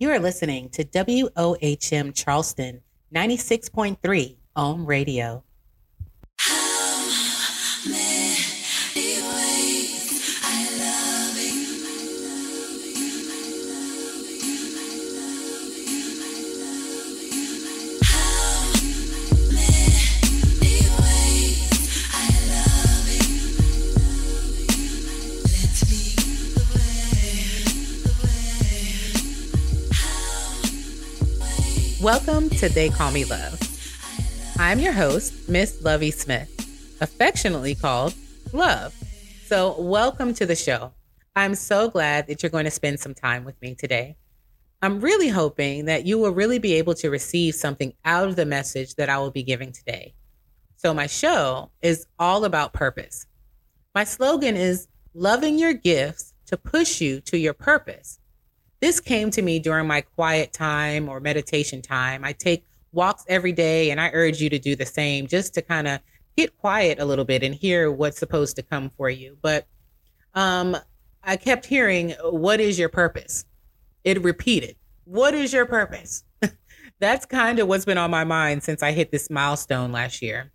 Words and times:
You 0.00 0.12
are 0.12 0.20
listening 0.20 0.68
to 0.70 0.84
WOHM 0.84 2.14
Charleston 2.14 2.82
96.3 3.12 4.36
Ohm 4.54 4.86
Radio. 4.86 5.42
Welcome 32.02 32.48
to 32.50 32.68
They 32.68 32.90
Call 32.90 33.10
Me 33.10 33.24
Luv. 33.24 33.58
I'm 34.56 34.78
your 34.78 34.92
host, 34.92 35.48
Miss 35.48 35.82
Lovey 35.82 36.12
Smith, 36.12 36.48
affectionately 37.00 37.74
called 37.74 38.14
Love. 38.52 38.94
So, 39.46 39.80
welcome 39.80 40.32
to 40.34 40.46
the 40.46 40.54
show. 40.54 40.92
I'm 41.34 41.56
so 41.56 41.90
glad 41.90 42.28
that 42.28 42.40
you're 42.40 42.50
going 42.50 42.66
to 42.66 42.70
spend 42.70 43.00
some 43.00 43.14
time 43.14 43.44
with 43.44 43.60
me 43.60 43.74
today. 43.74 44.16
I'm 44.80 45.00
really 45.00 45.26
hoping 45.26 45.86
that 45.86 46.06
you 46.06 46.18
will 46.18 46.30
really 46.30 46.60
be 46.60 46.74
able 46.74 46.94
to 46.94 47.10
receive 47.10 47.56
something 47.56 47.92
out 48.04 48.28
of 48.28 48.36
the 48.36 48.46
message 48.46 48.94
that 48.94 49.08
I 49.08 49.18
will 49.18 49.32
be 49.32 49.42
giving 49.42 49.72
today. 49.72 50.14
So, 50.76 50.94
my 50.94 51.08
show 51.08 51.72
is 51.82 52.06
all 52.16 52.44
about 52.44 52.72
purpose. 52.72 53.26
My 53.96 54.04
slogan 54.04 54.54
is 54.54 54.86
loving 55.14 55.58
your 55.58 55.72
gifts 55.72 56.32
to 56.46 56.56
push 56.56 57.00
you 57.00 57.20
to 57.22 57.36
your 57.36 57.54
purpose. 57.54 58.20
This 58.80 59.00
came 59.00 59.30
to 59.32 59.42
me 59.42 59.58
during 59.58 59.86
my 59.86 60.02
quiet 60.02 60.52
time 60.52 61.08
or 61.08 61.20
meditation 61.20 61.82
time. 61.82 62.24
I 62.24 62.32
take 62.32 62.64
walks 62.92 63.24
every 63.28 63.52
day, 63.52 63.90
and 63.90 64.00
I 64.00 64.10
urge 64.12 64.40
you 64.40 64.48
to 64.50 64.58
do 64.58 64.76
the 64.76 64.86
same 64.86 65.26
just 65.26 65.54
to 65.54 65.62
kind 65.62 65.88
of 65.88 66.00
get 66.36 66.56
quiet 66.58 67.00
a 67.00 67.04
little 67.04 67.24
bit 67.24 67.42
and 67.42 67.54
hear 67.54 67.90
what's 67.90 68.18
supposed 68.18 68.56
to 68.56 68.62
come 68.62 68.90
for 68.96 69.10
you. 69.10 69.36
But 69.42 69.66
um, 70.34 70.76
I 71.24 71.36
kept 71.36 71.66
hearing, 71.66 72.14
What 72.22 72.60
is 72.60 72.78
your 72.78 72.88
purpose? 72.88 73.44
It 74.04 74.22
repeated, 74.22 74.76
What 75.04 75.34
is 75.34 75.52
your 75.52 75.66
purpose? 75.66 76.22
That's 77.00 77.26
kind 77.26 77.58
of 77.58 77.66
what's 77.66 77.84
been 77.84 77.98
on 77.98 78.10
my 78.10 78.24
mind 78.24 78.62
since 78.62 78.82
I 78.82 78.92
hit 78.92 79.10
this 79.10 79.28
milestone 79.28 79.90
last 79.90 80.22
year. 80.22 80.52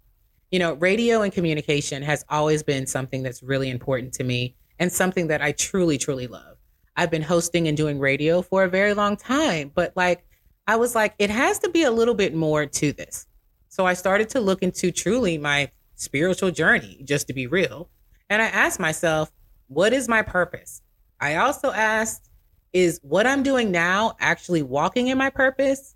You 0.51 0.59
know, 0.59 0.73
radio 0.73 1.21
and 1.21 1.33
communication 1.33 2.01
has 2.03 2.23
always 2.29 2.63
been 2.63 2.85
something 2.85 3.23
that's 3.23 3.41
really 3.41 3.71
important 3.71 4.13
to 4.13 4.23
me 4.23 4.55
and 4.77 4.91
something 4.91 5.27
that 5.27 5.41
I 5.41 5.53
truly, 5.53 5.97
truly 5.97 6.27
love. 6.27 6.52
I've 6.95 7.11
been 7.11 7.21
hosting 7.21 7.67
and 7.67 7.75
doing 7.75 7.99
radio 7.99 8.41
for 8.41 8.63
a 8.63 8.69
very 8.69 8.93
long 8.93 9.17
time, 9.17 9.71
but 9.73 9.93
like 9.95 10.25
I 10.67 10.75
was 10.75 10.95
like, 10.95 11.15
it 11.19 11.29
has 11.29 11.59
to 11.59 11.69
be 11.69 11.83
a 11.83 11.91
little 11.91 12.13
bit 12.13 12.33
more 12.33 12.65
to 12.65 12.93
this. 12.93 13.25
So 13.69 13.85
I 13.85 13.93
started 13.93 14.29
to 14.29 14.39
look 14.39 14.61
into 14.61 14.91
truly 14.91 15.37
my 15.37 15.71
spiritual 15.95 16.51
journey, 16.51 17.01
just 17.03 17.27
to 17.27 17.33
be 17.33 17.47
real. 17.47 17.89
And 18.29 18.41
I 18.41 18.45
asked 18.45 18.79
myself, 18.79 19.31
what 19.67 19.93
is 19.93 20.07
my 20.07 20.21
purpose? 20.21 20.81
I 21.19 21.35
also 21.37 21.71
asked, 21.71 22.29
is 22.71 22.99
what 23.03 23.27
I'm 23.27 23.43
doing 23.43 23.71
now 23.71 24.15
actually 24.19 24.61
walking 24.61 25.07
in 25.07 25.17
my 25.17 25.29
purpose? 25.29 25.95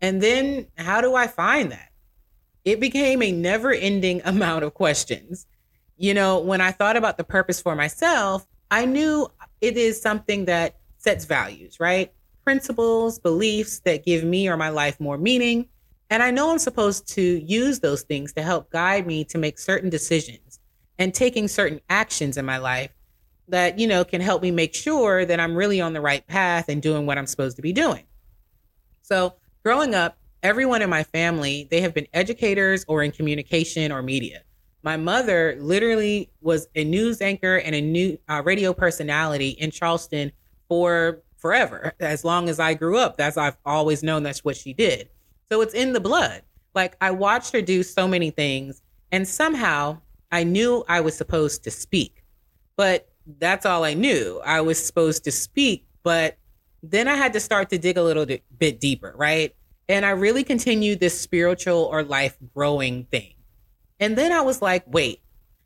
And 0.00 0.22
then 0.22 0.66
how 0.76 1.00
do 1.00 1.14
I 1.14 1.26
find 1.26 1.72
that? 1.72 1.90
It 2.64 2.80
became 2.80 3.22
a 3.22 3.32
never 3.32 3.72
ending 3.72 4.22
amount 4.24 4.64
of 4.64 4.74
questions. 4.74 5.46
You 5.96 6.14
know, 6.14 6.40
when 6.40 6.60
I 6.60 6.72
thought 6.72 6.96
about 6.96 7.18
the 7.18 7.24
purpose 7.24 7.60
for 7.60 7.74
myself, 7.74 8.46
I 8.70 8.84
knew 8.84 9.28
it 9.60 9.76
is 9.76 10.00
something 10.00 10.44
that 10.46 10.76
sets 10.98 11.24
values, 11.24 11.78
right? 11.80 12.12
Principles, 12.44 13.18
beliefs 13.18 13.80
that 13.80 14.04
give 14.04 14.24
me 14.24 14.48
or 14.48 14.56
my 14.56 14.68
life 14.68 15.00
more 15.00 15.18
meaning. 15.18 15.68
And 16.10 16.22
I 16.22 16.30
know 16.30 16.50
I'm 16.50 16.58
supposed 16.58 17.08
to 17.14 17.22
use 17.22 17.80
those 17.80 18.02
things 18.02 18.32
to 18.34 18.42
help 18.42 18.70
guide 18.70 19.06
me 19.06 19.24
to 19.26 19.38
make 19.38 19.58
certain 19.58 19.90
decisions 19.90 20.60
and 20.98 21.12
taking 21.12 21.48
certain 21.48 21.80
actions 21.90 22.36
in 22.36 22.44
my 22.44 22.58
life 22.58 22.90
that, 23.48 23.78
you 23.78 23.86
know, 23.86 24.04
can 24.04 24.20
help 24.20 24.42
me 24.42 24.50
make 24.50 24.74
sure 24.74 25.24
that 25.24 25.40
I'm 25.40 25.54
really 25.54 25.80
on 25.80 25.92
the 25.92 26.00
right 26.00 26.26
path 26.26 26.68
and 26.68 26.80
doing 26.80 27.06
what 27.06 27.18
I'm 27.18 27.26
supposed 27.26 27.56
to 27.56 27.62
be 27.62 27.72
doing. 27.72 28.04
So, 29.02 29.34
growing 29.62 29.94
up, 29.94 30.16
everyone 30.42 30.82
in 30.82 30.90
my 30.90 31.02
family, 31.02 31.68
they 31.70 31.80
have 31.80 31.94
been 31.94 32.06
educators 32.14 32.84
or 32.88 33.02
in 33.02 33.10
communication 33.10 33.92
or 33.92 34.02
media. 34.02 34.42
My 34.84 34.98
mother 34.98 35.56
literally 35.58 36.30
was 36.42 36.68
a 36.74 36.84
news 36.84 37.22
anchor 37.22 37.56
and 37.56 37.74
a 37.74 37.80
new 37.80 38.18
uh, 38.28 38.42
radio 38.44 38.74
personality 38.74 39.48
in 39.48 39.70
Charleston 39.70 40.30
for 40.68 41.22
forever. 41.38 41.94
As 42.00 42.22
long 42.22 42.50
as 42.50 42.60
I 42.60 42.74
grew 42.74 42.98
up, 42.98 43.16
that's 43.16 43.38
I've 43.38 43.56
always 43.64 44.02
known 44.02 44.22
that's 44.22 44.44
what 44.44 44.58
she 44.58 44.74
did. 44.74 45.08
So 45.48 45.62
it's 45.62 45.72
in 45.72 45.94
the 45.94 46.00
blood. 46.00 46.42
Like 46.74 46.96
I 47.00 47.12
watched 47.12 47.54
her 47.54 47.62
do 47.62 47.82
so 47.82 48.06
many 48.06 48.30
things, 48.30 48.82
and 49.10 49.26
somehow 49.26 50.00
I 50.30 50.44
knew 50.44 50.84
I 50.86 51.00
was 51.00 51.16
supposed 51.16 51.64
to 51.64 51.70
speak, 51.70 52.22
but 52.76 53.08
that's 53.38 53.64
all 53.64 53.84
I 53.84 53.94
knew. 53.94 54.42
I 54.44 54.60
was 54.60 54.84
supposed 54.84 55.24
to 55.24 55.30
speak, 55.30 55.86
but 56.02 56.36
then 56.82 57.08
I 57.08 57.14
had 57.14 57.32
to 57.32 57.40
start 57.40 57.70
to 57.70 57.78
dig 57.78 57.96
a 57.96 58.02
little 58.02 58.26
bit 58.26 58.80
deeper, 58.80 59.14
right? 59.16 59.54
And 59.88 60.04
I 60.04 60.10
really 60.10 60.44
continued 60.44 61.00
this 61.00 61.18
spiritual 61.18 61.84
or 61.84 62.02
life 62.02 62.36
growing 62.54 63.04
thing. 63.04 63.33
And 64.00 64.16
then 64.16 64.32
I 64.32 64.40
was 64.40 64.60
like, 64.60 64.84
wait, 64.86 65.20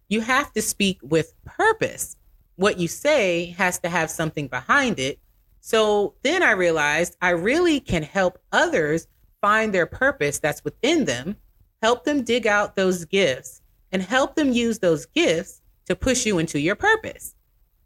you 0.08 0.20
have 0.20 0.52
to 0.52 0.62
speak 0.62 0.98
with 1.02 1.34
purpose. 1.44 2.16
What 2.56 2.78
you 2.78 2.88
say 2.88 3.54
has 3.58 3.78
to 3.80 3.88
have 3.88 4.10
something 4.10 4.48
behind 4.48 4.98
it. 4.98 5.18
So 5.60 6.14
then 6.22 6.42
I 6.42 6.52
realized 6.52 7.16
I 7.20 7.30
really 7.30 7.80
can 7.80 8.02
help 8.02 8.38
others 8.52 9.06
find 9.40 9.72
their 9.72 9.86
purpose 9.86 10.38
that's 10.38 10.64
within 10.64 11.04
them, 11.04 11.36
help 11.82 12.04
them 12.04 12.24
dig 12.24 12.46
out 12.46 12.76
those 12.76 13.04
gifts, 13.04 13.62
and 13.92 14.02
help 14.02 14.34
them 14.34 14.52
use 14.52 14.78
those 14.78 15.06
gifts 15.06 15.60
to 15.86 15.94
push 15.94 16.26
you 16.26 16.38
into 16.38 16.58
your 16.58 16.74
purpose. 16.74 17.34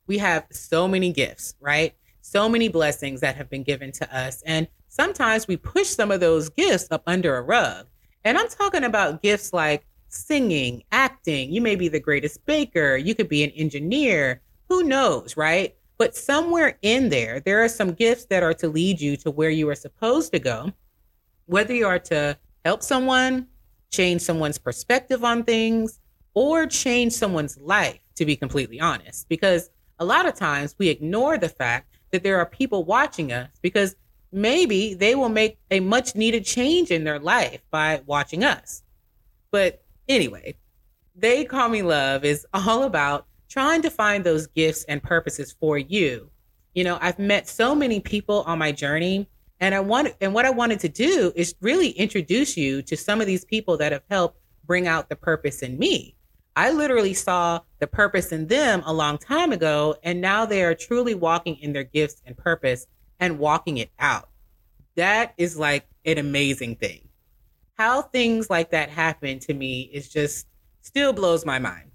We 0.07 0.19
have 0.19 0.47
so 0.51 0.89
many 0.89 1.13
gifts, 1.13 1.55
right? 1.61 1.95
So 2.21 2.49
many 2.49 2.69
blessings 2.69 3.21
that 3.21 3.37
have 3.37 3.51
been 3.51 3.63
given 3.63 3.93
to 3.93 4.17
us. 4.17 4.43
And 4.43 4.69
sometimes 4.89 5.47
we 5.47 5.57
push 5.57 5.89
some 5.89 6.11
of 6.11 6.21
those 6.21 6.49
gifts 6.49 6.89
up 6.91 7.03
under 7.07 7.37
a 7.37 7.43
rug. 7.43 7.87
And 8.25 8.39
I'm 8.39 8.49
talking 8.49 8.85
about 8.85 9.23
gifts 9.23 9.53
like 9.53 9.85
singing, 10.13 10.83
acting. 10.93 11.53
You 11.53 11.61
may 11.61 11.77
be 11.77 11.89
the 11.89 12.01
greatest 12.01 12.45
baker. 12.47 12.97
You 12.97 13.15
could 13.15 13.29
be 13.29 13.43
an 13.45 13.51
engineer. 13.51 14.41
Who 14.69 14.83
knows, 14.83 15.37
right? 15.37 15.75
But 15.99 16.17
somewhere 16.17 16.79
in 16.83 17.09
there, 17.09 17.41
there 17.41 17.63
are 17.63 17.69
some 17.69 17.93
gifts 17.93 18.27
that 18.27 18.43
are 18.43 18.55
to 18.55 18.69
lead 18.69 19.01
you 19.01 19.17
to 19.19 19.31
where 19.31 19.51
you 19.51 19.69
are 19.69 19.75
supposed 19.75 20.33
to 20.33 20.39
go, 20.39 20.73
whether 21.47 21.75
you 21.75 21.87
are 21.87 21.99
to 22.01 22.37
help 22.65 22.83
someone, 22.83 23.47
change 23.91 24.23
someone's 24.23 24.59
perspective 24.59 25.25
on 25.25 25.45
things, 25.45 26.01
or 26.35 26.67
change 26.67 27.13
someone's 27.13 27.59
life, 27.59 28.01
to 28.17 28.25
be 28.25 28.37
completely 28.37 28.81
honest. 28.81 29.29
Because 29.29 29.71
a 29.99 30.05
lot 30.05 30.27
of 30.27 30.35
times 30.35 30.75
we 30.79 30.89
ignore 30.89 31.39
the 31.39 31.49
fact 31.49 31.95
that 32.11 32.23
there 32.23 32.39
are 32.39 32.47
people 32.47 32.85
watching 32.85 33.33
us 33.33 33.49
because 33.61 33.97
maybe 34.33 34.95
they 34.95 35.15
will 35.15 35.29
make 35.29 35.59
a 35.71 35.81
much 35.81 36.15
needed 36.15 36.45
change 36.45 36.91
in 36.91 37.05
their 37.05 37.19
life 37.19 37.61
by 37.71 38.03
watching 38.07 38.45
us. 38.45 38.83
But 39.51 39.82
Anyway, 40.09 40.57
They 41.15 41.45
Call 41.45 41.69
Me 41.69 41.83
Luv 41.83 42.25
is 42.25 42.47
all 42.53 42.83
about 42.83 43.27
trying 43.49 43.83
to 43.83 43.91
find 43.91 44.25
those 44.25 44.47
gifts 44.49 44.85
and 44.85 45.03
purposes 45.03 45.55
for 45.61 45.79
you. 45.79 46.31
You 46.75 46.85
know, 46.85 46.99
I've 47.01 47.19
met 47.19 47.49
so 47.49 47.75
many 47.75 48.01
people 48.01 48.43
on 48.47 48.59
my 48.59 48.73
journey 48.73 49.29
and 49.61 49.75
I 49.75 49.81
want 49.81 50.15
and 50.21 50.35
what 50.35 50.45
I 50.45 50.51
wanted 50.51 50.81
to 50.81 50.89
do 50.89 51.33
is 51.37 51.55
really 51.61 51.91
introduce 51.91 52.57
you 52.57 52.83
to 52.83 52.97
some 52.97 53.21
of 53.21 53.27
these 53.27 53.45
people 53.45 53.77
that 53.77 53.93
have 53.93 54.03
helped 54.11 54.41
bring 54.65 54.89
out 54.89 55.09
the 55.09 55.17
purpose 55.17 55.63
in 55.63 55.79
me. 55.79 56.17
I 56.57 56.73
literally 56.73 57.15
saw 57.15 57.61
the 57.79 57.87
purpose 57.87 58.33
in 58.33 58.49
them 58.49 58.83
a 58.85 58.93
long 58.93 59.19
time 59.19 59.53
ago 59.53 59.95
and 60.03 60.21
now 60.21 60.47
they 60.47 60.65
are 60.65 60.75
truly 60.75 61.15
walking 61.15 61.57
in 61.57 61.73
their 61.73 61.85
gifts 61.85 62.23
and 62.27 62.37
purpose 62.37 62.87
and 63.21 63.39
walking 63.39 63.77
it 63.77 63.91
out. 63.99 64.31
That 64.97 65.35
is 65.39 65.57
like 65.57 65.87
an 66.05 66.19
amazing 66.19 66.77
thing 66.77 67.09
how 67.79 68.03
things 68.03 68.51
like 68.51 68.71
that 68.71 68.91
happen 68.91 69.39
to 69.41 69.55
me 69.55 69.91
is 69.93 70.09
just 70.09 70.47
still 70.83 71.13
blows 71.13 71.45
my 71.45 71.59
mind. 71.59 71.91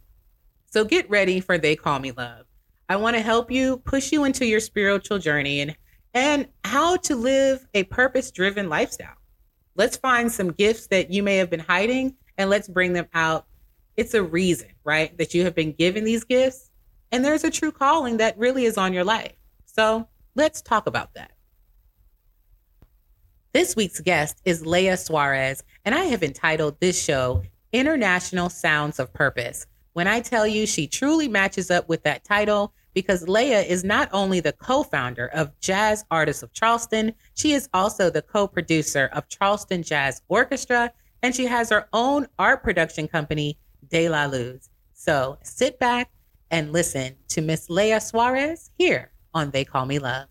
So 0.68 0.84
get 0.84 1.10
ready 1.10 1.40
for 1.40 1.58
They 1.58 1.76
Call 1.76 2.00
Me 2.00 2.12
Luv. 2.12 2.46
I 2.90 2.96
want 2.96 3.16
to 3.16 3.22
help 3.22 3.52
you 3.52 3.78
push 3.78 4.12
you 4.12 4.24
into 4.24 4.46
your 4.46 4.60
spiritual 4.60 5.20
journey 5.20 5.62
and 5.62 5.76
and 6.14 6.48
how 6.64 6.96
to 6.96 7.16
live 7.16 7.68
a 7.76 7.84
purpose-driven 7.84 8.70
lifestyle. 8.70 9.18
Let's 9.76 9.98
find 9.98 10.32
some 10.32 10.52
gifts 10.52 10.88
that 10.88 11.12
you 11.12 11.22
may 11.22 11.38
have 11.38 11.50
been 11.50 11.60
hiding 11.60 12.16
and 12.38 12.50
let's 12.50 12.68
bring 12.68 12.94
them 12.94 13.08
out. 13.14 13.46
It's 13.98 14.16
a 14.16 14.24
reason, 14.24 14.70
right, 14.84 15.16
that 15.20 15.36
you 15.36 15.44
have 15.44 15.54
been 15.54 15.74
given 15.74 16.04
these 16.06 16.24
gifts 16.24 16.72
and 17.12 17.24
there's 17.24 17.44
a 17.44 17.52
true 17.52 17.72
calling 17.72 18.18
that 18.18 18.38
really 18.38 18.66
is 18.66 18.78
on 18.78 18.94
your 18.94 19.04
life. 19.04 19.34
So, 19.66 20.08
let's 20.36 20.62
talk 20.62 20.88
about 20.88 21.14
that. 21.14 21.32
This 23.58 23.76
week's 23.76 24.00
guest 24.02 24.40
is 24.46 24.68
Leah 24.68 24.98
Suarez, 24.98 25.64
and 25.84 25.96
I 25.96 26.04
have 26.04 26.22
entitled 26.22 26.80
this 26.80 27.04
show 27.04 27.42
International 27.74 28.52
Sounds 28.52 29.00
of 29.00 29.12
Purpose. 29.16 29.66
When 29.94 30.06
I 30.06 30.20
tell 30.20 30.46
you 30.46 30.68
she 30.68 30.86
truly 30.86 31.28
matches 31.28 31.72
up 31.72 31.90
with 31.90 32.04
that 32.04 32.24
title, 32.24 32.72
because 32.94 33.28
Leah 33.28 33.64
is 33.64 33.84
not 33.84 34.10
only 34.14 34.42
the 34.42 34.54
co 34.54 34.84
founder 34.84 35.30
of 35.30 35.60
Jazz 35.60 36.06
Artists 36.12 36.44
of 36.44 36.54
Charleston, 36.54 37.16
she 37.34 37.54
is 37.54 37.68
also 37.74 38.12
the 38.12 38.22
co 38.22 38.48
producer 38.48 39.10
of 39.12 39.28
Charleston 39.28 39.82
Jazz 39.82 40.22
Orchestra, 40.28 40.94
and 41.24 41.36
she 41.36 41.48
has 41.48 41.72
her 41.72 41.90
own 41.94 42.28
art 42.38 42.62
production 42.62 43.08
company, 43.08 43.58
De 43.90 44.08
La 44.08 44.26
Luz. 44.26 44.70
So 44.94 45.40
sit 45.42 45.80
back 45.80 46.12
and 46.52 46.72
listen 46.72 47.16
to 47.30 47.42
Miss 47.42 47.72
Leah 47.72 48.02
Suarez 48.02 48.70
here 48.78 49.10
on 49.34 49.50
They 49.50 49.66
Call 49.66 49.88
Me 49.88 49.98
Luv. 49.98 50.28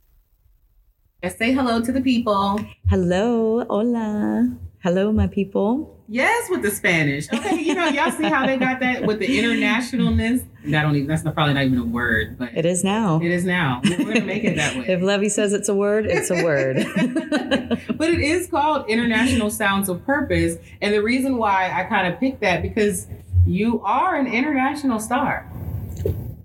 Say 1.29 1.53
hello 1.53 1.81
to 1.83 1.93
the 1.93 2.01
people. 2.01 2.61
Hello, 2.89 3.65
hola. 3.65 4.57
Hello, 4.83 5.13
my 5.13 5.27
people. 5.27 5.93
Yes, 6.09 6.49
with 6.49 6.63
the 6.63 6.71
Spanish. 6.71 7.33
Okay, 7.33 7.61
you 7.61 7.75
know, 7.75 7.89
y'all 7.89 8.13
see 8.13 8.29
how 8.29 8.47
they 8.47 8.57
got 8.57 8.79
that 8.79 9.05
with 9.05 9.19
the 9.19 9.27
internationalness. 9.27 10.47
That 10.67 10.83
don't 10.83 10.95
even. 10.95 11.09
That's 11.09 11.25
not, 11.25 11.35
probably 11.35 11.55
not 11.55 11.65
even 11.65 11.79
a 11.79 11.85
word, 11.85 12.39
but 12.39 12.57
it 12.57 12.65
is 12.65 12.85
now. 12.85 13.21
It 13.21 13.33
is 13.33 13.45
now. 13.45 13.81
We're 13.85 13.97
gonna 13.99 14.21
make 14.25 14.45
it 14.45 14.57
that 14.57 14.77
way. 14.77 14.87
if 14.87 15.03
Levy 15.03 15.29
says 15.29 15.53
it's 15.53 15.69
a 15.69 15.75
word, 15.75 16.07
it's 16.07 16.31
a 16.31 16.45
word. 16.45 16.77
but 17.97 18.11
it 18.11 18.21
is 18.21 18.47
called 18.49 18.89
International 18.89 19.51
Sounds 19.51 19.89
of 19.89 20.05
Purpose, 20.07 20.57
and 20.81 20.95
the 20.95 21.03
reason 21.03 21.39
why 21.39 21.73
I 21.73 21.85
kind 21.85 22.13
of 22.13 22.21
picked 22.21 22.41
that 22.43 22.63
because 22.63 23.09
you 23.45 23.83
are 23.83 24.15
an 24.15 24.29
international 24.29 25.01
star. 25.01 25.51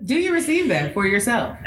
Do 0.03 0.15
you 0.15 0.33
receive 0.33 0.67
that 0.69 0.93
for 0.93 1.05
yourself? 1.05 1.57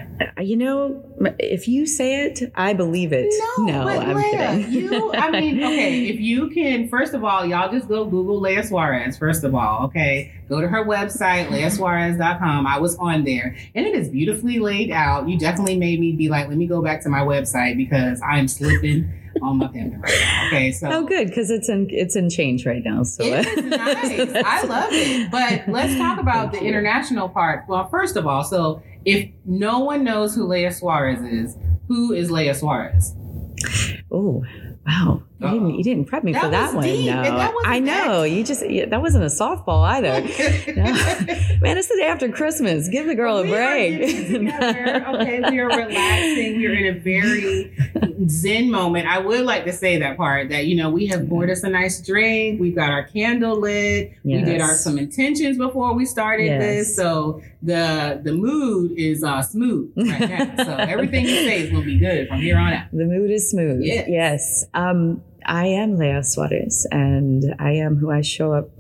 You 0.41 0.57
know, 0.57 1.05
if 1.39 1.69
you 1.69 1.87
say 1.87 2.27
it, 2.27 2.53
I 2.57 2.73
believe 2.73 3.13
it. 3.13 3.33
No, 3.59 3.65
no 3.65 3.89
I'm 3.89 4.17
Leah, 4.17 4.51
kidding. 4.57 4.73
You, 4.73 5.13
I 5.13 5.31
mean, 5.31 5.63
okay, 5.65 6.07
if 6.09 6.19
you 6.21 6.51
can, 6.51 6.89
first 6.89 7.15
of 7.15 7.23
all, 7.23 7.45
y'all 7.45 7.71
just 7.71 7.89
go 7.89 8.05
Google 8.05 8.41
Leah 8.41 8.65
Suarez, 8.65 9.17
first 9.17 9.45
of 9.45 9.55
all, 9.55 9.85
okay? 9.87 10.33
Go 10.49 10.61
to 10.61 10.67
her 10.67 10.85
website, 10.85 11.49
leahsuarez.com. 11.49 12.67
I 12.67 12.79
was 12.79 12.97
on 12.97 13.25
there 13.25 13.57
and 13.75 13.87
it 13.87 13.95
is 13.95 14.09
beautifully 14.09 14.59
laid 14.59 14.91
out. 14.91 15.29
You 15.29 15.39
definitely 15.39 15.79
made 15.79 16.01
me 16.01 16.13
be 16.13 16.29
like, 16.29 16.49
let 16.49 16.57
me 16.57 16.67
go 16.67 16.83
back 16.83 17.03
to 17.03 17.09
my 17.09 17.21
website 17.21 17.77
because 17.77 18.21
I'm 18.23 18.49
slipping 18.49 19.13
on 19.45 19.59
my 19.59 19.69
pimping 19.69 20.01
right 20.01 20.19
now. 20.21 20.47
Okay, 20.49 20.73
so 20.73 20.91
oh, 20.91 21.05
good 21.05 21.29
because 21.29 21.51
it's 21.51 21.69
in 21.69 21.89
it's 21.91 22.17
in 22.17 22.31
change 22.31 22.67
right 22.67 22.83
now. 22.85 23.03
So 23.03 23.25
it 23.25 23.47
is 23.47 23.65
nice. 23.65 24.45
I 24.45 24.63
love 24.63 24.89
it. 24.93 25.31
But 25.31 25.69
let's 25.69 25.97
talk 25.97 26.19
about 26.19 26.53
the 26.53 26.61
international 26.61 27.29
part. 27.29 27.65
Well, 27.69 27.89
first 27.89 28.17
of 28.17 28.27
all, 28.27 28.45
so 28.45 28.83
if 29.05 29.29
no 29.45 29.81
one 29.81 30.05
knows 30.05 30.35
who 30.35 30.47
Leah 30.47 30.73
Suarez 30.73 31.21
is, 31.21 31.57
who 31.89 32.13
is 32.13 32.31
Leah 32.31 32.55
Suarez? 32.55 33.15
Oh, 34.11 34.45
Wow, 34.87 35.23
you 35.45 35.61
didn't, 35.61 35.75
you 35.75 35.85
didn't 35.85 36.05
prep 36.07 36.25
me 36.25 36.33
that 36.33 36.43
for 36.43 36.49
that 36.51 36.75
one. 36.75 36.85
Deep, 36.85 37.07
no, 37.07 37.53
I 37.65 37.81
know 37.81 38.23
that. 38.23 38.31
you 38.31 38.45
just 38.45 38.61
that 38.61 39.01
wasn't 39.01 39.25
a 39.25 39.29
softball 39.29 39.85
either. 39.85 40.21
no. 40.73 40.85
Man, 41.61 41.79
it's 41.79 41.89
the 41.89 41.97
day 41.99 42.07
after 42.07 42.29
Christmas. 42.31 42.89
Give 42.89 43.07
the 43.07 43.15
girl 43.15 43.43
we 43.43 43.49
a 43.49 43.53
break. 43.53 44.03
okay, 44.03 45.41
we 45.51 45.59
are 45.59 45.67
relaxing. 45.67 46.59
We 46.59 46.67
are 46.67 46.75
in 46.75 46.97
a 46.97 46.99
very 46.99 47.77
zen 48.29 48.71
moment. 48.71 49.07
I 49.07 49.19
would 49.19 49.45
like 49.45 49.65
to 49.65 49.73
say 49.73 49.99
that 49.99 50.17
part 50.17 50.49
that 50.51 50.67
you 50.67 50.77
know 50.77 50.91
we 50.91 51.07
have 51.07 51.29
poured 51.29 51.51
us 51.51 51.63
a 51.63 51.69
nice 51.69 52.01
drink. 52.01 52.61
We've 52.61 52.75
got 52.75 52.91
our 52.91 53.05
candle 53.05 53.61
lit. 53.61 54.13
Yes. 54.23 54.45
We 54.47 54.53
did 54.53 54.61
our 54.61 54.75
some 54.75 54.99
intentions 54.99 55.59
before 55.59 55.95
we 55.95 56.05
started 56.07 56.47
yes. 56.47 56.61
this, 56.61 56.97
so 56.97 57.43
the 57.63 58.21
the 58.23 58.33
mood 58.33 58.93
is 58.99 59.25
uh, 59.25 59.43
smooth 59.43 59.93
right 59.97 60.21
now. 60.21 60.65
so 60.65 60.77
everything 60.77 61.25
you 61.25 61.37
say 61.37 61.63
is 61.63 61.71
gonna 61.71 61.85
be 61.85 61.99
good 61.99 62.29
from 62.29 62.41
here 62.41 62.59
on 62.59 62.73
out. 62.73 62.87
The 62.93 63.05
mood 63.05 63.31
is 63.31 63.51
smooth. 63.51 63.81
Yes. 63.83 64.07
yes. 64.09 64.67
Um, 64.75 65.23
I 65.47 65.67
am 65.67 65.99
Leah 65.99 66.25
Suarez, 66.25 66.87
and 66.91 67.55
I 67.59 67.73
am 67.73 67.97
who 67.97 68.11
I 68.11 68.23
show 68.23 68.53
up 68.53 68.71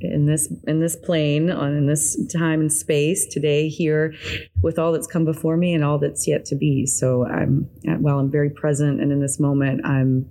in 0.00 0.26
this 0.26 0.52
in 0.66 0.80
this 0.80 0.96
plane 0.96 1.50
on 1.50 1.74
in 1.74 1.86
this 1.86 2.18
time 2.32 2.60
and 2.60 2.72
space 2.72 3.26
today 3.26 3.68
here 3.68 4.14
with 4.62 4.78
all 4.78 4.92
that's 4.92 5.06
come 5.06 5.24
before 5.24 5.56
me 5.56 5.74
and 5.74 5.84
all 5.84 5.98
that's 5.98 6.26
yet 6.26 6.44
to 6.46 6.56
be. 6.56 6.86
So 6.86 7.26
i'm 7.26 7.68
while 8.00 8.18
i'm 8.18 8.30
very 8.30 8.50
present 8.50 9.00
and 9.00 9.12
in 9.12 9.20
this 9.20 9.38
moment 9.38 9.84
i'm 9.84 10.28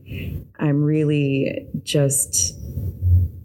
i'm 0.59 0.83
really 0.83 1.67
just 1.83 2.55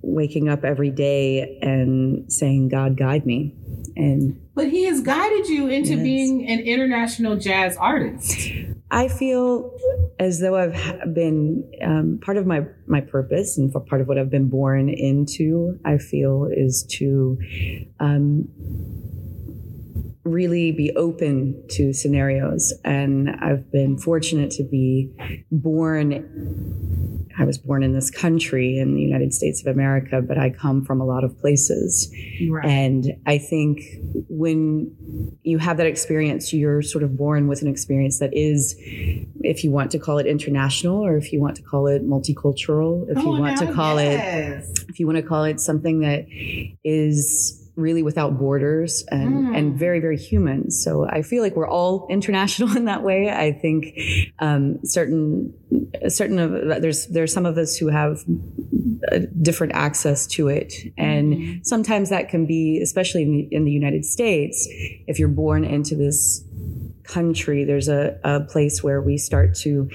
waking 0.02 0.48
up 0.48 0.64
every 0.64 0.90
day 0.90 1.58
and 1.62 2.30
saying 2.32 2.68
god 2.68 2.96
guide 2.96 3.26
me. 3.26 3.54
And 3.96 4.40
but 4.54 4.70
he 4.70 4.84
has 4.84 5.00
guided 5.00 5.48
you 5.48 5.68
into 5.68 5.94
yes. 5.94 6.02
being 6.02 6.48
an 6.48 6.60
international 6.60 7.36
jazz 7.36 7.76
artist 7.76 8.50
I 8.94 9.08
feel 9.08 9.76
as 10.20 10.38
though 10.38 10.56
I've 10.56 11.12
been 11.14 11.68
um, 11.82 12.20
part 12.22 12.36
of 12.36 12.46
my 12.46 12.64
my 12.86 13.00
purpose 13.00 13.58
and 13.58 13.72
for 13.72 13.80
part 13.80 14.00
of 14.00 14.06
what 14.06 14.18
I've 14.18 14.30
been 14.30 14.48
born 14.48 14.88
into. 14.88 15.80
I 15.84 15.98
feel 15.98 16.48
is 16.48 16.86
to 16.90 17.36
um, 17.98 18.48
really 20.24 20.72
be 20.72 20.90
open 20.96 21.62
to 21.70 21.92
scenarios, 21.92 22.72
and 22.84 23.30
I've 23.40 23.70
been 23.70 23.98
fortunate 23.98 24.50
to 24.52 24.64
be 24.64 25.10
born 25.50 27.24
I 27.38 27.44
was 27.44 27.58
born 27.58 27.82
in 27.82 27.92
this 27.92 28.10
country 28.10 28.78
in 28.78 28.94
the 28.94 29.00
United 29.00 29.34
States 29.34 29.60
of 29.60 29.66
America, 29.66 30.22
but 30.22 30.38
I 30.38 30.50
come 30.50 30.84
from 30.84 31.00
a 31.00 31.04
lot 31.04 31.24
of 31.24 31.36
places. 31.38 32.12
Right. 32.48 32.64
And 32.64 33.14
I 33.26 33.38
think 33.38 33.80
when 34.28 34.94
you 35.42 35.58
have 35.58 35.76
that 35.78 35.86
experience, 35.86 36.52
you're 36.52 36.82
sort 36.82 37.02
of 37.02 37.16
born 37.16 37.48
with 37.48 37.62
an 37.62 37.68
experience 37.68 38.20
that 38.20 38.30
is, 38.32 38.76
if 38.78 39.64
you 39.64 39.70
want 39.70 39.90
to 39.92 39.98
call 39.98 40.18
it 40.18 40.26
international 40.26 41.04
or 41.04 41.16
if 41.16 41.32
you 41.32 41.40
want 41.40 41.56
to 41.56 41.62
call 41.62 41.88
it 41.88 42.06
multicultural, 42.06 43.08
if 43.10 43.18
oh, 43.18 43.22
you 43.22 43.40
want 43.40 43.58
to 43.58 43.72
call 43.72 44.00
yes. 44.00 44.68
it, 44.68 44.84
if 44.88 45.00
you 45.00 45.06
want 45.06 45.16
to 45.16 45.22
call 45.22 45.44
it 45.44 45.60
something 45.60 46.00
that 46.00 46.26
is 46.84 47.63
really 47.76 48.02
without 48.02 48.38
borders 48.38 49.04
and, 49.10 49.48
mm. 49.48 49.56
and 49.56 49.76
very, 49.76 50.00
very 50.00 50.16
human. 50.16 50.70
So 50.70 51.06
I 51.08 51.22
feel 51.22 51.42
like 51.42 51.56
we're 51.56 51.68
all 51.68 52.06
international 52.10 52.76
in 52.76 52.84
that 52.84 53.02
way. 53.02 53.30
I 53.30 53.52
think 53.52 53.98
um, 54.38 54.78
certain 54.84 55.52
certain 56.08 56.38
of 56.38 56.82
there's 56.82 57.06
there's 57.08 57.32
some 57.32 57.46
of 57.46 57.58
us 57.58 57.76
who 57.76 57.88
have 57.88 58.20
different 59.42 59.72
access 59.74 60.26
to 60.26 60.48
it, 60.48 60.72
and 60.96 61.34
mm 61.34 61.54
sometimes 61.64 62.10
that 62.10 62.28
can 62.28 62.46
be, 62.46 62.80
especially 62.82 63.22
in 63.22 63.32
the, 63.32 63.48
in 63.50 63.64
the 63.64 63.70
United 63.70 64.04
States, 64.04 64.66
if 65.06 65.18
you're 65.18 65.28
born 65.28 65.64
into 65.64 65.94
this 65.94 66.44
country, 67.04 67.64
there's 67.64 67.88
a, 67.88 68.18
a 68.24 68.40
place 68.40 68.82
where 68.82 69.00
we 69.00 69.18
start 69.18 69.54
to 69.56 69.88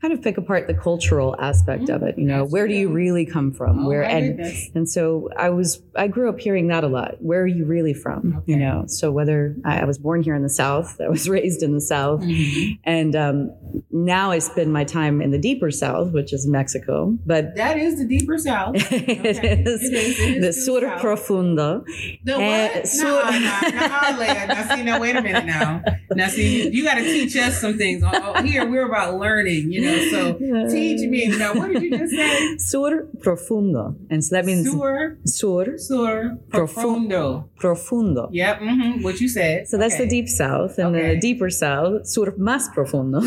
kind 0.00 0.12
of 0.12 0.22
pick 0.22 0.38
apart 0.38 0.66
the 0.66 0.74
cultural 0.74 1.36
aspect 1.38 1.88
of 1.88 2.02
it. 2.02 2.18
You 2.18 2.24
know, 2.24 2.44
where 2.44 2.66
do 2.66 2.74
you 2.74 2.90
really 2.90 3.26
come 3.26 3.52
from? 3.52 3.84
Oh, 3.84 3.88
where 3.88 4.02
and 4.02 4.40
and 4.74 4.88
so 4.88 5.28
I 5.36 5.50
was 5.50 5.82
I 5.96 6.08
grew 6.08 6.28
up 6.28 6.40
hearing 6.40 6.68
that 6.68 6.84
a 6.84 6.88
lot. 6.88 7.16
Where 7.20 7.42
are 7.42 7.46
you 7.46 7.64
really 7.64 7.94
from? 7.94 8.36
Okay. 8.38 8.52
You 8.52 8.58
know, 8.58 8.84
so 8.86 9.12
whether 9.12 9.56
I, 9.64 9.80
I, 9.80 9.84
was 9.84 9.98
born 9.98 10.22
here 10.22 10.34
in 10.34 10.42
the 10.42 10.48
South, 10.48 11.00
I 11.04 11.08
was 11.08 11.28
raised 11.28 11.62
in 11.62 11.72
the 11.72 11.80
South, 11.80 12.20
mm-hmm. 12.20 12.74
and 12.84 13.14
um, 13.16 13.52
now 13.90 14.30
I 14.30 14.38
spend 14.38 14.72
my 14.72 14.84
time 14.84 15.20
in 15.20 15.30
the 15.30 15.38
deeper 15.38 15.70
South, 15.70 16.12
which 16.12 16.32
is 16.32 16.46
Mexico. 16.46 17.16
But 17.26 17.56
that 17.56 17.78
is 17.78 17.98
the 17.98 18.06
deeper 18.06 18.38
South. 18.38 18.76
Okay. 18.94 19.18
it, 19.18 19.26
is, 19.26 19.38
it 19.38 19.94
is. 19.94 20.20
It 20.20 20.36
is 20.36 20.44
the 20.44 20.52
sur 20.52 20.80
south. 20.80 21.00
profundo. 21.00 21.84
The 22.24 22.38
what? 22.38 22.86
Sur- 22.86 23.04
no, 23.04 23.30
no, 23.30 23.70
no, 23.70 24.46
Now 24.46 24.74
see, 24.74 24.82
now 24.82 25.00
wait 25.00 25.16
a 25.16 25.22
minute 25.22 25.46
now. 25.46 25.82
Now 26.14 26.28
see 26.28 26.53
you, 26.54 26.84
got 26.84 26.94
to 26.94 27.02
teach 27.02 27.36
us 27.36 27.60
some 27.60 27.76
things. 27.76 28.02
Oh, 28.04 28.10
oh, 28.12 28.42
here 28.42 28.68
we're 28.68 28.86
about 28.86 29.18
learning, 29.18 29.72
you 29.72 29.82
know. 29.82 30.10
So 30.10 30.68
teach 30.68 31.08
me. 31.08 31.26
Now, 31.36 31.54
what 31.54 31.72
did 31.72 31.82
you 31.82 31.90
just 31.90 32.12
say? 32.12 32.56
Sur 32.58 33.08
profundo, 33.18 33.96
and 34.10 34.24
so 34.24 34.36
that 34.36 34.44
means 34.44 34.70
sur 34.70 35.16
sur 35.24 35.78
sur 35.78 36.38
profundo. 36.50 37.48
Profundo. 37.56 38.28
Yep. 38.32 38.60
Mm-hmm, 38.60 39.02
what 39.02 39.20
you 39.20 39.28
said. 39.28 39.68
So 39.68 39.76
that's 39.78 39.94
okay. 39.94 40.04
the 40.04 40.10
deep 40.10 40.28
south, 40.28 40.78
and 40.78 40.94
okay. 40.94 41.14
the 41.14 41.20
deeper 41.20 41.50
south, 41.50 42.06
sur 42.06 42.32
más 42.38 42.72
profundo. 42.74 43.20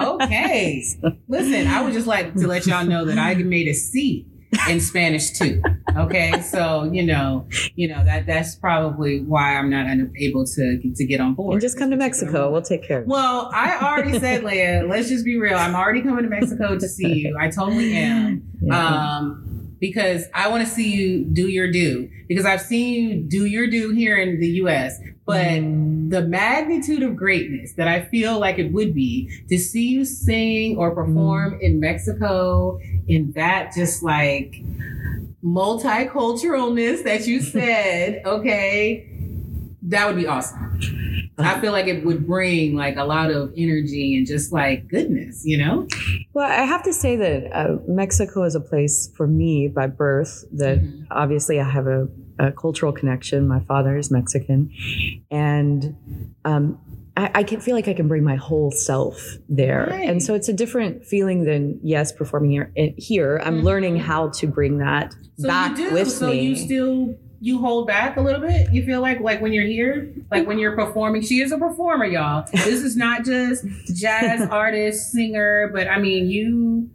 okay. 0.22 0.82
Listen, 1.28 1.66
I 1.66 1.82
would 1.82 1.92
just 1.92 2.06
like 2.06 2.34
to 2.34 2.46
let 2.46 2.66
y'all 2.66 2.84
know 2.84 3.04
that 3.04 3.18
I 3.18 3.34
made 3.34 3.68
a 3.68 3.74
C 3.74 4.26
in 4.68 4.80
Spanish 4.80 5.30
too. 5.30 5.62
Okay, 5.96 6.40
so 6.42 6.84
you 6.84 7.04
know, 7.04 7.48
you 7.74 7.88
know 7.88 8.04
that 8.04 8.26
that's 8.26 8.54
probably 8.56 9.22
why 9.22 9.56
I'm 9.56 9.70
not 9.70 9.86
able 10.18 10.44
to 10.44 10.92
to 10.94 11.04
get 11.06 11.20
on 11.20 11.34
board. 11.34 11.54
And 11.54 11.60
just 11.60 11.78
come 11.78 11.90
to 11.90 11.96
Mexico. 11.96 12.50
We'll 12.50 12.62
take 12.62 12.82
care. 12.82 13.00
of 13.00 13.06
Well, 13.06 13.50
I 13.52 13.78
already 13.80 14.18
said, 14.18 14.44
Leah. 14.44 14.84
Let's 14.88 15.08
just 15.08 15.24
be 15.24 15.38
real. 15.38 15.56
I'm 15.56 15.74
already 15.74 16.02
coming 16.02 16.24
to 16.24 16.30
Mexico 16.30 16.78
to 16.78 16.88
see 16.88 17.12
you. 17.12 17.36
I 17.38 17.48
totally 17.48 17.94
am. 17.96 18.42
Yeah. 18.60 19.16
Um, 19.18 19.56
because 19.78 20.24
I 20.34 20.48
want 20.48 20.66
to 20.66 20.70
see 20.70 20.92
you 20.92 21.24
do 21.24 21.48
your 21.48 21.70
do. 21.70 22.08
Because 22.28 22.44
I've 22.44 22.62
seen 22.62 23.10
you 23.10 23.22
do 23.22 23.44
your 23.44 23.68
do 23.68 23.90
here 23.90 24.16
in 24.18 24.40
the 24.40 24.48
US, 24.62 24.98
but 25.26 25.46
mm. 25.46 26.10
the 26.10 26.22
magnitude 26.22 27.02
of 27.02 27.16
greatness 27.16 27.74
that 27.74 27.88
I 27.88 28.02
feel 28.02 28.38
like 28.38 28.58
it 28.58 28.72
would 28.72 28.94
be 28.94 29.30
to 29.48 29.58
see 29.58 29.88
you 29.88 30.04
sing 30.04 30.76
or 30.76 30.94
perform 30.94 31.54
mm. 31.54 31.60
in 31.60 31.80
Mexico 31.80 32.78
in 33.08 33.32
that 33.32 33.72
just 33.74 34.02
like 34.02 34.56
multiculturalness 35.44 37.04
that 37.04 37.26
you 37.26 37.40
said, 37.40 38.22
okay, 38.24 39.08
that 39.82 40.06
would 40.06 40.16
be 40.16 40.26
awesome. 40.26 41.30
I 41.38 41.60
feel 41.60 41.72
like 41.72 41.86
it 41.86 42.04
would 42.04 42.26
bring 42.26 42.76
like 42.76 42.96
a 42.96 43.04
lot 43.04 43.30
of 43.30 43.52
energy 43.56 44.16
and 44.16 44.26
just 44.26 44.52
like 44.52 44.88
goodness, 44.88 45.44
you 45.44 45.58
know? 45.58 45.86
Well, 46.32 46.50
I 46.50 46.64
have 46.64 46.82
to 46.84 46.94
say 46.94 47.16
that 47.16 47.52
uh, 47.52 47.76
Mexico 47.86 48.44
is 48.44 48.54
a 48.54 48.60
place 48.60 49.10
for 49.16 49.26
me 49.26 49.68
by 49.68 49.86
birth 49.86 50.44
that 50.52 50.78
mm-hmm. 50.78 51.04
obviously 51.10 51.60
I 51.60 51.68
have 51.68 51.86
a, 51.86 52.08
a, 52.38 52.52
cultural 52.52 52.92
connection. 52.92 53.46
My 53.46 53.60
father 53.60 53.98
is 53.98 54.10
Mexican. 54.10 54.72
And 55.30 56.34
um, 56.46 56.80
I, 57.16 57.30
I 57.36 57.42
can 57.44 57.60
feel 57.60 57.74
like 57.74 57.88
I 57.88 57.94
can 57.94 58.08
bring 58.08 58.24
my 58.24 58.36
whole 58.36 58.70
self 58.70 59.18
there, 59.48 59.86
Right. 59.90 60.08
and 60.08 60.22
so 60.22 60.34
it's 60.34 60.48
a 60.48 60.52
different 60.52 61.04
feeling 61.04 61.44
than 61.44 61.80
yes, 61.82 62.12
performing 62.12 62.50
here. 62.50 62.70
eh, 62.76 62.90
Here, 62.98 63.40
I'm 63.44 63.60
Mhm. 63.60 63.64
learning 63.64 63.96
how 63.98 64.28
to 64.30 64.46
bring 64.46 64.78
that 64.78 65.14
So 65.38 65.48
back 65.48 65.78
you 65.78 65.88
do. 65.88 65.94
with 65.94 66.10
so 66.10 66.30
me. 66.30 66.40
you 66.40 66.56
still 66.56 67.14
you 67.38 67.58
hold 67.58 67.86
back 67.86 68.16
a 68.16 68.20
little 68.20 68.40
bit. 68.40 68.72
You 68.72 68.82
feel 68.84 69.00
like 69.02 69.20
like 69.20 69.40
when 69.42 69.52
you're 69.52 69.66
here, 69.66 70.08
like 70.30 70.46
when 70.46 70.58
you're 70.58 70.74
performing. 70.74 71.20
She 71.22 71.40
is 71.40 71.52
a 71.52 71.58
performer, 71.58 72.06
y'all. 72.06 72.46
This 72.52 72.82
is 72.82 72.96
not 72.96 73.24
just 73.26 73.64
jazz 73.94 74.40
artist, 74.50 75.12
singer, 75.12 75.70
but 75.72 75.86
I 75.86 75.98
mean 75.98 76.28
you. 76.30 76.88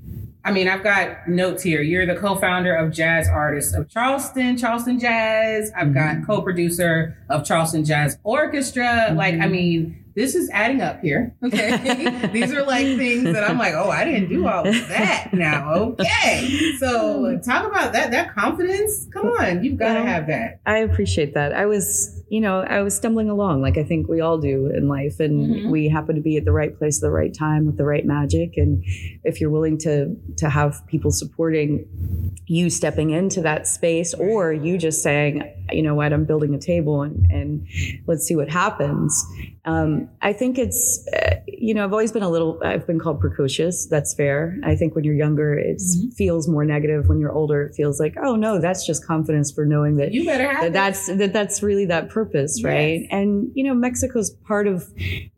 I 0.43 0.51
mean, 0.51 0.67
I've 0.67 0.83
got 0.83 1.27
notes 1.27 1.61
here. 1.61 1.83
You're 1.83 2.07
the 2.07 2.15
co-founder 2.15 2.73
of 2.75 2.91
Jazz 2.91 3.29
Artists 3.29 3.75
of 3.75 3.87
Charleston, 3.87 4.57
Charleston 4.57 4.97
Jazz. 4.97 5.71
I've 5.77 5.93
got 5.93 6.25
co-producer 6.25 7.15
of 7.29 7.45
Charleston 7.45 7.85
Jazz 7.85 8.17
Orchestra. 8.23 9.13
Like, 9.15 9.35
I 9.35 9.45
mean, 9.47 10.00
this 10.15 10.35
is 10.35 10.49
adding 10.51 10.81
up 10.81 11.01
here. 11.01 11.35
Okay. 11.43 12.27
These 12.31 12.53
are 12.53 12.63
like 12.63 12.85
things 12.97 13.23
that 13.25 13.43
I'm 13.43 13.57
like, 13.57 13.73
oh, 13.73 13.89
I 13.89 14.05
didn't 14.05 14.29
do 14.29 14.47
all 14.47 14.65
of 14.67 14.87
that 14.87 15.33
now. 15.33 15.95
Okay. 15.99 16.75
So 16.79 17.39
talk 17.43 17.67
about 17.67 17.91
that, 17.93 18.11
that 18.11 18.33
confidence. 18.33 19.07
Come 19.11 19.27
on. 19.27 19.63
You've 19.63 19.77
got 19.77 19.95
to 19.95 20.01
have 20.03 20.27
that. 20.27 20.61
I 20.65 20.77
appreciate 20.77 21.33
that. 21.33 21.53
I 21.53 21.65
was, 21.65 22.20
you 22.31 22.39
know, 22.39 22.61
I 22.61 22.81
was 22.81 22.95
stumbling 22.95 23.29
along 23.29 23.61
like 23.61 23.77
I 23.77 23.83
think 23.83 24.07
we 24.07 24.21
all 24.21 24.37
do 24.37 24.67
in 24.67 24.87
life. 24.87 25.19
And 25.19 25.35
Mhm. 25.53 25.69
we 25.69 25.89
happen 25.89 26.15
to 26.15 26.21
be 26.21 26.37
at 26.37 26.45
the 26.45 26.53
right 26.53 26.73
place 26.77 26.97
at 26.99 27.01
the 27.07 27.11
right 27.11 27.33
time 27.33 27.65
with 27.65 27.75
the 27.77 27.83
right 27.83 28.05
magic. 28.05 28.55
And 28.55 28.81
if 29.29 29.41
you're 29.41 29.49
willing 29.57 29.77
to 29.79 30.15
to 30.37 30.49
have 30.49 30.81
people 30.87 31.11
supporting 31.11 31.85
you 32.47 32.69
stepping 32.69 33.09
into 33.11 33.41
that 33.41 33.67
space 33.67 34.13
or 34.13 34.53
you 34.53 34.77
just 34.77 35.03
saying, 35.03 35.43
you 35.71 35.81
know 35.81 35.93
what, 35.95 36.13
I'm 36.13 36.25
building 36.25 36.53
a 36.55 36.57
table 36.59 37.01
and, 37.01 37.25
and 37.29 37.67
let's 38.07 38.23
see 38.25 38.35
what 38.35 38.49
happens. 38.49 39.11
Um, 39.63 40.09
I 40.21 40.33
think 40.33 40.57
it's, 40.57 41.07
uh, 41.15 41.35
you 41.47 41.73
know, 41.73 41.83
I've 41.83 41.91
always 41.93 42.11
been 42.11 42.23
a 42.23 42.29
little, 42.29 42.59
I've 42.63 42.87
been 42.87 42.99
called 42.99 43.19
precocious. 43.21 43.85
That's 43.85 44.13
fair. 44.15 44.57
I 44.63 44.75
think 44.75 44.95
when 44.95 45.03
you're 45.03 45.15
younger, 45.27 45.53
it 45.53 45.77
Mhm. 45.77 46.13
feels 46.13 46.47
more 46.47 46.65
negative. 46.65 47.07
When 47.07 47.19
you're 47.19 47.31
older, 47.31 47.59
it 47.67 47.75
feels 47.75 47.99
like, 47.99 48.15
oh 48.21 48.35
no, 48.35 48.59
that's 48.59 48.85
just 48.87 49.05
confidence 49.05 49.51
for 49.51 49.65
knowing 49.65 49.97
that 49.97 50.13
You 50.13 50.25
better 50.25 50.47
have 50.51 50.63
that 50.63 50.73
that's 50.73 51.07
that 51.07 51.31
that's 51.33 51.61
really 51.61 51.85
that 51.85 52.09
purpose 52.23 52.61
right 52.63 52.99
Yes. 53.01 53.07
and 53.11 53.51
you 53.55 53.63
know 53.63 53.73
mexico's 53.73 54.29
part 54.47 54.67
of 54.67 54.83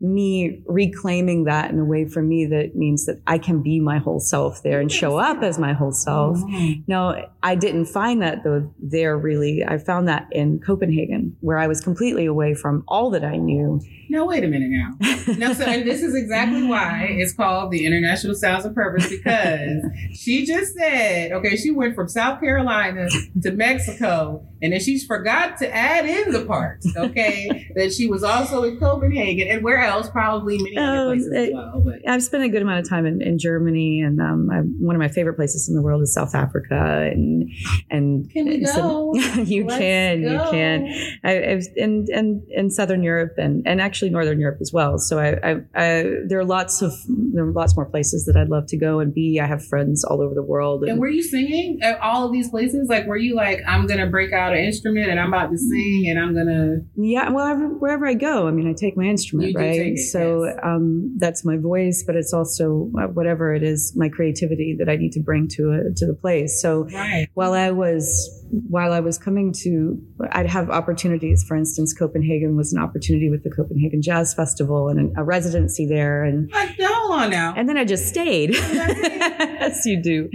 me 0.00 0.62
reclaiming 0.66 1.44
that 1.44 1.70
in 1.70 1.78
a 1.78 1.84
way 1.84 2.06
for 2.06 2.22
me 2.22 2.46
that 2.46 2.74
means 2.74 3.06
that 3.06 3.20
i 3.26 3.38
can 3.38 3.62
be 3.62 3.80
my 3.80 3.98
whole 3.98 4.20
self 4.20 4.62
there 4.62 4.80
and 4.80 4.90
show 4.92 5.16
up 5.18 5.42
as 5.42 5.58
my 5.58 5.72
whole 5.72 5.92
self 5.92 6.38
Mhm. 6.38 6.84
no 6.86 7.00
i 7.42 7.54
didn't 7.54 7.86
find 7.86 8.20
that 8.22 8.44
though 8.44 8.70
there 8.78 9.16
really 9.16 9.64
i 9.66 9.78
found 9.78 10.08
that 10.08 10.26
in 10.32 10.58
copenhagen 10.60 11.36
where 11.40 11.58
i 11.58 11.66
was 11.66 11.80
completely 11.80 12.26
away 12.26 12.54
from 12.54 12.84
all 12.88 13.10
that 13.10 13.24
i 13.24 13.36
knew 13.36 13.80
Now 14.10 14.26
wait 14.26 14.44
a 14.44 14.48
minute 14.48 14.70
now. 14.70 14.90
No, 15.38 15.52
so 15.54 15.64
and 15.64 15.88
this 15.88 16.02
is 16.02 16.14
exactly 16.14 16.62
why 16.72 17.06
it's 17.20 17.32
called 17.32 17.72
the 17.72 17.84
International 17.86 18.34
Sounds 18.34 18.64
of 18.64 18.72
Purpose 18.74 19.08
because 19.08 19.82
she 20.12 20.44
just 20.46 20.74
said, 20.78 21.32
okay, 21.32 21.56
she 21.56 21.70
went 21.70 21.94
from 21.96 22.06
South 22.08 22.38
Carolina 22.38 23.08
to 23.42 23.50
Mexico, 23.52 24.46
and 24.62 24.72
then 24.72 24.80
she 24.80 24.98
forgot 25.04 25.56
to 25.58 25.66
add 25.74 26.04
in 26.06 26.32
the 26.32 26.44
part, 26.44 26.73
okay, 26.96 27.70
that 27.74 27.92
she 27.92 28.06
was 28.06 28.22
also 28.22 28.62
in 28.64 28.78
Copenhagen 28.78 29.48
and 29.48 29.62
where 29.62 29.82
else? 29.82 30.08
Probably 30.10 30.58
many 30.58 30.76
other 30.76 30.96
Um, 30.96 31.06
places 31.08 31.32
as 31.32 31.50
well. 31.52 31.82
But 31.84 32.08
I've 32.08 32.22
spent 32.22 32.44
a 32.44 32.48
good 32.48 32.62
amount 32.62 32.80
of 32.80 32.88
time 32.88 33.06
in, 33.06 33.20
in 33.22 33.38
Germany, 33.38 34.00
and 34.00 34.20
um, 34.20 34.50
i 34.50 34.58
one 34.58 34.94
of 34.96 35.00
my 35.00 35.08
favorite 35.08 35.34
places 35.34 35.68
in 35.68 35.74
the 35.74 35.82
world 35.82 36.02
is 36.02 36.12
South 36.12 36.34
Africa, 36.34 37.10
and 37.12 37.50
and 37.90 38.30
Can 38.30 38.46
we 38.46 38.64
so- 38.64 39.12
go? 39.12 39.14
you 39.42 39.64
Let's 39.66 39.78
can, 39.78 40.22
you 40.22 40.38
can. 40.50 40.88
I, 41.24 41.42
I 41.42 41.54
was 41.54 41.68
in, 41.76 42.06
in 42.12 42.46
in 42.50 42.70
Southern 42.70 43.02
Europe 43.02 43.34
and 43.38 43.62
and 43.66 43.80
actually 43.80 44.10
Northern 44.10 44.40
Europe 44.40 44.58
as 44.60 44.72
well. 44.72 44.98
So 44.98 45.18
I, 45.18 45.28
I, 45.42 45.52
I 45.74 45.86
there 46.26 46.38
are 46.38 46.44
lots 46.44 46.82
of 46.82 46.92
there 47.08 47.44
are 47.44 47.52
lots 47.52 47.76
more 47.76 47.86
places 47.86 48.24
that 48.26 48.36
I'd 48.36 48.48
love 48.48 48.66
to 48.68 48.76
go 48.76 49.00
and 49.00 49.12
be. 49.12 49.40
I 49.40 49.46
have 49.46 49.64
friends 49.64 50.04
all 50.04 50.20
over 50.22 50.34
the 50.34 50.42
world. 50.42 50.82
And 50.82 50.92
And, 50.92 51.00
were 51.00 51.08
you 51.08 51.22
singing 51.22 51.80
at 51.82 51.98
all 52.00 52.26
of 52.26 52.32
these 52.32 52.48
places? 52.50 52.88
Like, 52.88 53.06
were 53.06 53.16
you 53.16 53.34
like, 53.34 53.60
I'm 53.66 53.86
gonna 53.86 54.06
break 54.08 54.32
out 54.32 54.52
an 54.52 54.60
instrument 54.64 55.10
and 55.10 55.18
I'm 55.20 55.28
about 55.28 55.50
to 55.50 55.58
sing 55.58 56.06
and 56.08 56.18
I'm 56.18 56.34
gonna 56.34 56.63
yeah, 56.96 57.30
well, 57.30 57.56
wherever 57.56 58.06
I 58.06 58.14
go, 58.14 58.46
I 58.48 58.50
mean, 58.50 58.68
I 58.68 58.74
take 58.74 58.96
my 58.96 59.04
instrument, 59.04 59.54
right? 59.56 59.80
it, 59.80 59.98
so 59.98 60.44
yes. 60.44 60.56
um, 60.62 61.14
that's 61.18 61.44
my 61.44 61.56
voice, 61.56 62.02
but 62.06 62.16
it's 62.16 62.32
also 62.32 62.90
uh, 62.98 63.06
whatever 63.08 63.54
it 63.54 63.62
is, 63.62 63.92
my 63.96 64.08
creativity 64.08 64.76
that 64.78 64.88
I 64.88 64.96
need 64.96 65.12
to 65.12 65.20
bring 65.20 65.48
to 65.48 65.72
a, 65.72 65.94
to 65.94 66.06
the 66.06 66.14
place. 66.14 66.60
So 66.60 66.84
right. 66.84 67.28
while 67.34 67.52
I 67.52 67.70
was 67.70 68.30
while 68.68 68.92
I 68.92 69.00
was 69.00 69.18
coming 69.18 69.52
to, 69.64 70.00
I'd 70.32 70.46
have 70.46 70.70
opportunities. 70.70 71.44
For 71.44 71.56
instance, 71.56 71.92
Copenhagen 71.92 72.56
was 72.56 72.72
an 72.72 72.80
opportunity 72.80 73.30
with 73.30 73.42
the 73.42 73.50
Copenhagen 73.50 74.02
Jazz 74.02 74.34
Festival 74.34 74.88
and 74.88 75.16
a 75.16 75.24
residency 75.24 75.86
there, 75.86 76.24
and 76.24 76.50
Like, 76.52 76.76
hold 76.80 77.20
on 77.20 77.30
now. 77.30 77.54
and 77.56 77.68
then 77.68 77.76
I 77.76 77.84
just 77.84 78.06
stayed, 78.06 78.54
as 78.54 79.84
you 79.86 80.02
do. 80.02 80.28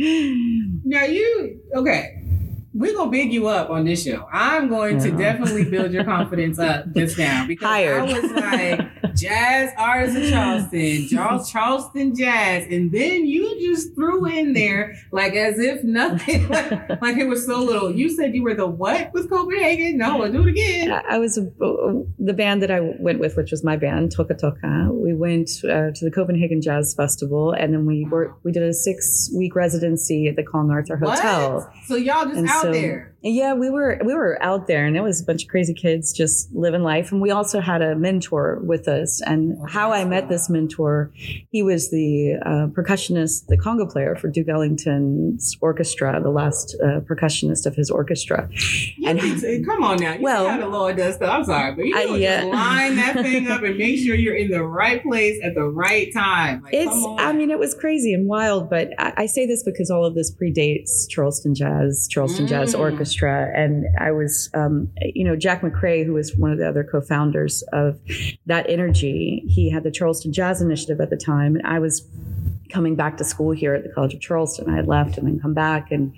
Now 0.86 1.03
you 1.03 1.59
okay? 1.75 2.15
We're 2.74 2.96
gonna 2.96 3.12
big 3.12 3.34
you 3.34 3.48
up 3.48 3.70
on 3.70 3.86
this 3.86 4.04
show. 4.04 4.28
I'm 4.32 4.70
going 4.70 5.00
to 5.00 5.12
definitely 5.12 5.66
build 5.66 5.92
your 5.92 6.04
confidence 6.16 6.60
up 6.60 6.92
just 6.94 7.18
now 7.18 7.46
because 7.48 7.68
Hired. 7.68 8.02
I 8.02 8.04
was 8.04 8.32
like 8.32 9.16
jazz 9.16 9.72
artist 9.78 10.18
of 10.18 10.30
Charleston, 10.30 11.08
Charles 11.08 11.52
Charleston 11.52 12.16
jazz, 12.16 12.66
and 12.70 12.92
then 12.92 13.26
you 13.26 13.60
just 13.60 13.96
threw 13.96 14.26
in 14.26 14.54
there 14.54 14.96
like 15.12 15.34
as 15.34 15.60
if 15.60 15.84
nothing, 15.84 16.48
like, 16.50 17.02
like 17.02 17.18
it 17.18 17.28
was 17.28 17.46
so 17.46 17.62
little. 17.62 17.92
You 17.92 18.10
said 18.10 18.36
you 18.36 18.44
were 18.44 18.54
the 18.54 18.68
what 18.68 19.12
with 19.14 19.30
Copenhagen? 19.30 19.98
No, 19.98 20.24
I'll 20.24 20.32
do 20.32 20.44
it 20.44 20.50
again. 20.50 20.92
I 21.10 21.18
was 21.18 21.36
the 21.36 22.34
band 22.34 22.62
that 22.62 22.72
I 22.72 22.82
went 23.00 23.20
with, 23.20 23.36
which 23.36 23.52
was 23.52 23.64
my 23.64 23.78
band, 23.78 24.12
Toka 24.12 24.36
Toka. 24.36 24.90
We 24.92 25.14
went 25.14 25.50
uh, 25.64 25.92
to 25.94 26.06
the 26.06 26.12
Copenhagen 26.12 26.62
Jazz 26.62 26.94
Festival, 26.94 27.52
and 27.52 27.74
then 27.74 27.86
we 27.86 28.06
were 28.06 28.36
we 28.44 28.52
did 28.52 28.64
a 28.64 28.74
six 28.74 29.32
week 29.36 29.56
residency 29.56 30.28
at 30.28 30.36
the 30.36 30.44
Kong 30.44 30.72
Arthur 30.72 30.98
Hotel. 30.98 31.72
So 31.86 31.96
y'all 31.96 32.26
just 32.26 32.38
And 32.38 32.48
out 32.48 32.59
so- 32.62 32.72
there. 32.72 33.16
Yeah, 33.22 33.54
we 33.54 33.70
were 33.70 34.00
we 34.06 34.14
were 34.14 34.38
out 34.42 34.68
there, 34.68 34.86
and 34.86 34.96
it 34.96 35.02
was 35.02 35.22
a 35.22 35.26
bunch 35.26 35.44
of 35.44 35.50
crazy 35.50 35.74
kids 35.74 36.14
just 36.14 36.52
living 36.54 36.84
life. 36.84 37.12
And 37.12 37.22
we 37.22 37.32
also 37.32 37.60
had 37.60 37.82
a 37.82 37.96
mentor 37.96 38.60
with 38.64 38.88
us. 38.88 39.22
And 39.22 39.58
Oh, 39.60 39.66
how 39.68 39.92
I 39.92 40.06
met 40.06 40.30
this 40.30 40.50
mentor, 40.50 41.12
he 41.52 41.62
was 41.62 41.92
the 41.92 42.36
uh, 42.46 42.68
percussionist, 42.68 43.48
the 43.48 43.58
conga 43.58 43.90
player 43.92 44.16
for 44.16 44.30
Duke 44.30 44.48
Ellington's 44.48 45.58
orchestra, 45.62 46.20
the 46.22 46.30
last 46.30 46.76
uh, 46.84 47.02
percussionist 47.02 47.66
of 47.66 47.76
his 47.76 47.90
orchestra. 47.92 48.50
You 48.98 49.10
And- 49.10 49.20
to- 49.20 49.64
come 49.66 49.84
on 49.84 49.98
now. 49.98 50.14
You 50.14 50.22
Well- 50.22 50.48
how 50.50 50.58
the 50.60 50.68
Lord 50.68 50.98
does 50.98 51.16
stuff. 51.16 51.30
I'm 51.30 51.44
sorry, 51.44 51.76
but 51.76 51.86
you 51.86 51.98
I- 51.98 52.16
yeah. 52.18 52.42
just 52.42 52.54
line 52.54 52.96
that 52.96 53.14
thing 53.22 53.48
up 53.50 53.64
and 53.64 53.78
make 53.78 54.00
sure 54.00 54.16
you're 54.16 54.36
in 54.36 54.50
the 54.50 54.64
right 54.64 55.02
place 55.04 55.40
at 55.44 55.56
the 55.56 55.64
right 55.64 56.12
time. 56.14 56.62
Like, 56.64 56.74
It's, 56.74 56.90
come 56.90 57.04
on. 57.06 57.20
I 57.20 57.34
mean, 57.34 57.52
it 57.52 57.60
was 57.60 57.74
crazy 57.74 58.14
and 58.14 58.28
wild, 58.28 58.70
but 58.70 58.90
I, 58.98 59.14
I 59.18 59.26
say 59.26 59.46
this 59.46 59.64
because 59.64 59.90
all 59.92 60.06
of 60.06 60.16
this 60.16 60.32
predates 60.34 61.08
Charleston 61.10 61.54
Jazz, 61.56 62.08
Charleston 62.10 62.48
Jazz 62.48 62.76
Mm. 62.76 62.80
Orchestra. 63.10 63.51
And 63.56 63.88
I 64.00 64.12
was, 64.12 64.50
um, 64.54 64.92
you 65.01 65.24
know, 65.24 65.36
Jack 65.36 65.62
McCray, 65.62 66.06
who 66.06 66.13
was 66.13 66.36
one 66.36 66.51
of 66.51 66.58
the 66.58 66.68
other 66.68 66.84
co 66.84 67.01
founders 67.01 67.63
of 67.74 68.00
that 68.46 68.70
energy, 68.70 69.44
he 69.48 69.70
had 69.70 69.84
the 69.84 69.92
Charleston 69.92 70.32
Jazz 70.32 70.62
Initiative 70.62 71.01
at 71.01 71.10
the 71.10 71.18
time. 71.18 71.56
And 71.56 71.66
I 71.66 71.80
was 71.80 72.08
coming 72.70 72.96
back 72.96 73.18
to 73.18 73.24
school 73.24 73.51
here 73.51 73.74
at 73.74 73.84
the 73.84 73.89
College 73.89 74.13
of 74.13 74.22
Charleston. 74.22 74.70
I 74.70 74.75
had 74.75 74.88
left 74.88 75.18
and 75.18 75.25
then 75.25 75.39
come 75.39 75.54
back. 75.56 75.92
And 75.92 76.13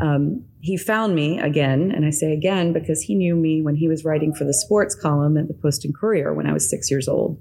um, 0.00 0.44
he 0.60 0.76
found 0.76 1.14
me 1.14 1.38
again. 1.38 1.92
And 1.94 2.04
I 2.04 2.10
say 2.10 2.32
again 2.32 2.72
because 2.72 3.02
he 3.02 3.14
knew 3.14 3.34
me 3.34 3.62
when 3.62 3.74
he 3.76 3.88
was 3.88 4.04
writing 4.04 4.34
for 4.34 4.44
the 4.44 4.54
sports 4.54 4.94
column 4.94 5.36
at 5.36 5.48
the 5.48 5.54
Post 5.54 5.84
and 5.84 5.94
Courier 5.94 6.32
when 6.34 6.46
I 6.46 6.52
was 6.52 6.68
six 6.68 6.90
years 6.90 7.08
old. 7.08 7.38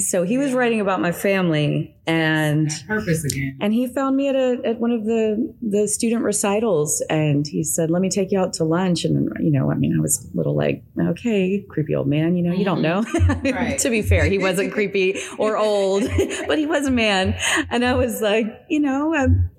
So 0.00 0.24
he 0.24 0.38
was 0.38 0.52
writing 0.52 0.80
about 0.80 1.00
my 1.00 1.12
family 1.12 1.94
and 2.06 2.70
purpose 2.88 3.24
again. 3.24 3.56
and 3.60 3.72
he 3.72 3.86
found 3.86 4.16
me 4.16 4.28
at 4.28 4.34
a 4.34 4.60
at 4.64 4.80
one 4.80 4.90
of 4.90 5.04
the 5.04 5.54
the 5.62 5.86
student 5.86 6.22
recitals 6.24 7.02
and 7.08 7.46
he 7.46 7.62
said, 7.62 7.90
"Let 7.90 8.02
me 8.02 8.10
take 8.10 8.32
you 8.32 8.38
out 8.40 8.52
to 8.54 8.64
lunch." 8.64 9.04
And 9.04 9.30
you 9.38 9.50
know, 9.52 9.70
I 9.70 9.74
mean, 9.74 9.94
I 9.96 10.00
was 10.00 10.26
a 10.32 10.36
little 10.36 10.56
like, 10.56 10.82
"Okay, 10.98 11.64
creepy 11.68 11.94
old 11.94 12.08
man, 12.08 12.36
you 12.36 12.42
know, 12.42 12.52
you 12.52 12.64
don't 12.64 12.82
know." 12.82 13.04
Right. 13.60 13.78
to 13.78 13.90
be 13.90 14.02
fair, 14.02 14.26
he 14.26 14.38
wasn't 14.38 14.72
creepy 14.72 15.18
or 15.38 15.56
old, 15.56 16.02
but 16.46 16.58
he 16.58 16.66
was 16.66 16.86
a 16.86 16.90
man. 16.90 17.34
And 17.70 17.84
I 17.84 17.94
was 17.94 18.20
like, 18.20 18.46
you 18.68 18.80
know, 18.80 19.14
um, 19.14 19.50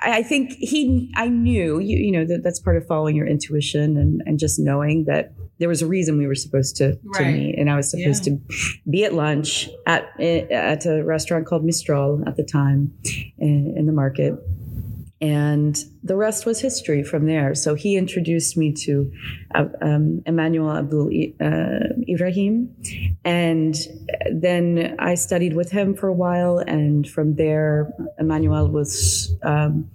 I, 0.00 0.18
I 0.18 0.22
think 0.22 0.52
he 0.52 1.10
I 1.16 1.28
knew, 1.28 1.78
you, 1.78 1.96
you 1.96 2.12
know, 2.12 2.24
that 2.28 2.42
that's 2.44 2.60
part 2.60 2.76
of 2.76 2.86
following 2.86 3.16
your 3.16 3.26
intuition 3.26 3.96
and 3.96 4.22
and 4.26 4.38
just 4.38 4.58
knowing 4.58 5.04
that 5.04 5.32
there 5.58 5.68
was 5.68 5.82
a 5.82 5.86
reason 5.86 6.16
we 6.18 6.26
were 6.28 6.36
supposed 6.36 6.76
to, 6.76 6.96
to 7.14 7.24
meet 7.24 7.58
and 7.58 7.68
I 7.68 7.74
was 7.74 7.90
supposed 7.90 8.26
Yeah. 8.26 8.34
to 8.34 8.78
be 8.88 9.04
at 9.04 9.12
lunch 9.14 9.68
at 9.86 10.08
eh, 10.20 10.46
at 10.50 10.86
a 10.86 11.02
restaurant 11.02 11.46
called 11.46 11.64
Mistral 11.64 12.22
at 12.28 12.36
the 12.36 12.44
time 12.44 12.92
in, 13.38 13.74
in 13.76 13.86
the 13.86 13.92
market. 13.92 14.34
And 15.20 15.76
the 16.04 16.16
rest 16.16 16.46
was 16.46 16.60
history 16.60 17.02
from 17.02 17.26
there. 17.26 17.54
So 17.54 17.74
he 17.74 17.96
introduced 17.96 18.56
me 18.56 18.72
to 18.84 19.10
uh, 19.54 19.64
um, 19.82 20.22
Emmanuel 20.26 20.70
Abdul 20.70 21.10
uh, 21.40 21.94
Ibrahim, 22.08 22.74
and 23.24 23.74
then 24.32 24.94
I 25.00 25.16
studied 25.16 25.54
with 25.54 25.72
him 25.72 25.96
for 25.96 26.06
a 26.06 26.12
while. 26.12 26.58
And 26.58 27.08
from 27.08 27.34
there, 27.34 27.92
Emmanuel 28.18 28.68
was 28.68 29.34
um, 29.42 29.90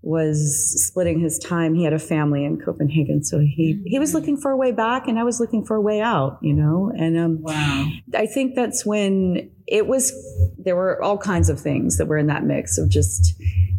was 0.00 0.86
splitting 0.86 1.20
his 1.20 1.38
time. 1.38 1.74
He 1.74 1.84
had 1.84 1.92
a 1.92 1.98
family 1.98 2.44
in 2.44 2.58
Copenhagen, 2.58 3.22
so 3.22 3.40
he 3.40 3.82
he 3.84 3.98
was 3.98 4.14
looking 4.14 4.38
for 4.38 4.50
a 4.50 4.56
way 4.56 4.72
back, 4.72 5.06
and 5.08 5.18
I 5.18 5.24
was 5.24 5.40
looking 5.40 5.64
for 5.64 5.76
a 5.76 5.82
way 5.82 6.00
out. 6.00 6.38
You 6.40 6.54
know, 6.54 6.90
and 6.96 7.18
um, 7.18 7.42
wow, 7.42 7.86
I 8.14 8.26
think 8.26 8.54
that's 8.54 8.86
when 8.86 9.50
it 9.66 9.86
was. 9.86 10.10
There 10.56 10.76
were 10.76 11.02
all 11.02 11.18
kinds 11.18 11.50
of 11.50 11.60
things 11.60 11.98
that 11.98 12.06
were 12.06 12.16
in 12.16 12.28
that 12.28 12.44
mix 12.44 12.78
of 12.78 12.88
just 12.88 13.34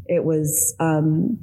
it 0.07 0.23
was 0.23 0.75
um, 0.79 1.39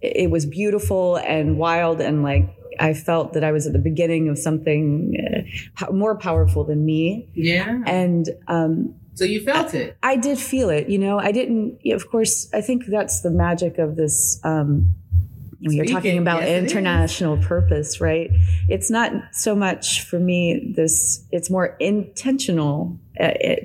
it 0.00 0.30
was 0.30 0.46
beautiful 0.46 1.16
and 1.16 1.58
wild 1.58 2.00
and 2.00 2.22
like 2.22 2.56
I 2.78 2.94
felt 2.94 3.34
that 3.34 3.44
I 3.44 3.52
was 3.52 3.66
at 3.66 3.72
the 3.72 3.78
beginning 3.78 4.28
of 4.28 4.38
something 4.38 5.46
uh, 5.80 5.92
more 5.92 6.16
powerful 6.16 6.64
than 6.64 6.84
me. 6.84 7.28
Yeah. 7.34 7.82
And 7.86 8.28
um, 8.48 8.94
so 9.14 9.24
you 9.24 9.40
felt 9.40 9.74
it. 9.74 9.96
I 10.02 10.16
did 10.16 10.38
feel 10.38 10.70
it. 10.70 10.88
You 10.88 10.98
know, 10.98 11.18
I 11.18 11.32
didn't. 11.32 11.80
Of 11.92 12.10
course, 12.10 12.48
I 12.52 12.60
think 12.60 12.86
that's 12.86 13.20
the 13.20 13.30
magic 13.30 13.78
of 13.78 13.96
this. 13.96 14.40
Um, 14.42 14.94
when 15.60 15.76
you're 15.76 15.86
talking 15.86 16.18
about 16.18 16.42
yes, 16.42 16.72
international 16.72 17.36
purpose, 17.36 18.00
right? 18.00 18.30
It's 18.68 18.90
not 18.90 19.12
so 19.30 19.54
much 19.54 20.02
for 20.02 20.18
me 20.18 20.72
this, 20.74 21.24
it's 21.30 21.50
more 21.50 21.76
intentional 21.78 22.98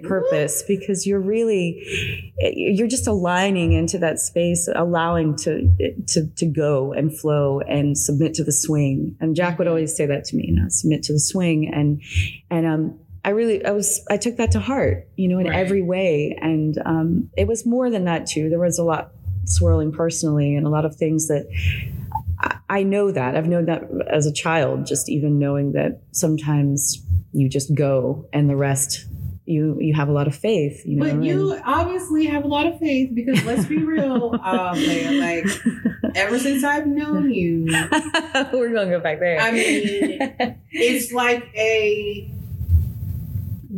purpose 0.03 0.63
because 0.67 1.07
you're 1.07 1.19
really, 1.19 2.33
you're 2.39 2.87
just 2.87 3.07
aligning 3.07 3.73
into 3.73 3.97
that 3.99 4.19
space, 4.19 4.69
allowing 4.75 5.35
to, 5.37 5.71
to, 6.07 6.27
to 6.35 6.45
go 6.45 6.93
and 6.93 7.17
flow 7.17 7.61
and 7.61 7.97
submit 7.97 8.33
to 8.35 8.43
the 8.43 8.51
swing. 8.51 9.15
And 9.19 9.35
Jack 9.35 9.57
would 9.57 9.65
mm-hmm. 9.65 9.71
always 9.71 9.95
say 9.95 10.05
that 10.05 10.25
to 10.25 10.35
me, 10.35 10.45
you 10.47 10.55
know, 10.55 10.67
submit 10.69 11.03
to 11.03 11.13
the 11.13 11.19
swing. 11.19 11.71
And, 11.73 12.01
and, 12.49 12.65
um, 12.65 12.99
I 13.25 13.31
really, 13.31 13.65
I 13.65 13.71
was, 13.71 14.05
I 14.09 14.15
took 14.15 14.37
that 14.37 14.51
to 14.51 14.59
heart, 14.61 15.09
you 15.17 15.27
know, 15.27 15.37
in 15.39 15.47
right. 15.47 15.59
every 15.59 15.81
way. 15.81 16.37
And 16.41 16.81
um, 16.85 17.29
it 17.35 17.45
was 17.45 17.65
more 17.65 17.89
than 17.89 18.05
that 18.05 18.25
too. 18.25 18.49
There 18.49 18.59
was 18.59 18.79
a 18.79 18.83
lot 18.83 19.11
swirling 19.43 19.91
personally 19.91 20.55
and 20.55 20.65
a 20.65 20.69
lot 20.69 20.85
of 20.85 20.95
things 20.95 21.27
that 21.27 21.45
I 22.69 22.83
know 22.83 23.11
that. 23.11 23.35
I've 23.35 23.47
known 23.47 23.65
that 23.65 23.83
as 24.09 24.25
a 24.25 24.33
child, 24.33 24.85
just 24.85 25.09
even 25.09 25.39
knowing 25.39 25.71
that 25.73 26.01
sometimes 26.11 27.03
you 27.33 27.49
just 27.49 27.73
go 27.75 28.27
and 28.33 28.49
the 28.49 28.55
rest 28.55 29.06
you 29.47 29.77
you 29.79 29.93
have 29.93 30.09
a 30.09 30.11
lot 30.11 30.27
of 30.27 30.35
faith, 30.35 30.85
you 30.85 30.97
know. 30.97 31.05
But 31.05 31.23
you 31.23 31.53
and, 31.53 31.63
obviously 31.65 32.25
have 32.25 32.43
a 32.43 32.47
lot 32.47 32.67
of 32.67 32.77
faith 32.79 33.11
because 33.13 33.43
let's 33.45 33.65
be 33.65 33.77
real, 33.77 34.37
um, 34.43 34.75
like 35.19 35.45
ever 36.15 36.37
since 36.37 36.63
I've 36.63 36.85
known 36.85 37.31
you, 37.31 37.65
we're 38.53 38.73
gonna 38.73 38.89
go 38.89 38.99
back 38.99 39.19
there. 39.19 39.39
I 39.39 39.51
mean, 39.51 40.57
it's 40.71 41.11
like 41.13 41.49
a 41.55 42.29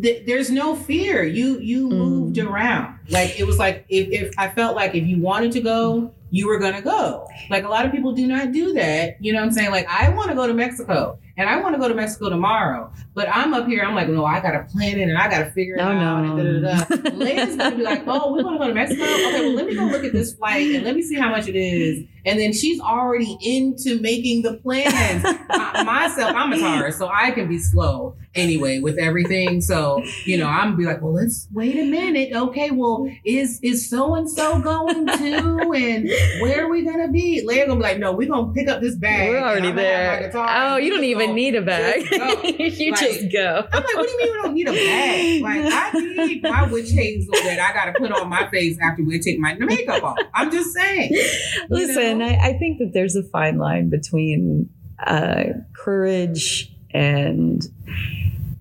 th- 0.02 0.26
there's 0.26 0.50
no 0.50 0.76
fear. 0.76 1.24
You 1.24 1.60
you 1.60 1.88
mm. 1.88 1.92
moved 1.92 2.38
around. 2.40 3.00
Like 3.10 3.40
it 3.40 3.46
was 3.46 3.60
like 3.60 3.86
if, 3.90 4.10
if 4.10 4.34
I 4.38 4.50
felt 4.50 4.76
like 4.76 4.96
if 4.96 5.06
you 5.06 5.20
wanted 5.20 5.52
to 5.52 5.62
go, 5.62 6.12
you 6.32 6.48
were 6.48 6.58
gonna 6.58 6.82
go. 6.82 7.28
Like 7.52 7.64
a 7.64 7.70
lot 7.70 7.86
of 7.86 7.92
people 7.92 8.14
do 8.14 8.26
not 8.26 8.52
do 8.52 8.74
that. 8.74 9.18
You 9.24 9.34
know 9.34 9.40
what 9.40 9.46
I'm 9.46 9.52
saying? 9.52 9.70
Like 9.70 9.88
I 9.88 10.10
want 10.10 10.30
to 10.30 10.36
go 10.36 10.48
to 10.48 10.54
Mexico 10.54 11.20
and 11.40 11.50
I 11.50 11.62
want 11.62 11.74
to 11.74 11.80
go 11.80 11.88
to 11.88 11.96
Mexico 11.96 12.30
tomorrow, 12.30 12.92
but 13.14 13.30
I'm 13.32 13.54
up 13.54 13.66
here. 13.66 13.82
I'm 13.82 13.96
like, 13.96 14.10
no, 14.10 14.26
I 14.26 14.42
gotta 14.42 14.66
plan 14.74 15.00
it 15.00 15.04
and 15.04 15.18
I 15.18 15.30
gotta 15.30 15.50
figure 15.52 15.76
it 15.76 15.78
no, 15.78 15.86
out. 15.86 16.26
No. 16.26 16.38
And 16.38 16.62
da, 16.62 16.84
da, 16.84 16.96
da. 16.96 17.10
Lady's 17.16 17.56
gonna 17.56 17.78
be 17.78 17.82
like, 17.82 18.04
oh, 18.06 18.34
we 18.34 18.44
want 18.44 18.56
to 18.56 18.60
go 18.60 18.68
to 18.68 18.74
Mexico. 18.74 19.04
Okay, 19.04 19.40
well 19.40 19.54
let 19.54 19.66
me 19.66 19.74
go 19.74 19.86
look 19.86 20.04
at 20.04 20.12
this 20.12 20.34
flight 20.34 20.76
and 20.76 20.84
let 20.84 20.98
me 20.98 21.02
see 21.02 21.18
how 21.18 21.30
much 21.30 21.48
it 21.48 21.56
is. 21.56 22.06
And 22.26 22.38
then 22.38 22.52
she's 22.52 22.82
already 22.82 23.38
into 23.42 24.02
making 24.02 24.42
the 24.42 24.56
plans. 24.56 25.24
myself, 25.86 26.36
I'm 26.36 26.52
a 26.52 26.60
Taurus, 26.60 26.98
so 26.98 27.08
I 27.08 27.32
can 27.32 27.48
be 27.48 27.58
slow 27.58 28.18
anyway 28.36 28.80
with 28.80 28.98
everything. 28.98 29.62
So 29.62 30.04
you 30.26 30.38
know, 30.38 30.48
I'm 30.48 30.76
be 30.76 30.84
like, 30.84 31.02
well, 31.02 31.14
let's 31.14 31.48
wait 31.54 31.78
a 31.78 31.86
minute. 31.86 32.36
Okay, 32.36 32.72
well, 32.72 33.10
is 33.24 33.62
is 33.64 33.90
so 33.90 34.16
and 34.16 34.30
so 34.30 34.60
going 34.60 35.08
to, 35.08 35.72
and 35.74 36.10
where 36.42 36.66
are 36.66 36.70
we 36.70 36.84
gonna 36.84 37.08
be? 37.08 37.42
Leah 37.46 37.66
gonna 37.66 37.80
be 37.80 37.84
like, 37.84 38.00
no, 38.00 38.12
we're 38.12 38.28
gonna 38.28 38.52
pick 38.52 38.68
up 38.68 38.82
this 38.82 38.96
bag. 38.96 39.30
We're 39.30 39.40
already 39.40 39.72
there. 39.72 40.32
Oh, 40.36 40.76
you 40.76 40.90
don't 40.90 41.06
even 41.06 41.29
need 41.34 41.56
a 41.56 41.62
bag. 41.62 42.06
You 42.80 42.92
like, 42.92 43.00
just 43.00 43.32
go. 43.32 43.68
I'm 43.72 43.84
like, 43.84 43.96
what 43.96 44.06
do 44.06 44.12
you 44.12 44.18
mean 44.18 44.32
we 44.32 44.42
don't 44.42 44.54
need 44.54 44.68
a 44.68 44.72
bag? 44.72 45.42
Like, 45.42 45.74
I 45.74 46.26
need 46.28 46.44
my 46.44 46.72
witch 46.72 46.92
hazel 46.92 47.34
that 47.34 47.60
I 47.60 47.74
gotta 47.74 47.94
put 47.98 48.12
on 48.12 48.30
my 48.30 48.50
face 48.50 48.78
after 48.82 49.04
we 49.04 49.20
take 49.20 49.40
my 49.40 49.54
makeup 49.56 50.04
off. 50.04 50.18
I'm 50.34 50.52
just 50.52 50.74
saying. 50.74 51.12
Listen, 51.70 52.22
I, 52.22 52.36
I, 52.36 52.54
think 52.58 52.80
that 52.80 52.92
there's 52.94 53.16
a 53.16 53.24
fine 53.24 53.58
line 53.58 53.90
between 53.90 54.70
uh, 55.06 55.44
courage 55.74 56.74
and 56.92 57.62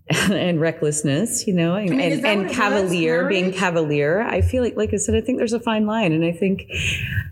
and 0.31 0.61
recklessness, 0.61 1.47
you 1.47 1.53
know, 1.53 1.75
and, 1.75 1.93
I 1.93 1.97
mean, 1.97 2.13
and, 2.13 2.27
and 2.27 2.51
cavalier, 2.51 3.29
being 3.29 3.53
cavalier. 3.53 4.23
I 4.23 4.41
feel 4.41 4.63
like, 4.63 4.77
like 4.77 4.95
I 4.95 4.97
said, 4.97 5.15
I 5.15 5.21
think 5.21 5.39
there's 5.39 5.53
a 5.53 5.61
fine 5.61 5.87
line. 5.87 6.13
And 6.13 6.25
I 6.25 6.33
think, 6.33 6.65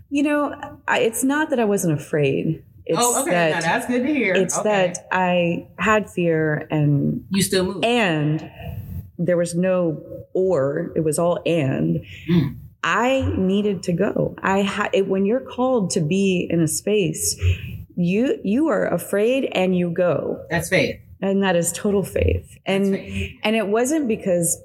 you 0.09 0.21
know, 0.21 0.53
I, 0.87 0.99
it's 0.99 1.23
not 1.23 1.49
that 1.49 1.59
I 1.59 1.65
wasn't 1.65 1.99
afraid. 1.99 2.63
It's 2.87 2.99
oh, 2.99 3.21
okay. 3.21 3.31
That, 3.31 3.49
now 3.51 3.59
that's 3.59 3.87
good 3.87 4.05
to 4.05 4.13
hear. 4.13 4.33
It's 4.33 4.57
okay. 4.57 4.69
that 4.69 5.07
I 5.11 5.67
had 5.77 6.09
fear 6.09 6.67
and 6.71 7.25
you 7.29 7.41
still 7.41 7.65
move. 7.65 7.83
And 7.83 8.49
there 9.17 9.37
was 9.37 9.55
no 9.55 10.03
or, 10.33 10.91
it 10.95 11.03
was 11.03 11.19
all 11.19 11.39
and. 11.45 12.03
Mm. 12.29 12.57
I 12.83 13.33
needed 13.35 13.83
to 13.83 13.91
go. 13.93 14.35
I 14.41 14.59
had 14.59 15.07
when 15.07 15.25
you're 15.25 15.41
called 15.41 15.89
to 15.91 15.99
be 15.99 16.47
in 16.49 16.61
a 16.61 16.67
space, 16.67 17.35
you 17.97 18.39
you 18.43 18.67
are 18.67 18.85
afraid 18.85 19.49
and 19.51 19.75
you 19.77 19.89
go. 19.89 20.45
That's 20.49 20.69
faith 20.69 21.01
and 21.21 21.43
that 21.43 21.55
is 21.55 21.71
total 21.71 22.03
faith 22.03 22.57
and 22.65 22.95
and 23.43 23.55
it 23.55 23.67
wasn't 23.67 24.07
because 24.07 24.61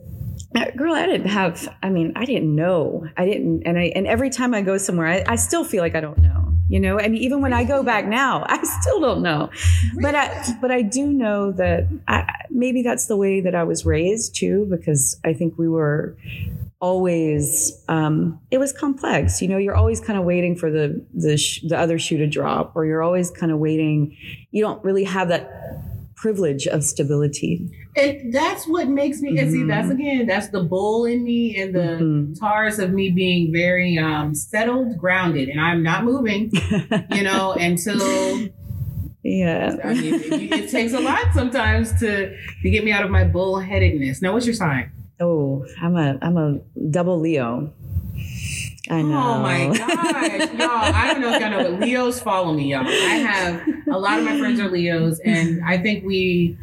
girl 0.76 0.94
i 0.94 1.06
didn't 1.06 1.28
have 1.28 1.74
i 1.82 1.88
mean 1.88 2.12
i 2.16 2.24
didn't 2.24 2.54
know 2.54 3.06
i 3.16 3.24
didn't 3.24 3.62
and 3.64 3.78
i 3.78 3.84
and 3.94 4.06
every 4.06 4.30
time 4.30 4.54
i 4.54 4.60
go 4.60 4.76
somewhere 4.76 5.06
i, 5.06 5.24
I 5.26 5.36
still 5.36 5.64
feel 5.64 5.82
like 5.82 5.94
i 5.94 6.00
don't 6.00 6.18
know 6.18 6.51
you 6.72 6.80
know? 6.80 6.98
And 6.98 7.16
even 7.16 7.40
when 7.40 7.52
i 7.52 7.64
go 7.64 7.82
back 7.82 8.06
now 8.06 8.44
i 8.48 8.62
still 8.80 9.00
don't 9.00 9.22
know. 9.22 9.50
But 10.00 10.14
i 10.14 10.56
but 10.60 10.70
i 10.70 10.82
do 10.82 11.06
know 11.06 11.52
that 11.52 11.86
I, 12.08 12.26
maybe 12.50 12.82
that's 12.82 13.06
the 13.06 13.16
way 13.16 13.40
that 13.40 13.54
i 13.54 13.64
was 13.64 13.84
raised 13.84 14.34
too 14.34 14.66
because 14.70 15.20
i 15.24 15.32
think 15.32 15.58
we 15.58 15.68
were 15.68 16.16
always 16.82 17.80
um, 17.88 18.40
it 18.50 18.58
was 18.58 18.72
complex. 18.72 19.40
You 19.40 19.48
know 19.48 19.56
you're 19.56 19.76
always 19.76 20.00
kind 20.00 20.18
of 20.18 20.24
waiting 20.24 20.56
for 20.56 20.70
the 20.70 21.02
the, 21.14 21.36
sh- 21.38 21.62
the 21.62 21.78
other 21.78 21.98
shoe 21.98 22.18
to 22.18 22.26
drop 22.26 22.72
or 22.74 22.84
you're 22.84 23.02
always 23.02 23.30
kind 23.30 23.52
of 23.52 23.58
waiting. 23.58 24.16
You 24.50 24.62
don't 24.62 24.82
really 24.84 25.04
have 25.04 25.28
that 25.28 25.48
privilege 26.22 26.68
of 26.68 26.84
stability. 26.84 27.68
And 27.96 28.32
that's 28.32 28.66
what 28.68 28.88
makes 28.88 29.20
me, 29.20 29.36
and 29.38 29.50
see, 29.50 29.64
that's 29.64 29.88
mm-hmm. 29.88 30.00
again, 30.00 30.26
that's 30.26 30.48
the 30.48 30.62
bull 30.62 31.04
in 31.04 31.24
me 31.24 31.60
and 31.60 31.74
the 31.74 31.80
mm-hmm. 31.80 32.34
Taurus 32.34 32.78
of 32.78 32.92
me 32.92 33.10
being 33.10 33.52
very 33.52 33.98
um, 33.98 34.32
settled, 34.32 34.96
grounded, 34.96 35.48
and 35.48 35.60
I'm 35.60 35.82
not 35.82 36.04
moving, 36.04 36.52
you 37.10 37.24
know, 37.24 37.52
until. 37.52 38.48
Yeah. 39.24 39.76
I 39.84 39.94
mean, 39.94 40.14
it, 40.14 40.52
it, 40.52 40.70
takes 40.70 40.92
a 40.94 41.00
lot 41.00 41.32
sometimes 41.32 41.98
to 42.00 42.36
to 42.62 42.70
get 42.70 42.84
me 42.84 42.90
out 42.92 43.04
of 43.04 43.10
my 43.10 43.24
bullheadedness. 43.24 44.20
Now, 44.20 44.32
what's 44.32 44.46
your 44.46 44.54
sign? 44.54 44.90
Oh, 45.20 45.64
I'm 45.80 45.96
a 45.96 46.18
I'm 46.22 46.36
a 46.36 46.58
double 46.90 47.20
Leo. 47.20 47.72
I 48.90 49.02
know. 49.02 49.16
Oh 49.16 49.38
my 49.40 49.66
gosh, 49.68 50.52
y'all! 50.58 50.68
I 50.70 51.12
don't 51.12 51.20
know 51.20 51.32
if 51.32 51.40
y'all 51.40 51.50
know, 51.50 51.70
but 51.70 51.80
Leos 51.80 52.20
follow 52.20 52.52
me, 52.52 52.72
y'all. 52.72 52.86
I 52.86 52.90
have 52.90 53.62
a 53.90 53.98
lot 53.98 54.18
of 54.18 54.24
my 54.24 54.38
friends 54.38 54.58
are 54.60 54.68
Leos, 54.68 55.20
and 55.20 55.64
I 55.64 55.78
think 55.78 56.04
we 56.04 56.56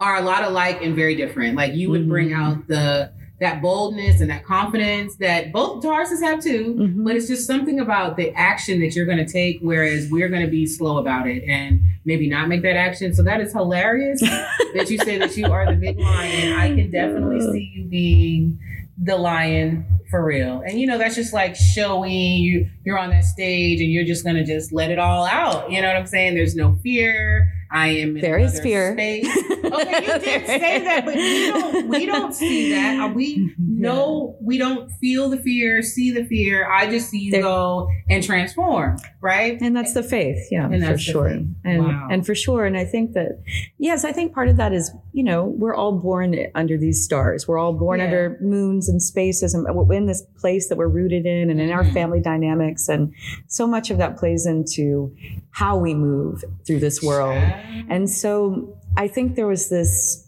are 0.00 0.16
a 0.16 0.22
lot 0.22 0.44
alike 0.44 0.80
and 0.82 0.94
very 0.94 1.14
different. 1.14 1.56
Like 1.56 1.74
you 1.74 1.90
would 1.90 2.08
bring 2.08 2.30
mm-hmm. 2.30 2.42
out 2.42 2.68
the 2.68 3.12
that 3.40 3.62
boldness 3.62 4.20
and 4.20 4.28
that 4.30 4.44
confidence 4.44 5.16
that 5.16 5.50
both 5.50 5.82
Tauruses 5.82 6.20
have 6.20 6.42
too, 6.42 6.74
mm-hmm. 6.78 7.04
but 7.04 7.16
it's 7.16 7.26
just 7.26 7.46
something 7.46 7.80
about 7.80 8.18
the 8.18 8.30
action 8.34 8.80
that 8.80 8.94
you're 8.94 9.06
going 9.06 9.24
to 9.24 9.26
take, 9.26 9.60
whereas 9.60 10.08
we're 10.10 10.28
going 10.28 10.44
to 10.44 10.50
be 10.50 10.66
slow 10.66 10.98
about 10.98 11.26
it 11.26 11.42
and 11.44 11.80
maybe 12.04 12.28
not 12.28 12.48
make 12.48 12.60
that 12.62 12.76
action. 12.76 13.14
So 13.14 13.22
that 13.22 13.40
is 13.40 13.52
hilarious 13.52 14.20
that 14.74 14.90
you 14.90 14.98
say 14.98 15.16
that 15.16 15.34
you 15.38 15.46
are 15.46 15.64
the 15.64 15.76
big 15.76 15.98
lion. 15.98 16.52
I 16.52 16.74
can 16.74 16.90
definitely 16.90 17.40
see 17.40 17.72
you 17.76 17.84
being 17.84 18.58
the 19.02 19.16
lion 19.16 19.86
for 20.10 20.24
real. 20.24 20.62
And 20.66 20.80
you 20.80 20.86
know, 20.86 20.98
that's 20.98 21.14
just 21.14 21.32
like 21.32 21.54
showing 21.54 22.12
you 22.12 22.68
you're 22.84 22.98
on 22.98 23.10
that 23.10 23.24
stage 23.24 23.80
and 23.80 23.90
you're 23.90 24.04
just 24.04 24.24
gonna 24.24 24.44
just 24.44 24.72
let 24.72 24.90
it 24.90 24.98
all 24.98 25.24
out. 25.24 25.70
You 25.70 25.80
know 25.80 25.88
what 25.88 25.96
I'm 25.96 26.06
saying? 26.06 26.34
There's 26.34 26.56
no 26.56 26.76
fear. 26.82 27.52
I 27.72 27.88
am 27.88 28.20
there 28.20 28.38
is 28.38 28.58
fear. 28.60 28.94
Space. 28.94 29.28
Okay, 29.70 30.00
you 30.04 30.18
did 30.18 30.46
say 30.46 30.82
that, 30.82 31.04
but 31.04 31.14
we 31.14 31.46
don't 31.46 31.88
we 31.88 32.06
don't 32.06 32.34
see 32.34 32.72
that. 32.72 32.98
Uh, 33.00 33.12
we 33.12 33.54
know 33.58 34.36
we 34.40 34.58
don't 34.58 34.90
feel 34.94 35.28
the 35.30 35.36
fear, 35.36 35.80
see 35.80 36.10
the 36.10 36.24
fear. 36.24 36.68
I 36.68 36.90
just 36.90 37.08
see 37.10 37.20
you 37.20 37.30
There- 37.30 37.42
go 37.42 37.88
and 38.08 38.20
transform, 38.24 38.96
right? 39.20 39.60
and 39.60 39.76
that's 39.76 39.94
the 39.94 40.02
faith 40.02 40.48
yeah 40.50 40.68
And 40.68 40.84
for 40.84 40.98
sure 40.98 41.28
faith. 41.30 41.46
and 41.64 41.84
Wow. 41.84 42.08
and 42.10 42.26
for 42.26 42.34
sure 42.34 42.64
and 42.66 42.76
i 42.76 42.84
think 42.84 43.12
that 43.12 43.40
yes 43.78 44.04
i 44.04 44.10
think 44.12 44.34
part 44.34 44.48
of 44.48 44.56
that 44.56 44.72
is 44.72 44.90
you 45.12 45.22
know 45.22 45.44
we're 45.44 45.74
all 45.74 45.92
born 45.92 46.34
under 46.56 46.76
these 46.76 47.04
stars 47.04 47.46
we're 47.46 47.58
all 47.58 47.72
born 47.72 48.00
Yeah. 48.00 48.06
under 48.06 48.38
moons 48.40 48.88
and 48.88 49.00
spaces 49.00 49.54
and 49.54 49.64
we're 49.72 49.94
in 49.94 50.06
this 50.06 50.22
place 50.38 50.68
that 50.68 50.76
we're 50.78 50.88
rooted 50.88 51.26
in 51.26 51.48
and 51.50 51.60
in 51.60 51.70
our 51.70 51.84
Mhm. 51.84 51.92
family 51.92 52.20
dynamics 52.20 52.88
and 52.88 53.12
so 53.46 53.66
much 53.68 53.90
of 53.90 53.98
that 53.98 54.16
plays 54.16 54.46
into 54.46 55.14
how 55.50 55.76
we 55.78 55.94
move 55.94 56.42
through 56.66 56.80
this 56.80 57.00
world 57.02 57.40
and 57.88 58.08
so 58.08 58.76
I 58.96 59.08
think 59.08 59.36
there 59.36 59.46
was 59.46 59.68
this 59.68 60.26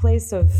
place 0.00 0.32
of, 0.32 0.52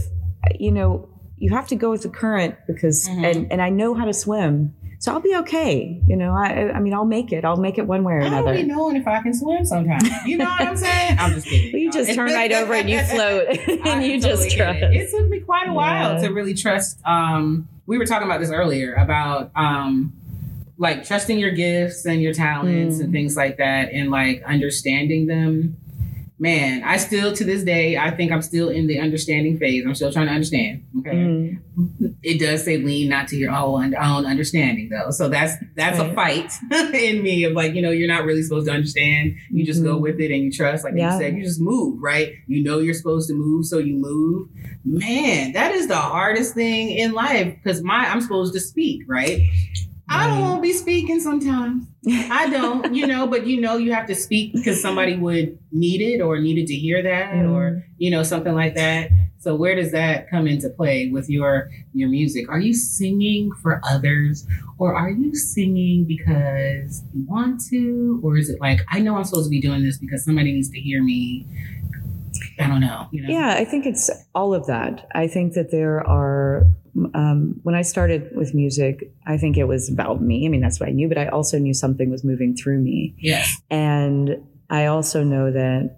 you 0.58 0.70
know, 0.70 1.08
you 1.36 1.52
have 1.54 1.66
to 1.68 1.76
go 1.76 1.90
with 1.90 2.02
the 2.02 2.08
current 2.08 2.54
because, 2.66 3.08
Mhm. 3.08 3.30
and, 3.30 3.52
and 3.52 3.60
I 3.62 3.68
know 3.70 3.94
how 3.94 4.04
to 4.04 4.12
swim. 4.14 4.74
So 5.00 5.12
I'll 5.12 5.20
be 5.20 5.34
okay. 5.36 6.00
You 6.06 6.16
know, 6.16 6.32
I, 6.32 6.72
I 6.72 6.80
mean, 6.80 6.94
I'll 6.94 7.04
make 7.04 7.30
it. 7.30 7.44
I'll 7.44 7.58
make 7.58 7.76
it 7.76 7.86
one 7.86 8.04
way 8.04 8.14
or 8.14 8.20
another. 8.20 8.50
I 8.52 8.56
don't 8.56 8.66
be 8.68 8.72
knowing 8.72 8.96
if 8.96 9.06
I 9.06 9.20
can 9.20 9.34
swim 9.34 9.62
sometimes. 9.66 10.08
You 10.24 10.38
know 10.38 10.46
what 10.46 10.60
I'm 10.62 10.76
saying? 10.78 11.16
I'm 11.18 11.32
just 11.34 11.46
kidding. 11.46 11.78
You 11.78 11.90
just 11.92 12.14
turn 12.14 12.32
right 12.32 12.50
over 12.52 12.72
and 12.72 12.88
you 12.88 13.02
float 13.02 13.48
and 13.68 13.82
I 13.86 14.02
you 14.02 14.18
totally 14.18 14.44
just 14.44 14.56
trust. 14.56 14.78
It. 14.82 14.94
it 14.94 15.10
took 15.10 15.28
me 15.28 15.40
quite 15.40 15.68
a 15.68 15.74
while 15.74 16.14
Yeah. 16.14 16.28
to 16.28 16.32
really 16.32 16.54
trust. 16.54 17.00
Um, 17.04 17.68
we 17.86 17.98
were 17.98 18.06
talking 18.06 18.26
about 18.26 18.40
this 18.40 18.50
earlier 18.50 18.94
about 18.94 19.50
um, 19.54 20.14
like 20.78 21.04
trusting 21.04 21.38
your 21.38 21.50
gifts 21.50 22.06
and 22.06 22.22
your 22.22 22.32
talents 22.32 22.96
Mm. 22.98 23.04
and 23.04 23.12
things 23.12 23.36
like 23.36 23.58
that, 23.58 23.92
and 23.92 24.10
like 24.10 24.42
understanding 24.44 25.26
them. 25.26 25.76
Man, 26.36 26.82
I 26.82 26.96
still 26.96 27.32
to 27.32 27.44
this 27.44 27.62
day, 27.62 27.96
I 27.96 28.10
think 28.10 28.32
I'm 28.32 28.42
still 28.42 28.68
in 28.68 28.88
the 28.88 28.98
understanding 28.98 29.56
phase. 29.56 29.84
I'm 29.86 29.94
still 29.94 30.12
trying 30.12 30.26
to 30.26 30.32
understand. 30.32 30.84
Okay, 30.98 31.10
Mm. 31.12 31.58
it 32.24 32.38
does 32.40 32.64
say 32.64 32.78
lean 32.78 33.08
not 33.08 33.28
to 33.28 33.36
your 33.36 33.52
own 33.52 33.94
own 33.96 34.26
understanding 34.26 34.88
though 34.90 35.10
so 35.10 35.28
that's 35.28 35.54
that's 35.74 35.98
a 35.98 36.12
fight 36.14 36.52
in 36.94 37.20
me 37.22 37.42
of 37.44 37.52
like 37.52 37.74
you 37.74 37.82
know 37.82 37.90
you're 37.90 38.06
not 38.08 38.24
really 38.24 38.42
supposed 38.42 38.66
to 38.68 38.72
understand 38.72 39.34
you 39.50 39.64
just 39.66 39.82
go 39.82 39.96
Mhm. 39.96 40.00
with 40.02 40.20
it 40.20 40.30
and 40.30 40.42
you 40.44 40.52
trust 40.52 40.84
like 40.84 40.94
Yeah. 40.96 41.12
you 41.12 41.18
said 41.20 41.36
you 41.36 41.42
just 41.42 41.60
move 41.60 42.00
right 42.00 42.32
you 42.46 42.62
know 42.62 42.78
you're 42.78 42.94
supposed 42.94 43.28
to 43.28 43.34
move 43.34 43.66
so 43.66 43.78
you 43.78 43.94
move 43.96 44.48
man 44.84 45.52
that 45.52 45.72
is 45.74 45.88
the 45.88 45.96
hardest 45.96 46.54
thing 46.54 46.90
in 46.92 47.12
life 47.12 47.54
because 47.62 47.82
my 47.82 48.06
i'm 48.08 48.20
supposed 48.20 48.54
to 48.54 48.60
speak 48.60 49.02
right 49.08 49.40
I 50.08 50.26
don't 50.26 50.40
want 50.40 50.56
to 50.58 50.62
be 50.62 50.72
speaking 50.72 51.20
sometimes. 51.20 51.86
I 52.06 52.50
don't, 52.50 52.94
you 52.94 53.06
know, 53.06 53.26
but 53.26 53.46
you 53.46 53.60
know, 53.60 53.76
you 53.78 53.92
have 53.92 54.06
to 54.08 54.14
speak 54.14 54.52
because 54.52 54.80
somebody 54.80 55.16
would 55.16 55.58
need 55.72 56.00
it 56.02 56.20
or 56.20 56.38
needed 56.40 56.66
to 56.68 56.74
hear 56.74 57.02
that 57.02 57.32
Mm. 57.32 57.52
or, 57.52 57.84
you 57.96 58.10
know, 58.10 58.22
something 58.22 58.54
like 58.54 58.74
that. 58.74 59.10
So 59.38 59.54
where 59.54 59.74
does 59.74 59.92
that 59.92 60.28
come 60.30 60.46
into 60.46 60.68
play 60.70 61.10
with 61.10 61.28
your 61.28 61.70
your 61.92 62.08
music? 62.08 62.48
Are 62.50 62.60
you 62.60 62.72
singing 62.74 63.50
for 63.62 63.80
others 63.88 64.46
or 64.78 64.94
are 64.94 65.10
you 65.10 65.34
singing 65.34 66.04
because 66.06 67.02
you 67.14 67.24
want 67.26 67.62
to 67.70 68.20
or 68.22 68.36
is 68.38 68.48
it 68.48 68.60
like 68.60 68.80
I 68.90 69.00
know 69.00 69.16
I'm 69.16 69.24
supposed 69.24 69.46
to 69.46 69.50
be 69.50 69.60
doing 69.60 69.82
this 69.82 69.98
because 69.98 70.24
somebody 70.24 70.52
needs 70.52 70.70
to 70.70 70.80
hear 70.80 71.02
me? 71.02 71.46
I 72.58 72.66
don't 72.68 72.80
know, 72.80 73.08
you 73.10 73.22
know. 73.22 73.28
Yeah, 73.32 73.54
I 73.54 73.64
think 73.64 73.84
it's 73.86 74.10
all 74.34 74.54
of 74.54 74.66
that. 74.66 75.06
I 75.14 75.26
think 75.28 75.54
that 75.54 75.70
there 75.70 76.06
are, 76.06 76.66
um, 77.14 77.60
when 77.62 77.74
I 77.74 77.82
started 77.82 78.30
with 78.36 78.54
music, 78.54 79.12
I 79.26 79.36
think 79.36 79.56
it 79.56 79.64
was 79.64 79.90
about 79.90 80.22
me. 80.22 80.46
I 80.46 80.48
mean, 80.48 80.60
that's 80.60 80.80
what 80.80 80.88
I 80.88 80.92
knew, 80.92 81.08
but 81.08 81.18
I 81.18 81.26
also 81.28 81.58
knew 81.58 81.74
something 81.74 82.10
was 82.10 82.24
moving 82.24 82.54
through 82.56 82.78
me. 82.78 83.14
Yes. 83.18 83.60
And 83.70 84.36
I 84.70 84.86
also 84.86 85.24
know 85.24 85.50
that 85.50 85.96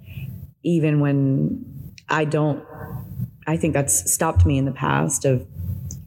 even 0.63 1.01
when 1.01 1.93
I 2.09 2.25
don't, 2.25 2.65
I 3.47 3.57
think 3.57 3.75
that's 3.75 4.13
stopped 4.13 4.47
me 4.47 4.59
in 4.59 4.65
the 4.65 4.73
past 4.73 5.25
of 5.25 5.47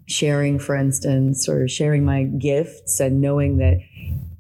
sharing, 0.08 0.60
for 0.60 0.76
instance, 0.76 1.48
or 1.48 1.68
sharing 1.68 2.04
my 2.04 2.24
gifts 2.24 3.00
and 3.00 3.22
knowing 3.22 3.58
that 3.58 3.78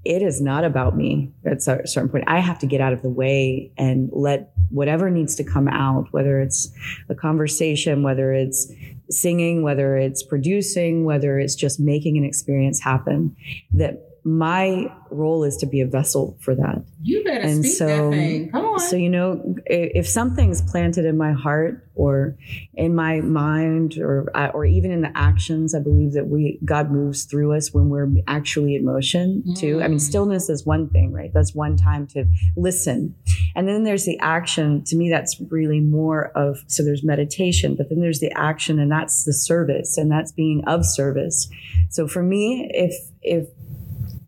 it 0.03 0.21
is 0.21 0.41
not 0.41 0.63
about 0.63 0.95
me 0.95 1.31
at 1.45 1.57
a 1.57 1.87
certain 1.87 2.09
point. 2.09 2.23
I 2.27 2.39
have 2.39 2.59
to 2.59 2.65
get 2.65 2.81
out 2.81 2.93
of 2.93 3.01
the 3.01 3.09
way 3.09 3.71
and 3.77 4.09
let 4.11 4.51
whatever 4.69 5.09
needs 5.09 5.35
to 5.35 5.43
come 5.43 5.67
out, 5.67 6.07
whether 6.11 6.39
it's 6.39 6.71
a 7.09 7.15
conversation, 7.15 8.01
whether 8.01 8.33
it's 8.33 8.71
singing, 9.09 9.61
whether 9.63 9.97
it's 9.97 10.23
producing, 10.23 11.03
whether 11.03 11.39
it's 11.39 11.55
just 11.55 11.79
making 11.79 12.17
an 12.17 12.23
experience 12.23 12.79
happen, 12.79 13.35
that 13.73 14.08
my 14.23 14.91
role 15.11 15.43
is 15.43 15.57
to 15.57 15.65
be 15.65 15.81
a 15.81 15.87
vessel 15.87 16.37
for 16.41 16.53
that. 16.55 16.83
You 17.01 17.23
better 17.23 17.41
And 17.41 17.63
speak 17.65 17.77
so- 17.77 17.87
that 17.87 18.11
thing. 18.11 18.49
Come 18.51 18.65
on. 18.65 18.79
So, 18.79 18.95
you 18.95 19.09
know, 19.09 19.55
if 19.65 20.07
something's 20.07 20.61
planted 20.61 21.05
in 21.05 21.17
my 21.17 21.31
heart 21.33 21.85
or 21.95 22.37
in 22.75 22.95
my 22.95 23.19
mind 23.21 23.97
or, 23.97 24.29
or 24.53 24.65
even 24.65 24.91
in 24.91 25.01
the 25.01 25.11
actions, 25.17 25.75
I 25.75 25.79
believe 25.79 26.13
that 26.13 26.27
we, 26.27 26.59
God 26.63 26.91
moves 26.91 27.23
through 27.25 27.53
us 27.55 27.73
when 27.73 27.89
we're 27.89 28.07
actually 28.27 28.75
in 28.75 28.85
motion 28.85 29.43
too. 29.55 29.81
I 29.81 29.87
mean, 29.87 29.97
Mm. 29.97 30.01
stillness 30.01 30.49
is 30.49 30.65
one 30.65 30.89
thing, 30.89 31.11
right? 31.11 31.31
That's 31.33 31.53
one 31.55 31.75
time 31.75 32.07
to 32.07 32.25
listen. 32.55 33.15
And 33.55 33.67
then 33.67 33.83
there's 33.83 34.05
the 34.05 34.17
action. 34.19 34.83
To 34.85 34.95
me, 34.95 35.09
that's 35.09 35.41
really 35.49 35.79
more 35.81 36.31
of, 36.35 36.57
so 36.67 36.83
there's 36.83 37.03
meditation, 37.03 37.75
but 37.75 37.89
then 37.89 37.99
there's 37.99 38.19
the 38.19 38.31
action 38.37 38.79
and 38.79 38.89
that's 38.91 39.25
the 39.25 39.33
service 39.33 39.97
and 39.97 40.09
that's 40.11 40.31
being 40.31 40.63
of 40.67 40.85
service. 40.85 41.49
So 41.89 42.07
for 42.07 42.23
me, 42.23 42.69
if, 42.73 42.93
if, 43.21 43.47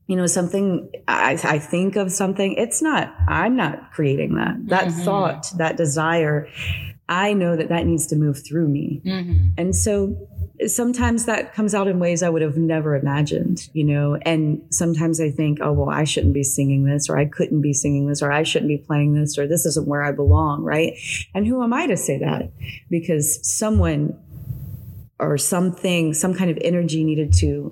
you 0.07 0.15
know, 0.15 0.25
something, 0.27 0.89
I, 1.07 1.39
I 1.43 1.59
think 1.59 1.95
of 1.95 2.11
something, 2.11 2.53
it's 2.53 2.81
not, 2.81 3.13
I'm 3.27 3.55
not 3.55 3.91
creating 3.93 4.35
that. 4.35 4.55
That 4.67 4.87
Mhm. 4.87 5.05
thought, 5.05 5.51
that 5.57 5.77
desire, 5.77 6.47
I 7.07 7.33
know 7.33 7.55
that 7.55 7.69
that 7.69 7.85
needs 7.85 8.07
to 8.07 8.15
move 8.15 8.43
through 8.45 8.67
me. 8.67 9.01
Mhm. 9.05 9.51
And 9.57 9.75
so 9.75 10.15
sometimes 10.67 11.25
that 11.25 11.53
comes 11.53 11.73
out 11.73 11.87
in 11.87 11.97
ways 11.99 12.21
I 12.23 12.29
would 12.29 12.41
have 12.41 12.57
never 12.57 12.95
imagined, 12.95 13.67
you 13.73 13.83
know. 13.83 14.15
And 14.23 14.61
sometimes 14.69 15.19
I 15.19 15.29
think, 15.31 15.59
oh, 15.61 15.71
well, 15.73 15.89
I 15.89 16.03
shouldn't 16.03 16.33
be 16.33 16.43
singing 16.43 16.83
this, 16.85 17.09
or 17.09 17.17
I 17.17 17.25
couldn't 17.25 17.61
be 17.61 17.73
singing 17.73 18.07
this, 18.07 18.21
or 18.21 18.31
I 18.31 18.43
shouldn't 18.43 18.69
be 18.69 18.77
playing 18.77 19.13
this, 19.13 19.37
or 19.37 19.47
this 19.47 19.65
isn't 19.65 19.87
where 19.87 20.03
I 20.03 20.11
belong, 20.11 20.61
right? 20.63 20.93
And 21.33 21.47
who 21.47 21.63
am 21.63 21.73
I 21.73 21.87
to 21.87 21.97
say 21.97 22.19
that? 22.19 22.51
Because 22.89 23.39
someone 23.47 24.13
or 25.19 25.37
something, 25.37 26.13
some 26.13 26.33
kind 26.33 26.49
of 26.51 26.57
energy 26.61 27.03
needed 27.03 27.31
to 27.33 27.71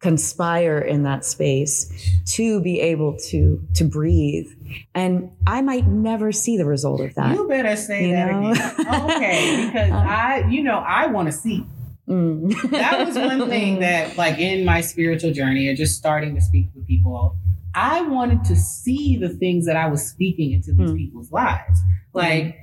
conspire 0.00 0.78
in 0.78 1.02
that 1.02 1.24
space 1.24 1.90
to 2.34 2.60
be 2.60 2.80
able 2.80 3.16
to 3.30 3.60
to 3.74 3.84
breathe 3.84 4.46
and 4.94 5.30
i 5.46 5.60
might 5.60 5.86
never 5.86 6.30
see 6.30 6.56
the 6.56 6.64
result 6.64 7.00
of 7.00 7.14
that 7.16 7.34
You 7.34 7.48
better 7.48 7.74
say 7.76 8.08
You 8.08 8.14
that 8.14 8.30
know? 8.30 8.50
again. 8.52 9.04
Okay, 9.04 9.66
because 9.66 9.90
I, 9.92 10.44
you 10.48 10.62
know, 10.62 10.78
I 10.78 11.06
want 11.06 11.26
to 11.26 11.32
see. 11.32 11.64
Mm. 12.08 12.70
That 12.70 13.06
was 13.06 13.16
one 13.18 13.48
thing 13.48 13.80
that, 13.88 14.16
like, 14.16 14.38
in 14.38 14.64
my 14.64 14.80
spiritual 14.80 15.32
journey, 15.32 15.68
or 15.68 15.74
just 15.74 15.96
starting 15.98 16.34
to 16.34 16.40
speak 16.40 16.68
with 16.74 16.86
people, 16.86 17.36
I 17.74 18.00
wanted 18.02 18.44
to 18.44 18.56
see 18.56 19.16
the 19.18 19.28
things 19.28 19.66
that 19.66 19.76
I 19.76 19.88
was 19.88 20.06
speaking 20.06 20.52
into 20.52 20.72
these 20.72 20.90
Mm. 20.90 20.96
people's 20.96 21.30
lives. 21.32 21.78
Like, 22.14 22.56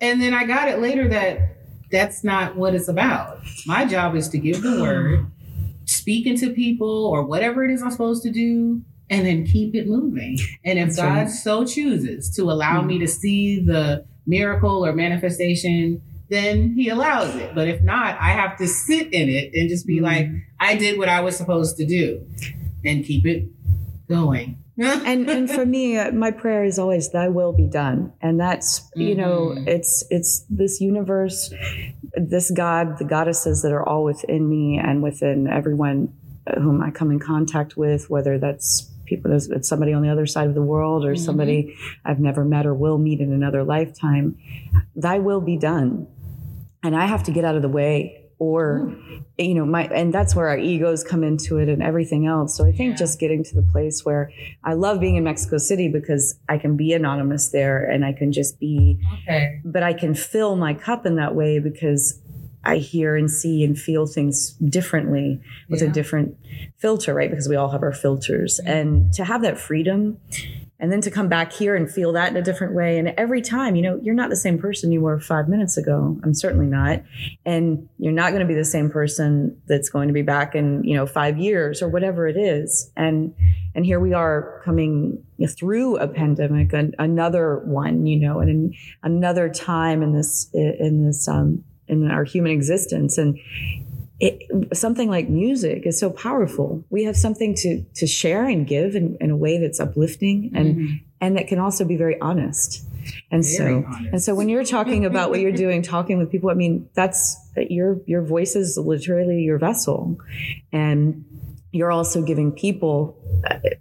and 0.00 0.20
then 0.22 0.32
I 0.34 0.44
got 0.44 0.68
it 0.68 0.78
later 0.80 1.08
that 1.08 1.56
that's 1.90 2.22
not 2.22 2.56
what 2.56 2.74
it's 2.74 2.88
about. 2.88 3.38
My 3.66 3.84
job 3.84 4.14
is 4.14 4.28
to 4.30 4.38
give 4.38 4.62
the 4.62 4.80
word, 4.82 5.26
speak 5.88 6.24
to 6.40 6.50
people, 6.50 7.06
or 7.06 7.22
whatever 7.24 7.64
it 7.64 7.70
is 7.70 7.82
I'm 7.82 7.90
supposed 7.90 8.22
to 8.24 8.30
do, 8.30 8.82
and 9.10 9.26
then 9.26 9.46
keep 9.46 9.74
it 9.74 9.86
moving. 9.86 10.38
And 10.64 10.78
if 10.78 10.86
That's 10.88 10.96
God 10.96 11.16
right. 11.16 11.30
so 11.30 11.64
chooses 11.64 12.30
to 12.36 12.42
allow 12.50 12.82
Mm. 12.82 12.86
me 12.86 12.98
to 13.00 13.08
see 13.08 13.58
the 13.60 14.04
miracle 14.26 14.84
or 14.84 14.92
manifestation, 14.92 16.02
then 16.28 16.74
He 16.74 16.88
allows 16.90 17.34
it. 17.36 17.54
But 17.54 17.68
if 17.68 17.82
not, 17.82 18.16
I 18.20 18.30
have 18.30 18.58
to 18.58 18.66
sit 18.68 19.12
in 19.14 19.28
it 19.30 19.54
and 19.54 19.68
just 19.68 19.86
be 19.86 20.00
like, 20.00 20.28
I 20.60 20.76
did 20.76 20.98
what 20.98 21.08
I 21.08 21.20
was 21.20 21.36
supposed 21.36 21.76
to 21.78 21.86
do, 21.86 22.20
and 22.84 23.04
keep 23.04 23.24
it 23.26 23.48
going. 24.08 24.58
and 24.80 25.28
and 25.28 25.50
for 25.50 25.66
me 25.66 25.96
uh, 25.98 26.12
my 26.12 26.30
prayer 26.30 26.62
is 26.62 26.78
always 26.78 27.10
thy 27.10 27.26
will 27.26 27.52
be 27.52 27.66
done 27.66 28.12
and 28.22 28.38
that's 28.38 28.88
you 28.94 29.12
know 29.16 29.52
Mhm. 29.56 29.66
it's 29.66 30.04
it's 30.08 30.44
this 30.48 30.80
universe 30.80 31.52
this 32.18 32.50
god 32.50 32.98
the 32.98 33.04
goddesses 33.04 33.62
that 33.62 33.72
are 33.72 33.86
all 33.88 34.04
within 34.04 34.48
me 34.48 34.78
and 34.78 35.02
within 35.02 35.46
everyone 35.46 36.12
whom 36.56 36.82
i 36.82 36.90
come 36.90 37.10
in 37.10 37.18
contact 37.18 37.76
with 37.76 38.08
whether 38.10 38.38
that's 38.38 38.90
people 39.06 39.32
it's 39.32 39.68
somebody 39.68 39.92
on 39.92 40.02
the 40.02 40.08
other 40.08 40.26
side 40.26 40.46
of 40.48 40.54
the 40.54 40.62
world 40.62 41.04
or 41.04 41.14
Mhm. 41.14 41.18
somebody 41.18 41.74
i've 42.04 42.20
never 42.20 42.44
met 42.44 42.66
or 42.66 42.74
will 42.74 42.98
meet 42.98 43.20
in 43.20 43.32
another 43.32 43.64
lifetime 43.64 44.36
thy 44.96 45.18
will 45.18 45.40
be 45.40 45.56
done 45.56 46.06
and 46.82 46.94
i 46.96 47.06
have 47.06 47.22
to 47.24 47.30
get 47.30 47.44
out 47.44 47.54
of 47.56 47.62
the 47.62 47.68
way 47.68 48.17
or 48.40 48.94
you 49.36 49.52
know 49.54 49.66
my 49.66 49.84
and 49.86 50.14
that's 50.14 50.34
where 50.36 50.46
our 50.48 50.58
egos 50.58 51.02
come 51.02 51.24
into 51.24 51.58
it 51.58 51.68
and 51.68 51.82
everything 51.82 52.26
else 52.26 52.56
so 52.56 52.64
i 52.64 52.70
think 52.72 52.90
Yeah. 52.90 52.96
just 52.96 53.18
getting 53.18 53.42
to 53.44 53.54
the 53.54 53.62
place 53.62 54.04
where 54.04 54.30
i 54.64 54.74
love 54.74 55.00
being 55.00 55.16
in 55.16 55.24
mexico 55.24 55.58
city 55.58 55.88
because 55.88 56.38
i 56.48 56.56
can 56.56 56.76
be 56.76 56.92
anonymous 56.92 57.48
there 57.50 57.82
and 57.84 58.04
i 58.04 58.12
can 58.12 58.30
just 58.32 58.60
be 58.60 58.98
Okay. 59.22 59.60
but 59.64 59.82
i 59.82 59.92
can 59.92 60.14
fill 60.14 60.54
my 60.56 60.72
cup 60.74 61.04
in 61.04 61.16
that 61.16 61.34
way 61.34 61.58
because 61.58 62.20
i 62.64 62.76
hear 62.76 63.16
and 63.16 63.28
see 63.30 63.64
and 63.64 63.76
feel 63.78 64.06
things 64.06 64.50
differently 64.64 65.40
with 65.68 65.82
Yeah. 65.82 65.88
a 65.88 65.92
different 65.92 66.36
filter 66.76 67.14
right 67.14 67.30
because 67.30 67.48
we 67.48 67.56
all 67.56 67.70
have 67.70 67.82
our 67.82 67.92
filters 67.92 68.60
Mhm. 68.64 68.70
and 68.70 69.12
to 69.14 69.24
have 69.24 69.42
that 69.42 69.58
freedom 69.58 70.18
and 70.80 70.92
then 70.92 71.00
to 71.00 71.10
come 71.10 71.28
back 71.28 71.52
here 71.52 71.74
and 71.74 71.90
feel 71.90 72.12
that 72.12 72.30
in 72.30 72.36
a 72.36 72.42
different 72.42 72.72
way. 72.72 72.98
And 72.98 73.08
every 73.16 73.42
time, 73.42 73.74
you 73.74 73.82
know, 73.82 73.98
you're 74.00 74.14
not 74.14 74.30
the 74.30 74.36
same 74.36 74.58
person 74.58 74.92
you 74.92 75.00
were 75.00 75.18
five 75.18 75.48
minutes 75.48 75.76
ago. 75.76 76.18
I'm 76.22 76.34
certainly 76.34 76.66
not. 76.66 77.02
And 77.44 77.88
you're 77.98 78.12
not 78.12 78.30
going 78.30 78.40
to 78.40 78.46
be 78.46 78.54
the 78.54 78.64
same 78.64 78.88
person 78.88 79.60
that's 79.66 79.88
going 79.88 80.06
to 80.08 80.14
be 80.14 80.22
back 80.22 80.54
in, 80.54 80.84
you 80.84 80.94
know, 80.94 81.04
five 81.04 81.36
years 81.36 81.82
or 81.82 81.88
whatever 81.88 82.28
it 82.28 82.36
is. 82.36 82.92
And, 82.96 83.34
and 83.74 83.84
here 83.84 83.98
we 83.98 84.12
are 84.12 84.62
coming 84.64 85.24
through 85.48 85.96
a 85.96 86.06
pandemic, 86.06 86.72
an, 86.72 86.94
another 86.98 87.58
one, 87.58 88.06
you 88.06 88.20
know, 88.20 88.38
and 88.38 88.48
in 88.48 88.74
another 89.02 89.48
time 89.48 90.02
in 90.02 90.12
this, 90.12 90.48
in 90.54 91.04
this, 91.04 91.26
um, 91.26 91.64
in 91.88 92.08
our 92.08 92.22
human 92.22 92.52
existence. 92.52 93.18
And 93.18 93.38
it, 94.20 94.76
something 94.76 95.08
like 95.08 95.28
music 95.28 95.86
is 95.86 95.98
so 95.98 96.10
powerful. 96.10 96.84
We 96.90 97.04
have 97.04 97.16
something 97.16 97.54
to 97.56 97.84
to 97.96 98.06
share 98.06 98.44
and 98.44 98.66
give 98.66 98.96
in, 98.96 99.16
in 99.20 99.30
a 99.30 99.36
way 99.36 99.58
that's 99.58 99.78
uplifting 99.78 100.50
and 100.54 100.76
mm-hmm. 100.76 100.94
and 101.20 101.36
that 101.36 101.46
can 101.46 101.58
also 101.58 101.84
be 101.84 101.96
very 101.96 102.20
honest. 102.20 102.84
And 103.30 103.44
very 103.44 103.82
so 103.82 103.86
honest. 103.86 104.08
and 104.12 104.22
so 104.22 104.34
when 104.34 104.48
you're 104.48 104.64
talking 104.64 105.04
about 105.04 105.30
what 105.30 105.40
you're 105.40 105.52
doing, 105.52 105.82
talking 105.96 106.18
with 106.18 106.30
people, 106.30 106.50
I 106.50 106.54
mean 106.54 106.88
that's 106.94 107.36
your 107.56 108.00
your 108.06 108.22
voice 108.22 108.56
is 108.56 108.76
literally 108.76 109.42
your 109.42 109.58
vessel, 109.58 110.18
and 110.72 111.24
you're 111.70 111.92
also 111.92 112.22
giving 112.22 112.50
people 112.50 113.16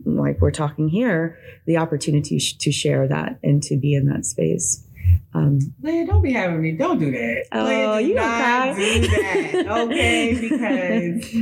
like 0.05 0.39
we're 0.39 0.51
talking 0.51 0.87
here 0.87 1.39
the 1.65 1.77
opportunity 1.77 2.39
to 2.39 2.71
share 2.71 3.07
that 3.07 3.39
and 3.43 3.63
to 3.63 3.75
be 3.75 3.95
in 3.95 4.05
that 4.07 4.25
space. 4.25 4.86
Um, 5.33 5.59
Man, 5.81 6.05
don't 6.05 6.21
be 6.21 6.31
having 6.33 6.61
me. 6.61 6.71
Don't 6.71 6.99
do 6.99 7.11
that. 7.11 7.45
Oh, 7.51 7.97
you 7.97 8.15
don't 8.15 8.23
cry. 8.23 8.73
do 8.75 9.07
that. 9.07 9.67
Okay, 9.67 10.39
because 10.41 11.33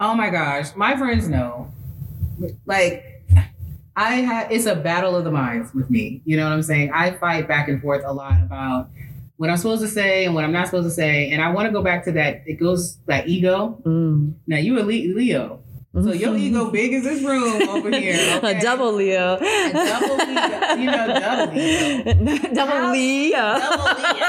oh 0.00 0.14
my 0.14 0.30
gosh, 0.30 0.74
my 0.76 0.96
friends 0.96 1.28
know. 1.28 1.72
Like, 2.66 3.24
I 3.96 4.14
have. 4.16 4.50
It's 4.50 4.66
a 4.66 4.74
battle 4.74 5.16
of 5.16 5.24
the 5.24 5.30
minds 5.30 5.72
with 5.74 5.90
me. 5.90 6.22
You 6.24 6.36
know 6.36 6.44
what 6.44 6.52
I'm 6.52 6.62
saying? 6.62 6.90
I 6.92 7.12
fight 7.12 7.48
back 7.48 7.68
and 7.68 7.80
forth 7.80 8.02
a 8.04 8.12
lot 8.12 8.42
about 8.42 8.90
what 9.36 9.50
I'm 9.50 9.56
supposed 9.56 9.82
to 9.82 9.88
say 9.88 10.24
and 10.24 10.34
what 10.34 10.44
I'm 10.44 10.52
not 10.52 10.66
supposed 10.66 10.86
to 10.86 10.94
say, 10.94 11.30
and 11.30 11.42
I 11.42 11.50
want 11.50 11.66
to 11.66 11.72
go 11.72 11.82
back 11.82 12.04
to 12.04 12.12
that. 12.12 12.42
It 12.46 12.60
goes 12.60 12.98
that 13.06 13.28
ego. 13.28 13.80
Mm. 13.84 14.34
Now 14.46 14.58
you 14.58 14.78
a 14.78 14.82
Leo. 14.82 15.60
So 15.94 16.10
your 16.12 16.34
ego 16.38 16.70
big 16.70 16.94
as 16.94 17.04
this 17.04 17.22
room 17.22 17.68
over 17.68 17.90
here. 17.96 18.14
Okay? 18.36 18.56
A 18.56 18.60
double 18.62 18.92
Leo. 18.92 19.36
A 19.36 19.72
double 19.72 20.16
Leo. 20.16 20.74
You 20.76 20.86
know, 20.86 21.06
double 21.06 21.54
Leo. 21.54 22.04
double 22.54 22.92
Leo. 22.92 23.38
Double 23.38 24.02
Leo. 24.02 24.22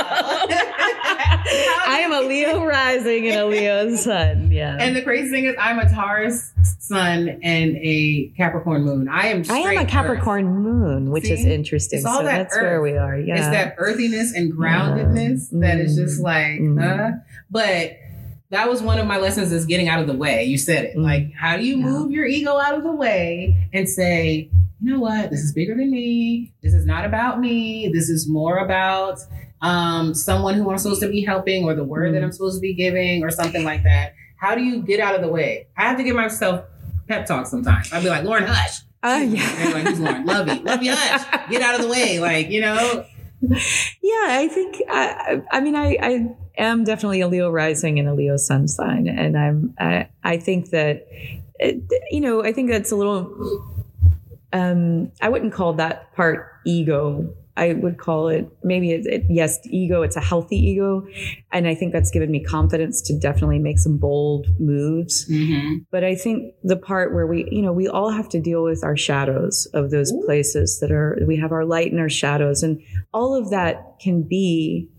I 1.86 1.99
am 2.02 2.12
a 2.12 2.28
Leo 2.28 2.65
rising 2.65 3.28
and 3.28 3.39
a 3.39 3.45
Leo 3.45 3.95
sun. 3.95 4.52
Yeah. 4.52 4.76
And 4.78 4.93
the 4.93 5.02
crazy 5.02 5.30
thing 5.30 5.45
is, 5.45 5.56
I'm 5.58 5.80
a 5.80 5.89
Taurus 5.89 6.52
sun 6.80 7.39
and 7.41 7.78
a 7.78 8.28
Capricorn 8.36 8.84
moon. 8.84 9.08
I 9.08 9.28
am. 9.28 9.43
I 9.49 9.60
am 9.60 9.78
a 9.78 9.86
Capricorn 9.86 10.45
Earth. 10.45 10.63
moon, 10.63 11.12
which 11.12 11.26
See? 11.26 11.32
is 11.32 11.45
interesting. 11.45 12.02
so 12.02 12.23
that 12.23 12.23
that's 12.23 12.58
earth. 12.58 12.62
where 12.62 12.82
we 12.82 12.97
are. 12.97 13.17
Yeah. 13.17 13.38
It's 13.38 13.47
that 13.47 13.76
earthiness 13.78 14.34
and 14.34 14.52
groundedness 14.52 15.47
yeah. 15.52 15.60
that 15.62 15.78
mm. 15.78 15.86
is 15.86 15.95
just 15.95 16.21
like, 16.21 16.60
mm. 16.60 16.82
uh, 16.82 17.19
but 17.49 17.97
that 18.53 18.69
was 18.69 18.83
one 18.83 18.99
of 18.99 19.07
my 19.07 19.17
lessons 19.17 19.51
is 19.51 19.65
getting 19.65 19.89
out 19.89 19.99
of 19.99 20.05
the 20.05 20.13
way. 20.13 20.43
You 20.43 20.59
said 20.59 20.85
it. 20.85 20.95
Mm. 20.95 21.03
Like, 21.03 21.33
how 21.33 21.57
do 21.57 21.65
you 21.65 21.77
yeah. 21.77 21.85
move 21.85 22.11
your 22.11 22.25
ego 22.25 22.59
out 22.59 22.75
of 22.75 22.83
the 22.83 22.91
way 22.91 23.67
and 23.73 23.89
say, 23.89 24.49
you 24.81 24.93
know 24.93 24.99
what? 24.99 25.31
This 25.31 25.39
is 25.41 25.53
bigger 25.53 25.75
than 25.75 25.89
me. 25.89 26.53
This 26.61 26.73
is 26.73 26.85
not 26.85 27.03
about 27.03 27.39
me. 27.39 27.89
This 27.91 28.09
is 28.09 28.29
more 28.29 28.59
about 28.59 29.19
um, 29.61 30.13
someone 30.13 30.53
who 30.53 30.69
I'm 30.69 30.77
supposed 30.77 31.01
to 31.01 31.09
be 31.09 31.21
helping 31.21 31.65
or 31.65 31.73
the 31.73 31.83
word 31.83 32.11
mm. 32.11 32.13
that 32.13 32.23
I'm 32.23 32.31
supposed 32.31 32.57
to 32.57 32.61
be 32.61 32.75
giving 32.75 33.23
or 33.23 33.31
something 33.31 33.63
like 33.63 33.83
that. 33.83 34.13
How 34.37 34.53
do 34.53 34.61
you 34.61 34.83
get 34.83 34.99
out 34.99 35.15
of 35.15 35.21
the 35.21 35.29
way? 35.29 35.67
I 35.75 35.83
have 35.83 35.97
to 35.97 36.03
give 36.03 36.15
myself 36.15 36.65
pep 37.07 37.25
talk 37.25 37.47
sometimes. 37.47 37.91
I'd 37.91 38.03
be 38.03 38.09
like, 38.09 38.23
Lauren, 38.23 38.45
hush. 38.45 38.81
Oh, 39.01 39.15
uh, 39.15 39.19
yeah. 39.19 39.55
Anyway, 39.57 39.81
who's 39.81 39.99
Lauren? 39.99 40.25
Love 40.25 40.47
you. 40.47 40.61
Love 40.61 40.83
you, 40.83 40.93
hush. 40.95 41.49
Get 41.49 41.61
out 41.63 41.75
of 41.75 41.81
the 41.81 41.87
way. 41.87 42.19
Like, 42.19 42.49
you 42.49 42.61
know, 42.61 43.05
yeah, 43.41 43.57
I 44.29 44.47
think 44.53 44.81
I, 44.89 45.41
I 45.51 45.59
mean 45.59 45.75
I, 45.75 45.97
I 46.01 46.35
am 46.57 46.83
definitely 46.83 47.21
a 47.21 47.27
Leo 47.27 47.49
rising 47.49 47.99
and 47.99 48.07
a 48.07 48.13
Leo 48.13 48.37
sun 48.37 48.67
sign, 48.67 49.07
and 49.07 49.37
I'm 49.37 49.73
I, 49.79 50.09
I 50.23 50.37
think 50.37 50.69
that 50.69 51.07
it, 51.59 51.81
you 52.09 52.21
know 52.21 52.43
I 52.43 52.51
think 52.53 52.69
that's 52.69 52.91
a 52.91 52.95
little 52.95 53.83
um, 54.51 55.11
I 55.21 55.29
wouldn't 55.29 55.53
call 55.53 55.73
that 55.73 56.13
part 56.15 56.59
ego 56.65 57.33
I 57.55 57.73
would 57.73 57.99
call 57.99 58.29
it 58.29 58.49
maybe 58.63 58.91
it, 58.91 59.05
it, 59.05 59.25
yes, 59.29 59.59
ego. 59.65 60.01
It's 60.01 60.15
a 60.15 60.21
healthy 60.21 60.57
ego, 60.57 61.05
and 61.51 61.67
I 61.67 61.75
think 61.75 61.93
that's 61.93 62.09
given 62.09 62.31
me 62.31 62.43
confidence 62.43 62.99
to 63.03 63.17
definitely 63.17 63.59
make 63.59 63.77
some 63.77 63.97
bold 63.97 64.47
moves. 64.59 65.29
Mm-hmm. 65.29 65.83
But 65.91 66.03
I 66.03 66.15
think 66.15 66.55
the 66.63 66.77
part 66.77 67.13
where 67.13 67.27
we, 67.27 67.47
you 67.51 67.61
know, 67.61 67.71
we 67.71 67.87
all 67.87 68.09
have 68.09 68.27
to 68.29 68.39
deal 68.39 68.63
with 68.63 68.83
our 68.83 68.97
shadows 68.97 69.67
of 69.73 69.91
those 69.91 70.11
Ooh. 70.11 70.23
places 70.25 70.79
that 70.79 70.91
are 70.91 71.19
we 71.27 71.37
have 71.37 71.51
our 71.51 71.63
light 71.63 71.91
and 71.91 72.01
our 72.01 72.09
shadows, 72.09 72.63
and 72.63 72.81
all 73.13 73.35
of 73.35 73.51
that 73.51 73.99
can 74.01 74.23
be 74.23 74.89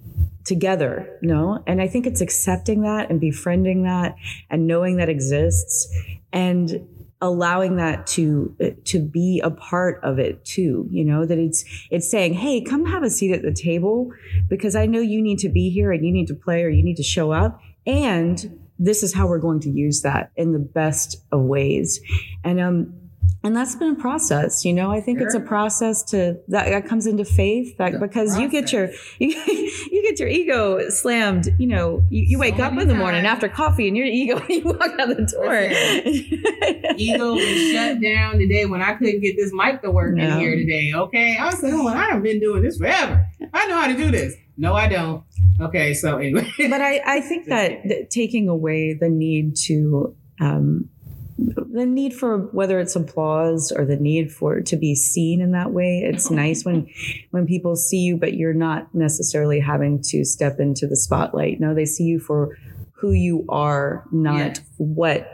together, 0.44 1.18
no? 1.22 1.62
And 1.66 1.80
I 1.80 1.88
think 1.88 2.07
it's 2.07 2.20
accepting 2.20 2.83
that 2.83 3.11
and 3.11 3.20
befriending 3.20 3.85
that 3.85 4.16
and 4.50 4.66
knowing 4.66 4.96
that 4.96 5.09
exists 5.09 5.88
and 6.33 6.87
allowing 7.20 7.76
that 7.76 8.07
to 8.07 8.54
to 8.85 9.00
be 9.00 9.40
a 9.42 9.50
part 9.50 9.98
of 10.02 10.18
it 10.18 10.44
too 10.44 10.87
you 10.90 11.04
know? 11.04 11.24
That 11.24 11.38
it's 11.38 11.64
it's 11.90 12.11
saying 12.11 12.35
hey 12.35 12.61
come 12.61 12.85
have 12.85 13.02
a 13.02 13.09
seat 13.09 13.33
at 13.33 13.40
the 13.40 13.54
table 13.54 14.11
because 14.48 14.76
i 14.76 14.85
know 14.85 15.00
you 15.00 15.22
need 15.22 15.38
to 15.38 15.48
be 15.48 15.70
here 15.70 15.90
and 15.90 16.04
you 16.04 16.12
need 16.12 16.26
to 16.26 16.35
play 16.35 16.62
or 16.62 16.68
you 16.68 16.85
need 16.85 16.96
to 16.96 17.02
show 17.02 17.33
up. 17.33 17.61
And 17.87 18.61
this 18.78 19.02
is 19.02 19.14
how 19.14 19.26
we're 19.26 19.38
going 19.38 19.61
to 19.61 19.70
use 19.70 20.02
that 20.02 20.33
in 20.37 20.52
the 20.52 20.59
best 20.59 21.24
of 21.33 21.42
ways. 21.42 22.00
And 22.42 22.61
um 22.61 23.03
and 23.42 23.54
that's 23.54 23.74
been 23.74 23.92
a 23.92 23.94
process 23.94 24.64
you 24.64 24.72
know? 24.72 24.90
I 24.90 25.00
think 25.00 25.18
sure. 25.18 25.26
it's 25.26 25.34
a 25.34 25.40
process 25.40 26.02
to 26.04 26.38
that, 26.48 26.68
that 26.70 26.87
comes 26.87 27.06
into 27.06 27.24
faith 27.24 27.76
that 27.78 28.00
because 28.00 28.30
process. 28.30 28.40
you 28.40 28.48
get 28.48 28.72
your 28.72 28.90
you, 29.18 29.28
you 29.28 30.02
get 30.02 30.18
your 30.18 30.28
ego 30.28 30.88
slammed 30.90 31.48
you 31.58 31.66
know? 31.66 32.02
You, 32.10 32.24
you 32.26 32.38
wake 32.38 32.58
up 32.58 32.72
in 32.72 32.78
the 32.78 32.87
times. 32.87 32.98
morning 32.98 33.26
after 33.26 33.48
coffee 33.48 33.88
and 33.88 33.96
your 33.96 34.06
ego 34.06 34.42
you 34.48 34.62
walk 34.64 34.98
out 34.98 35.08
the 35.08 35.26
door. 35.32 36.94
Ego 36.96 37.34
was 37.34 37.72
shut 37.72 38.00
down 38.00 38.38
today 38.38 38.66
when 38.66 38.82
i 38.82 38.94
couldn't 38.94 39.20
get 39.20 39.37
this 39.37 39.52
mic 39.52 39.82
to 39.82 39.90
work 39.90 40.14
no. 40.14 40.24
in 40.24 40.38
here 40.38 40.56
today 40.56 40.92
okay? 40.94 41.37
I 41.37 41.46
was 41.46 41.62
like 41.62 41.72
oh 41.72 41.88
i 41.88 42.06
have 42.06 42.22
been 42.22 42.40
doing 42.40 42.62
this 42.62 42.78
forever. 42.78 43.26
I 43.52 43.66
know 43.66 43.76
how 43.76 43.87
to 43.88 43.96
do 43.96 44.10
this. 44.10 44.34
No 44.56 44.74
i 44.74 44.88
don't. 44.88 45.24
Okay 45.60 45.94
so 45.94 46.18
anyway. 46.18 46.50
But 46.58 46.80
i 46.80 47.00
i 47.04 47.20
think 47.20 47.46
that, 47.48 47.82
that 47.88 48.10
taking 48.10 48.48
away 48.48 48.94
the 48.94 49.08
need 49.08 49.56
to 49.66 50.16
um, 50.40 50.88
the 51.36 51.84
need 51.84 52.14
for 52.14 52.38
whether 52.52 52.78
it's 52.78 52.94
applause 52.94 53.72
or 53.72 53.84
the 53.84 53.96
need 53.96 54.30
for 54.30 54.60
to 54.60 54.76
be 54.76 54.94
seen 54.94 55.40
in 55.40 55.50
that 55.50 55.72
way 55.72 56.02
it's 56.04 56.30
nice 56.30 56.64
when 56.64 56.88
when 57.30 57.46
people 57.46 57.74
see 57.74 57.98
you 57.98 58.16
but 58.16 58.34
you're 58.34 58.54
not 58.54 58.92
necessarily 58.94 59.58
having 59.58 60.00
to 60.00 60.24
step 60.24 60.60
into 60.60 60.86
the 60.86 60.96
spotlight 60.96 61.58
no 61.60 61.74
they 61.74 61.84
see 61.84 62.04
you 62.04 62.20
for 62.20 62.56
who 62.92 63.12
you 63.12 63.44
are 63.48 64.04
not 64.12 64.36
yes. 64.36 64.60
what 64.76 65.28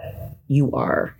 you 0.49 0.73
are 0.73 1.15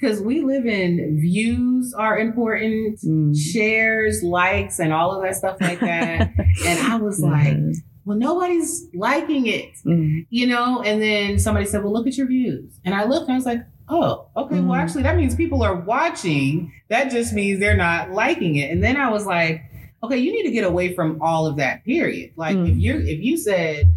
because 0.00 0.20
we 0.20 0.42
live 0.42 0.66
in 0.66 1.18
views 1.20 1.94
are 1.94 2.18
important 2.18 2.98
mm. 3.00 3.36
shares 3.36 4.22
likes 4.24 4.80
and 4.80 4.92
all 4.92 5.14
of 5.14 5.22
that 5.22 5.36
stuff 5.36 5.56
like 5.60 5.78
that 5.78 6.32
and 6.66 6.92
i 6.92 6.96
was 6.96 7.20
like 7.20 7.56
well, 8.04 8.18
nobody's 8.18 8.86
liking 8.94 9.46
it, 9.46 9.76
mm. 9.84 10.26
you 10.28 10.46
know? 10.46 10.82
And 10.82 11.00
then 11.00 11.38
somebody 11.38 11.66
said, 11.66 11.82
well, 11.82 11.92
look 11.92 12.06
at 12.06 12.16
your 12.16 12.26
views. 12.26 12.78
And 12.84 12.94
I 12.94 13.04
looked 13.04 13.28
and 13.28 13.32
I 13.32 13.36
was 13.36 13.46
like, 13.46 13.64
Oh, 13.88 14.28
okay. 14.36 14.56
Mm-hmm. 14.56 14.68
Well, 14.68 14.80
actually, 14.80 15.02
that 15.02 15.16
means 15.16 15.34
people 15.34 15.62
are 15.62 15.74
watching. 15.74 16.72
That 16.88 17.10
just 17.10 17.32
means 17.32 17.60
they're 17.60 17.76
not 17.76 18.12
liking 18.12 18.56
it. 18.56 18.70
And 18.70 18.82
then 18.82 18.96
I 18.96 19.10
was 19.10 19.26
like, 19.26 19.62
okay, 20.02 20.16
you 20.16 20.32
need 20.32 20.44
to 20.44 20.50
get 20.50 20.64
away 20.64 20.94
from 20.94 21.20
all 21.20 21.46
of 21.46 21.56
that. 21.56 21.84
Period. 21.84 22.32
Like 22.36 22.56
mm-hmm. 22.56 22.72
if 22.72 22.76
you 22.78 22.98
if 22.98 23.20
you 23.20 23.36
said, 23.36 23.92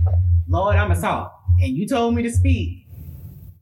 Lord, 0.47 0.75
I'm 0.75 0.91
a 0.91 0.95
salt, 0.95 1.31
and 1.61 1.75
you 1.75 1.87
told 1.87 2.15
me 2.15 2.23
to 2.23 2.31
speak, 2.31 2.86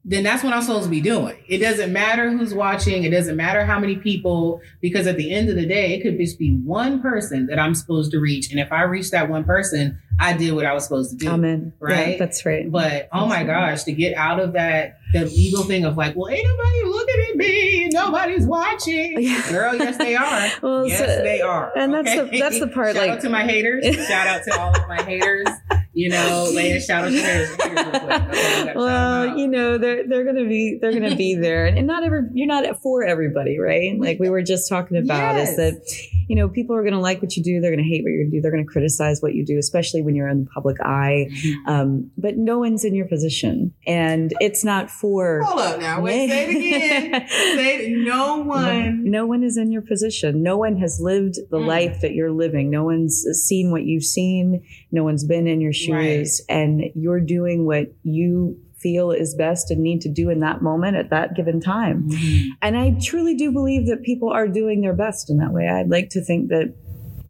then 0.07 0.23
that's 0.23 0.43
what 0.43 0.53
I'm 0.53 0.61
supposed 0.61 0.83
to 0.83 0.89
be 0.89 1.01
doing. 1.01 1.35
It 1.47 1.57
doesn't 1.57 1.91
matter 1.91 2.29
who's 2.29 2.53
watching. 2.53 3.03
It 3.03 3.09
doesn't 3.09 3.35
matter 3.35 3.65
how 3.65 3.79
many 3.79 3.95
people, 3.95 4.61
because 4.79 5.07
at 5.07 5.17
the 5.17 5.33
end 5.33 5.49
of 5.49 5.55
the 5.55 5.65
day, 5.65 5.95
it 5.95 6.03
could 6.03 6.19
just 6.19 6.37
be 6.37 6.55
one 6.57 7.01
person 7.01 7.47
that 7.47 7.57
I'm 7.57 7.73
supposed 7.73 8.11
to 8.11 8.19
reach. 8.19 8.51
And 8.51 8.59
if 8.59 8.71
I 8.71 8.83
reach 8.83 9.09
that 9.09 9.29
one 9.29 9.43
person, 9.43 9.99
I 10.19 10.33
did 10.33 10.53
what 10.53 10.63
I 10.63 10.73
was 10.73 10.83
supposed 10.83 11.09
to 11.11 11.17
do. 11.17 11.27
Amen. 11.27 11.73
Right. 11.79 12.11
Yeah, 12.11 12.17
that's 12.19 12.45
right. 12.45 12.71
But 12.71 13.09
oh 13.11 13.25
my 13.25 13.37
right. 13.37 13.47
gosh, 13.47 13.83
to 13.85 13.91
get 13.93 14.15
out 14.15 14.39
of 14.39 14.53
that 14.53 14.99
the 15.11 15.27
ego 15.27 15.63
thing 15.63 15.85
of 15.85 15.97
like, 15.97 16.15
well, 16.15 16.29
ain't 16.29 16.47
nobody 16.47 16.83
looking 16.83 17.25
at 17.31 17.35
me, 17.37 17.89
nobody's 17.89 18.45
watching. 18.45 19.15
Yeah. 19.25 19.49
Girl, 19.49 19.75
yes 19.75 19.97
they 19.97 20.15
are. 20.15 20.49
well, 20.61 20.87
yes, 20.87 20.99
so, 20.99 21.05
they 21.23 21.41
are. 21.41 21.75
And 21.75 21.95
okay? 21.95 22.15
that's 22.15 22.31
the 22.31 22.39
that's 22.39 22.59
the 22.59 22.67
part. 22.67 22.95
Shout 22.95 23.07
like 23.07 23.17
out 23.17 23.21
to 23.21 23.29
my 23.29 23.43
haters. 23.43 23.83
Shout 24.07 24.27
out 24.27 24.43
to 24.43 24.59
all 24.59 24.69
of 24.69 24.87
my 24.87 25.01
haters 25.01 25.47
you 25.95 26.09
know, 26.09 26.51
laying 26.53 26.75
a 26.75 26.79
shadow 26.79 27.09
shares. 27.09 27.49
Okay, 27.51 28.73
well, 28.75 29.37
you 29.37 29.47
know, 29.47 29.77
they're 29.77 30.07
they're 30.07 30.25
gonna 30.25 30.47
be 30.47 30.77
they're 30.79 30.93
gonna 30.93 31.15
be 31.15 31.35
there, 31.41 31.65
and 31.65 31.87
not 31.87 32.03
ever 32.03 32.29
you're 32.33 32.47
not 32.47 32.81
for 32.81 33.03
everybody, 33.03 33.57
right? 33.57 33.97
Like 33.97 34.19
we 34.19 34.29
were 34.29 34.43
just 34.43 34.69
talking 34.69 34.97
about, 34.97 35.35
yes. 35.35 35.49
is 35.51 35.55
that 35.55 36.09
you 36.27 36.35
know 36.35 36.49
people 36.49 36.75
are 36.75 36.83
gonna 36.83 36.99
like 36.99 37.21
what 37.21 37.35
you 37.35 37.43
do, 37.43 37.61
they're 37.61 37.71
gonna 37.71 37.83
hate 37.83 38.03
what 38.03 38.09
you 38.09 38.29
do, 38.29 38.41
they're 38.41 38.51
gonna 38.51 38.65
criticize 38.65 39.21
what 39.21 39.33
you 39.33 39.45
do, 39.45 39.57
especially 39.57 40.01
when 40.01 40.15
you're 40.15 40.27
in 40.27 40.43
the 40.43 40.49
public 40.51 40.79
eye. 40.81 41.27
Mm-hmm. 41.31 41.69
Um, 41.69 42.11
but 42.17 42.37
no 42.37 42.59
one's 42.59 42.83
in 42.83 42.93
your 42.93 43.07
position, 43.07 43.73
and 43.87 44.33
it's 44.41 44.63
not 44.63 44.91
for. 44.91 45.41
Hold 45.43 45.61
up 45.61 45.79
now, 45.79 46.01
wait, 46.01 46.29
say 46.29 46.43
it 46.43 46.49
again. 46.49 47.27
say 47.29 47.77
it, 47.77 48.05
no 48.05 48.37
one. 48.41 49.03
No, 49.05 49.21
no, 49.21 49.25
one 49.25 49.43
is 49.43 49.55
in 49.55 49.71
your 49.71 49.81
position. 49.81 50.43
No 50.43 50.57
one 50.57 50.77
has 50.77 50.99
lived 50.99 51.35
the 51.49 51.57
mm. 51.57 51.65
life 51.65 52.01
that 52.01 52.13
you're 52.13 52.31
living. 52.31 52.69
No 52.69 52.83
one's 52.83 53.25
seen 53.31 53.71
what 53.71 53.85
you've 53.85 54.03
seen. 54.03 54.65
No 54.91 55.03
one's 55.03 55.23
been 55.23 55.47
in 55.47 55.61
your 55.61 55.71
shoes 55.71 55.84
right. 55.93 56.27
and 56.49 56.83
you're 56.95 57.19
doing 57.19 57.65
what 57.65 57.93
you 58.03 58.59
feel 58.77 59.11
is 59.11 59.33
best 59.35 59.71
and 59.71 59.81
need 59.81 60.01
to 60.01 60.09
do 60.09 60.29
in 60.29 60.41
that 60.41 60.61
moment 60.61 60.95
at 60.95 61.09
that 61.09 61.35
given 61.35 61.59
time. 61.59 62.09
Mm-hmm. 62.09 62.49
And 62.61 62.77
I 62.77 62.95
truly 63.01 63.35
do 63.35 63.51
believe 63.51 63.87
that 63.87 64.03
people 64.03 64.31
are 64.31 64.47
doing 64.47 64.81
their 64.81 64.93
best 64.93 65.29
in 65.29 65.37
that 65.37 65.51
way. 65.51 65.67
I'd 65.67 65.89
like 65.89 66.09
to 66.09 66.21
think 66.21 66.49
that 66.49 66.75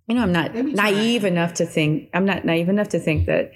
you 0.07 0.15
know, 0.15 0.21
I'm 0.21 0.31
not 0.31 0.53
naive 0.53 1.25
enough 1.25 1.55
to 1.55 1.65
think, 1.65 2.09
I'm 2.13 2.25
not 2.25 2.45
naive 2.45 2.69
enough 2.69 2.89
to 2.89 2.99
think 2.99 3.25
that 3.25 3.51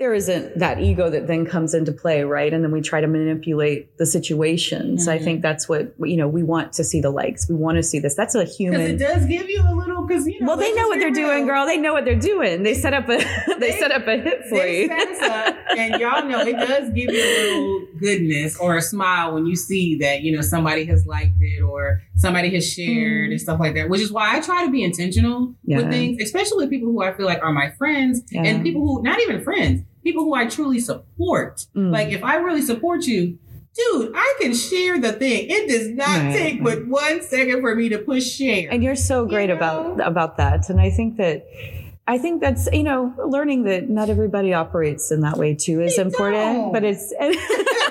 there 0.00 0.14
isn't 0.14 0.58
that 0.58 0.80
ego 0.80 1.10
that 1.10 1.26
then 1.26 1.44
comes 1.44 1.74
into 1.74 1.92
play, 1.92 2.24
right? 2.24 2.54
And 2.54 2.64
then 2.64 2.72
we 2.72 2.80
try 2.80 3.02
to 3.02 3.06
manipulate 3.06 3.98
the 3.98 4.06
situations. 4.06 5.02
Mm-hmm. 5.02 5.10
I 5.10 5.22
think 5.22 5.42
that's 5.42 5.68
what 5.68 5.92
you 6.00 6.16
know. 6.16 6.26
We 6.26 6.42
want 6.42 6.72
to 6.74 6.84
see 6.84 7.02
the 7.02 7.10
likes. 7.10 7.50
We 7.50 7.54
want 7.54 7.76
to 7.76 7.82
see 7.82 7.98
this. 7.98 8.14
That's 8.14 8.34
a 8.34 8.44
human. 8.44 8.80
Because 8.80 8.90
it 8.90 8.98
does 8.98 9.26
give 9.26 9.50
you 9.50 9.60
a 9.60 9.74
little 9.74 10.06
because 10.06 10.26
you 10.26 10.40
know. 10.40 10.46
Well, 10.46 10.56
they 10.56 10.72
know 10.72 10.88
what 10.88 11.00
they're 11.00 11.08
real. 11.08 11.28
doing, 11.28 11.46
girl. 11.46 11.66
They 11.66 11.76
know 11.76 11.92
what 11.92 12.06
they're 12.06 12.18
doing. 12.18 12.62
They 12.62 12.72
set 12.72 12.94
up 12.94 13.10
a 13.10 13.18
they, 13.46 13.58
they 13.58 13.78
set 13.78 13.92
up 13.92 14.08
a 14.08 14.16
hit 14.16 14.46
for 14.46 14.66
you. 14.66 14.90
Up, 14.90 15.56
and 15.76 16.00
y'all 16.00 16.24
know 16.24 16.40
it 16.40 16.56
does 16.56 16.88
give 16.94 17.10
you 17.10 17.22
a 17.22 17.32
little 17.42 17.86
goodness 18.00 18.56
or 18.56 18.78
a 18.78 18.82
smile 18.82 19.34
when 19.34 19.44
you 19.44 19.54
see 19.54 19.98
that 19.98 20.22
you 20.22 20.34
know 20.34 20.40
somebody 20.40 20.86
has 20.86 21.06
liked 21.06 21.36
it 21.40 21.60
or 21.60 22.00
somebody 22.16 22.48
has 22.54 22.72
shared 22.72 23.28
mm. 23.28 23.32
and 23.32 23.40
stuff 23.40 23.60
like 23.60 23.74
that. 23.74 23.90
Which 23.90 24.00
is 24.00 24.10
why 24.10 24.34
I 24.34 24.40
try 24.40 24.64
to 24.64 24.72
be 24.72 24.82
intentional 24.82 25.54
yeah. 25.64 25.76
with 25.76 25.90
things, 25.90 26.22
especially 26.22 26.64
with 26.64 26.70
people 26.70 26.88
who 26.88 27.02
I 27.02 27.12
feel 27.12 27.26
like 27.26 27.42
are 27.42 27.52
my 27.52 27.70
friends 27.72 28.22
yeah. 28.30 28.44
and 28.44 28.62
people 28.62 28.80
who 28.80 29.02
not 29.02 29.20
even 29.20 29.44
friends 29.44 29.82
people 30.02 30.24
who 30.24 30.34
I 30.34 30.46
truly 30.46 30.80
support. 30.80 31.66
Mm. 31.74 31.90
Like 31.90 32.08
if 32.08 32.22
I 32.22 32.36
really 32.36 32.62
support 32.62 33.06
you, 33.06 33.38
dude, 33.74 34.12
I 34.14 34.34
can 34.40 34.54
share 34.54 34.98
the 34.98 35.12
thing. 35.12 35.46
It 35.48 35.68
does 35.68 35.88
not 35.90 36.08
right, 36.08 36.32
take 36.32 36.62
but 36.62 36.86
one 36.86 37.22
second 37.22 37.60
for 37.60 37.74
me 37.74 37.88
to 37.90 37.98
push 37.98 38.24
share. 38.24 38.68
And 38.70 38.82
you're 38.82 38.96
so 38.96 39.26
great 39.26 39.48
you 39.48 39.48
know? 39.48 39.56
about 39.56 40.06
about 40.06 40.36
that. 40.38 40.70
And 40.70 40.80
I 40.80 40.90
think 40.90 41.16
that 41.18 41.46
I 42.06 42.18
think 42.18 42.40
that's 42.40 42.68
you 42.72 42.82
know 42.82 43.14
learning 43.24 43.64
that 43.64 43.88
not 43.88 44.10
everybody 44.10 44.52
operates 44.52 45.10
in 45.10 45.20
that 45.20 45.36
way 45.36 45.54
too 45.54 45.80
is 45.80 45.96
they 45.96 46.02
important. 46.02 46.42
Don't. 46.42 46.72
But 46.72 46.84
it's 46.84 47.12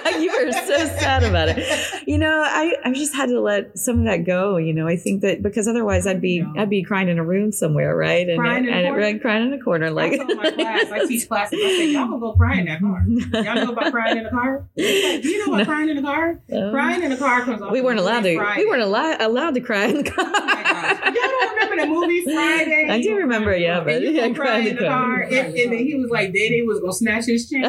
you 0.19 0.31
were 0.31 0.51
so 0.51 0.77
sad 0.97 1.23
about 1.23 1.49
it. 1.49 2.07
You 2.07 2.17
know, 2.17 2.43
I 2.45 2.75
I 2.83 2.93
just 2.93 3.13
had 3.15 3.29
to 3.29 3.39
let 3.39 3.77
some 3.77 3.99
of 3.99 4.05
that 4.05 4.25
go. 4.25 4.57
You 4.57 4.73
know, 4.73 4.87
I 4.87 4.95
think 4.95 5.21
that 5.21 5.41
because 5.41 5.67
otherwise 5.67 6.07
I'd 6.07 6.21
be 6.21 6.45
I'd 6.57 6.69
be 6.69 6.83
crying 6.83 7.09
in 7.09 7.19
a 7.19 7.23
room 7.23 7.51
somewhere, 7.51 7.95
right? 7.95 8.27
And 8.27 8.39
crying 8.39 8.65
in, 8.67 8.73
and, 8.73 8.95
and 8.95 9.21
crying 9.21 9.47
in 9.47 9.53
a 9.53 9.63
corner. 9.63 9.91
Like 9.91 10.19
I 10.19 10.23
my 10.23 10.51
class, 10.51 10.91
I 10.91 11.05
teach 11.05 11.27
classes. 11.27 11.59
I 11.61 11.67
say 11.69 11.91
y'all 11.91 12.07
gonna 12.07 12.19
go 12.19 12.33
cry 12.33 12.59
in 12.59 12.65
that 12.65 12.79
car. 12.79 13.03
Y'all 13.43 13.55
know 13.55 13.71
about 13.71 13.91
crying 13.91 14.17
in 14.17 14.23
the 14.23 14.29
car? 14.29 14.67
Do 14.77 14.83
you 14.83 15.47
know 15.47 15.53
about 15.55 15.67
crying 15.67 15.89
in 15.89 15.95
the 15.97 16.01
car? 16.01 16.39
Um, 16.51 16.71
crying 16.71 17.03
in 17.03 17.09
the 17.09 17.17
car 17.17 17.41
comes 17.41 17.61
off. 17.61 17.71
We 17.71 17.81
weren't 17.81 17.99
allowed 17.99 18.21
to. 18.21 18.35
Friday. 18.35 18.63
We 18.63 18.69
weren't 18.69 18.83
allowed 18.83 19.21
allowed 19.21 19.55
to 19.55 19.61
cry 19.61 19.85
in 19.85 20.03
the 20.03 20.11
car. 20.11 20.25
Oh 20.25 20.45
my 20.45 20.63
gosh! 20.63 20.99
Y'all 21.03 21.13
don't 21.13 21.53
remember 21.53 21.75
the 21.81 21.87
movie 21.87 22.23
Friday? 22.23 22.87
I 22.89 23.01
do 23.01 23.15
remember, 23.15 23.55
yeah, 23.55 23.81
but 23.83 24.01
yeah, 24.01 24.29
crying 24.29 24.67
in 24.67 24.75
the 24.75 24.85
car, 24.87 25.21
and, 25.21 25.33
and 25.33 25.71
then 25.71 25.79
he 25.79 25.95
was 25.95 26.09
like, 26.09 26.33
Day 26.33 26.61
was 26.61 26.79
gonna 26.79 26.93
snatch 26.93 27.25
his 27.25 27.49
chain. 27.49 27.63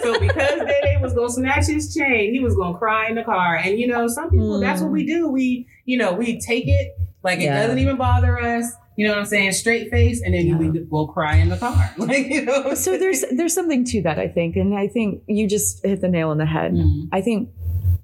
so 0.00 0.18
because 0.18 0.60
Day 0.60 0.98
was 1.00 1.12
gonna 1.12 1.30
snatch 1.30 1.66
his 1.66 1.75
chain, 1.80 2.32
he 2.32 2.40
was 2.40 2.56
gonna 2.56 2.78
cry 2.78 3.08
in 3.08 3.14
the 3.14 3.24
car. 3.24 3.56
And 3.56 3.78
you 3.78 3.86
know, 3.86 4.08
some 4.08 4.30
people, 4.30 4.58
mm. 4.58 4.60
that's 4.60 4.80
what 4.80 4.90
we 4.90 5.04
mm. 5.04 5.08
do. 5.08 5.28
We, 5.28 5.66
you 5.84 5.98
know, 5.98 6.12
we 6.12 6.40
take 6.40 6.68
it 6.68 6.96
like 7.22 7.40
it 7.40 7.48
doesn't 7.48 7.78
even 7.78 7.96
bother 7.96 8.40
us. 8.40 8.72
You 8.96 9.06
know 9.06 9.12
what 9.12 9.18
I'm 9.18 9.26
saying? 9.26 9.52
Straight 9.52 9.90
face, 9.90 10.22
and 10.22 10.32
then 10.32 10.46
yeah. 10.46 10.56
we 10.56 10.70
will 10.84 11.08
cry 11.08 11.36
in 11.36 11.50
the 11.50 11.58
car. 11.58 11.92
like 11.98 12.28
you 12.28 12.44
know. 12.44 12.74
So 12.74 12.96
there's 12.96 13.24
there's 13.32 13.52
something 13.52 13.84
to 13.86 14.02
that, 14.02 14.18
I 14.18 14.28
think, 14.28 14.56
and 14.56 14.74
I 14.74 14.88
think 14.88 15.22
you 15.26 15.46
just 15.46 15.84
hit 15.84 16.00
the 16.00 16.08
nail 16.08 16.30
on 16.30 16.38
the 16.38 16.46
head. 16.46 16.72
Mm. 16.72 17.08
I 17.12 17.20
think, 17.20 17.50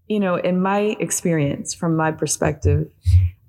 you 0.07 0.21
know, 0.21 0.37
in 0.37 0.61
my 0.61 0.97
experience, 1.01 1.73
from 1.73 1.97
my 1.97 2.13
perspective, 2.13 2.91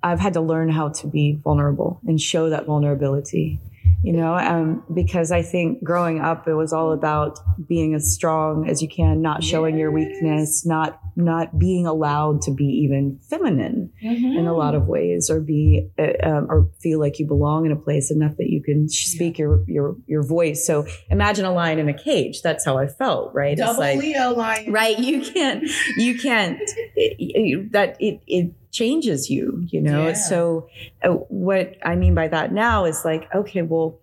I've 0.04 0.20
had 0.20 0.34
to 0.34 0.42
learn 0.42 0.70
how 0.70 0.90
to 0.90 1.08
be 1.08 1.40
vulnerable 1.44 2.00
and 2.08 2.20
show 2.20 2.50
that 2.50 2.66
vulnerability 2.66 3.60
you 4.04 4.12
know, 4.12 4.36
um, 4.36 4.84
because 4.94 5.32
I 5.32 5.42
think 5.42 5.82
growing 5.82 6.20
up, 6.20 6.46
it 6.48 6.54
was 6.56 6.74
all 6.74 6.92
about 6.92 7.40
being 7.68 7.94
as 7.96 8.14
strong 8.14 8.70
as 8.70 8.82
you 8.82 8.90
can, 8.90 9.22
not 9.22 9.44
showing 9.44 9.76
yes. 9.76 9.80
your 9.80 9.92
weakness, 9.92 10.66
not 10.66 11.00
not 11.16 11.58
being 11.60 11.86
allowed 11.86 12.42
to 12.44 12.52
be 12.52 12.66
even 12.66 13.20
feminine 13.30 13.92
mm-hmm. 14.04 14.38
in 14.38 14.48
a 14.48 14.54
lot 14.54 14.76
of 14.76 14.88
ways, 14.88 15.30
or 15.30 15.40
be 15.40 15.90
uh, 15.98 16.28
um, 16.28 16.48
or 16.50 16.70
feel 16.82 17.00
like 17.00 17.20
you 17.20 17.28
belong 17.28 17.66
in 17.66 17.72
a 17.72 17.76
place 17.76 18.12
enough 18.12 18.36
that 18.38 18.50
you 18.50 18.62
can 18.62 18.90
speak 18.90 19.38
yeah. 19.38 19.46
your 19.46 19.64
your 19.68 19.96
your 20.08 20.24
voice. 20.24 20.66
So 20.66 20.86
imagine 21.10 21.46
a 21.46 21.54
lion 21.54 21.80
in 21.80 21.90
a 21.90 21.94
cage. 21.94 22.42
That's 22.42 22.66
how 22.66 22.78
I 22.78 22.88
felt, 22.88 23.34
right? 23.34 23.58
Double 23.58 23.72
it's 23.72 23.80
like, 23.80 24.00
Leo 24.00 24.34
lion, 24.34 24.72
right? 24.72 24.98
You 24.98 25.22
can't, 25.22 25.64
you 25.98 26.18
can't. 26.18 26.60
it, 26.96 27.16
it, 27.20 27.72
that 27.72 27.98
it 28.00 28.22
it 28.28 28.54
changes 28.74 29.30
you, 29.30 29.66
you 29.68 29.82
know? 29.82 30.08
Yeah. 30.08 30.14
So, 30.14 30.68
uh, 31.04 31.10
what 31.10 31.78
I 31.86 31.96
mean 31.96 32.16
by 32.16 32.28
that 32.28 32.52
now 32.52 32.86
is 32.86 33.06
like, 33.06 33.30
okay, 33.34 33.62
well, 33.62 34.00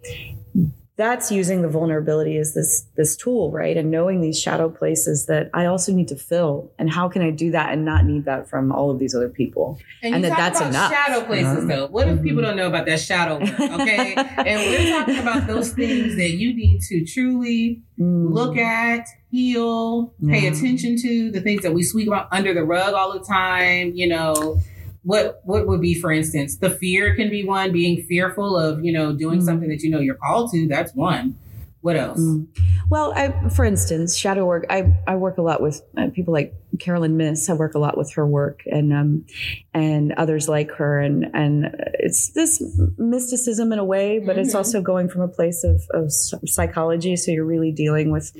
that's 1.00 1.32
using 1.32 1.62
the 1.62 1.68
vulnerability 1.68 2.36
as 2.36 2.52
this 2.52 2.86
this 2.94 3.16
tool 3.16 3.50
right? 3.50 3.76
And 3.76 3.90
knowing 3.90 4.20
these 4.20 4.38
shadow 4.38 4.68
places 4.68 5.24
that 5.26 5.48
i 5.54 5.64
also 5.64 5.92
need 5.92 6.08
to 6.08 6.16
fill. 6.16 6.70
And 6.78 6.92
how 6.92 7.08
can 7.08 7.22
i 7.22 7.30
do 7.30 7.50
that 7.52 7.72
and 7.72 7.86
not 7.86 8.04
need 8.04 8.26
that 8.26 8.48
from 8.50 8.70
all 8.70 8.90
of 8.90 8.98
these 8.98 9.14
other 9.14 9.30
people? 9.30 9.78
And, 10.02 10.16
and 10.16 10.24
that 10.24 10.36
that's 10.36 10.60
enough. 10.60 10.92
shadow 10.92 11.24
places 11.24 11.58
uh-huh. 11.58 11.66
though. 11.66 11.86
What 11.86 12.06
if 12.06 12.16
mm-hmm. 12.16 12.24
people 12.24 12.42
don't 12.42 12.56
know 12.56 12.66
about 12.66 12.84
that 12.86 13.00
shadow 13.00 13.38
work 13.40 13.80
okay? 13.80 14.14
And 14.50 14.60
we're 14.60 14.90
talking 14.90 15.18
about 15.18 15.46
those 15.46 15.72
things 15.72 16.16
that 16.16 16.32
you 16.32 16.54
need 16.54 16.80
to 16.82 17.04
truly 17.04 17.82
mm. 17.98 18.32
look 18.32 18.56
at 18.56 19.06
heal 19.30 20.12
pay 20.28 20.48
attention 20.48 20.96
to 21.00 21.30
the 21.30 21.40
things 21.40 21.62
that 21.62 21.72
we 21.72 21.82
sweep 21.82 22.08
under 22.32 22.52
the 22.52 22.64
rug 22.64 22.94
all 22.94 23.12
the 23.12 23.24
time 23.24 23.92
you 23.94 24.08
know 24.08 24.58
what 25.02 25.40
what 25.44 25.66
would 25.66 25.80
be 25.80 25.94
for 25.94 26.12
instance 26.12 26.56
the 26.58 26.70
fear 26.70 27.14
can 27.14 27.30
be 27.30 27.44
one 27.44 27.72
being 27.72 28.02
fearful 28.04 28.56
of 28.56 28.84
you 28.84 28.92
know 28.92 29.12
doing 29.12 29.40
mm. 29.40 29.44
something 29.44 29.68
that 29.68 29.80
you 29.80 29.90
know 29.90 29.98
you're 29.98 30.16
called 30.16 30.50
to 30.50 30.68
that's 30.68 30.94
one 30.94 31.36
what 31.80 31.96
else 31.96 32.20
mm. 32.20 32.46
well 32.90 33.12
I, 33.14 33.48
for 33.48 33.64
instance 33.64 34.14
shadow 34.14 34.44
work 34.44 34.66
i 34.68 34.92
i 35.06 35.16
work 35.16 35.38
a 35.38 35.42
lot 35.42 35.62
with 35.62 35.80
uh, 35.96 36.08
people 36.14 36.34
like 36.34 36.54
Caroline 36.78 37.16
Myss 37.16 37.48
i 37.48 37.54
work 37.54 37.74
a 37.74 37.78
lot 37.78 37.96
with 37.96 38.12
her 38.12 38.26
work 38.26 38.60
and 38.66 38.92
um 38.92 39.24
and 39.72 40.12
others 40.12 40.48
like 40.48 40.70
her 40.72 41.00
and 41.00 41.24
and 41.32 41.74
it's 41.94 42.32
this 42.32 42.62
mysticism 42.98 43.72
in 43.72 43.78
a 43.78 43.84
way 43.84 44.18
but 44.18 44.32
mm-hmm. 44.32 44.40
it's 44.40 44.54
also 44.54 44.82
going 44.82 45.08
from 45.08 45.22
a 45.22 45.28
place 45.28 45.64
of 45.64 45.82
of 45.94 46.12
psychology 46.12 47.16
so 47.16 47.30
you're 47.30 47.46
really 47.46 47.72
dealing 47.72 48.10
with 48.10 48.36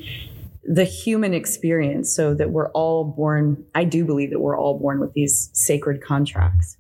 the 0.70 0.84
human 0.84 1.34
experience 1.34 2.14
so 2.14 2.32
that 2.32 2.50
we're 2.50 2.70
all 2.70 3.02
born 3.04 3.64
i 3.74 3.82
do 3.82 4.04
believe 4.04 4.30
that 4.30 4.38
we're 4.38 4.56
all 4.56 4.78
born 4.78 5.00
with 5.00 5.12
these 5.14 5.50
sacred 5.52 6.00
contracts. 6.02 6.76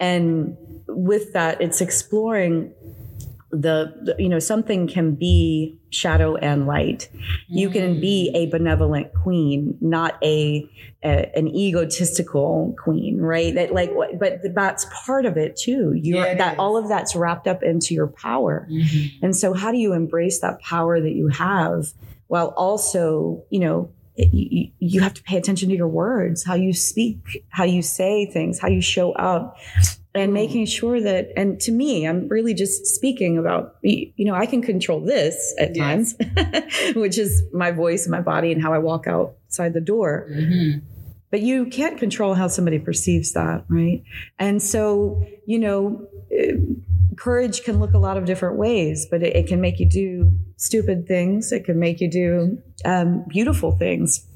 And 0.00 0.56
with 0.88 1.32
that 1.34 1.60
it's 1.60 1.80
exploring 1.80 2.72
the, 3.50 3.94
the, 4.02 4.22
you 4.22 4.28
know 4.28 4.40
something 4.40 4.86
can 4.88 5.14
be 5.14 5.78
shadow 5.90 6.36
and 6.36 6.66
light. 6.66 7.08
You 7.46 7.70
can 7.70 7.98
be 8.00 8.30
a 8.34 8.46
benevolent 8.46 9.14
queen 9.14 9.78
not 9.80 10.18
a, 10.22 10.68
a 11.02 11.30
an 11.34 11.48
egotistical 11.48 12.76
queen 12.78 13.18
right? 13.20 13.54
That 13.54 13.72
like 13.72 13.92
but 14.18 14.40
that's 14.54 14.86
part 14.92 15.24
of 15.26 15.36
it 15.36 15.56
too. 15.56 15.94
You're 15.94 16.26
yeah, 16.26 16.34
that 16.34 16.54
is. 16.54 16.58
all 16.58 16.76
of 16.76 16.88
that's 16.88 17.14
wrapped 17.14 17.46
up 17.46 17.62
into 17.62 17.94
your 17.94 18.08
power. 18.08 18.66
Mm-hmm. 18.70 19.24
and 19.24 19.36
so 19.36 19.54
how 19.54 19.70
do 19.70 19.78
you 19.78 19.92
embrace 19.92 20.40
that 20.40 20.60
power 20.60 21.00
that 21.00 21.12
you 21.12 21.28
have 21.28 21.92
while 22.28 22.54
also, 22.56 23.44
you 23.50 23.60
know, 23.60 23.90
you, 24.16 24.70
you 24.78 25.00
have 25.00 25.14
to 25.14 25.22
pay 25.22 25.36
attention 25.36 25.68
to 25.68 25.76
your 25.76 25.88
words, 25.88 26.44
how 26.44 26.54
you 26.54 26.72
speak, 26.72 27.44
how 27.50 27.64
you 27.64 27.82
say 27.82 28.26
things, 28.26 28.58
how 28.58 28.68
you 28.68 28.80
show 28.80 29.12
up 29.12 29.56
and 30.14 30.32
making 30.32 30.66
sure 30.66 31.00
that 31.00 31.28
and 31.36 31.60
to 31.60 31.70
me 31.70 32.06
i'm 32.06 32.28
really 32.28 32.54
just 32.54 32.86
speaking 32.86 33.38
about 33.38 33.76
you 33.82 34.24
know 34.24 34.34
i 34.34 34.46
can 34.46 34.62
control 34.62 35.00
this 35.00 35.54
at 35.58 35.76
yes. 35.76 36.14
times 36.14 36.94
which 36.96 37.18
is 37.18 37.42
my 37.52 37.70
voice 37.70 38.04
and 38.04 38.10
my 38.10 38.20
body 38.20 38.50
and 38.50 38.62
how 38.62 38.72
i 38.72 38.78
walk 38.78 39.06
outside 39.06 39.74
the 39.74 39.80
door 39.80 40.26
mm-hmm. 40.30 40.78
but 41.30 41.40
you 41.40 41.66
can't 41.66 41.98
control 41.98 42.34
how 42.34 42.48
somebody 42.48 42.78
perceives 42.78 43.32
that 43.32 43.64
right 43.68 44.02
and 44.38 44.62
so 44.62 45.22
you 45.46 45.58
know 45.58 46.06
courage 47.18 47.62
can 47.62 47.80
look 47.80 47.92
a 47.94 47.98
lot 47.98 48.16
of 48.16 48.24
different 48.24 48.56
ways, 48.56 49.06
but 49.10 49.22
it, 49.22 49.34
it 49.34 49.46
can 49.46 49.60
make 49.60 49.78
you 49.80 49.88
do 49.88 50.32
stupid 50.56 51.06
things. 51.06 51.52
It 51.52 51.64
can 51.64 51.78
make 51.78 52.00
you 52.00 52.10
do 52.10 52.58
um, 52.84 53.24
beautiful 53.28 53.72
things. 53.72 54.26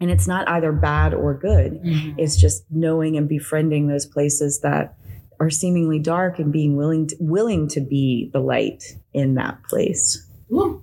And 0.00 0.10
it's 0.10 0.28
not 0.28 0.48
either 0.48 0.72
bad 0.72 1.14
or 1.14 1.34
good. 1.34 1.82
Mm-hmm. 1.82 2.18
It's 2.18 2.36
just 2.36 2.64
knowing 2.70 3.16
and 3.16 3.28
befriending 3.28 3.88
those 3.88 4.04
places 4.04 4.60
that 4.60 4.96
are 5.40 5.50
seemingly 5.50 5.98
dark 5.98 6.38
and 6.38 6.52
being 6.52 6.76
willing 6.76 7.08
to, 7.08 7.16
willing 7.18 7.68
to 7.68 7.80
be 7.80 8.30
the 8.32 8.40
light 8.40 8.84
in 9.14 9.34
that 9.34 9.62
place. 9.64 10.26
Ooh. 10.52 10.82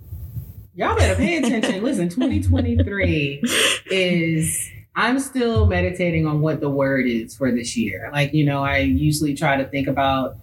Y'all 0.74 0.96
better 0.96 1.14
pay 1.14 1.38
attention. 1.38 1.84
Listen, 1.84 2.08
2023 2.08 3.42
is 3.86 4.70
I'm 4.96 5.20
still 5.20 5.66
meditating 5.66 6.26
on 6.26 6.40
what 6.40 6.60
the 6.60 6.68
word 6.68 7.06
is 7.06 7.36
for 7.36 7.52
this 7.52 7.76
year. 7.76 8.10
Like, 8.12 8.34
you 8.34 8.44
know, 8.44 8.64
I 8.64 8.78
usually 8.78 9.34
try 9.34 9.56
to 9.56 9.64
think 9.64 9.86
about 9.86 10.36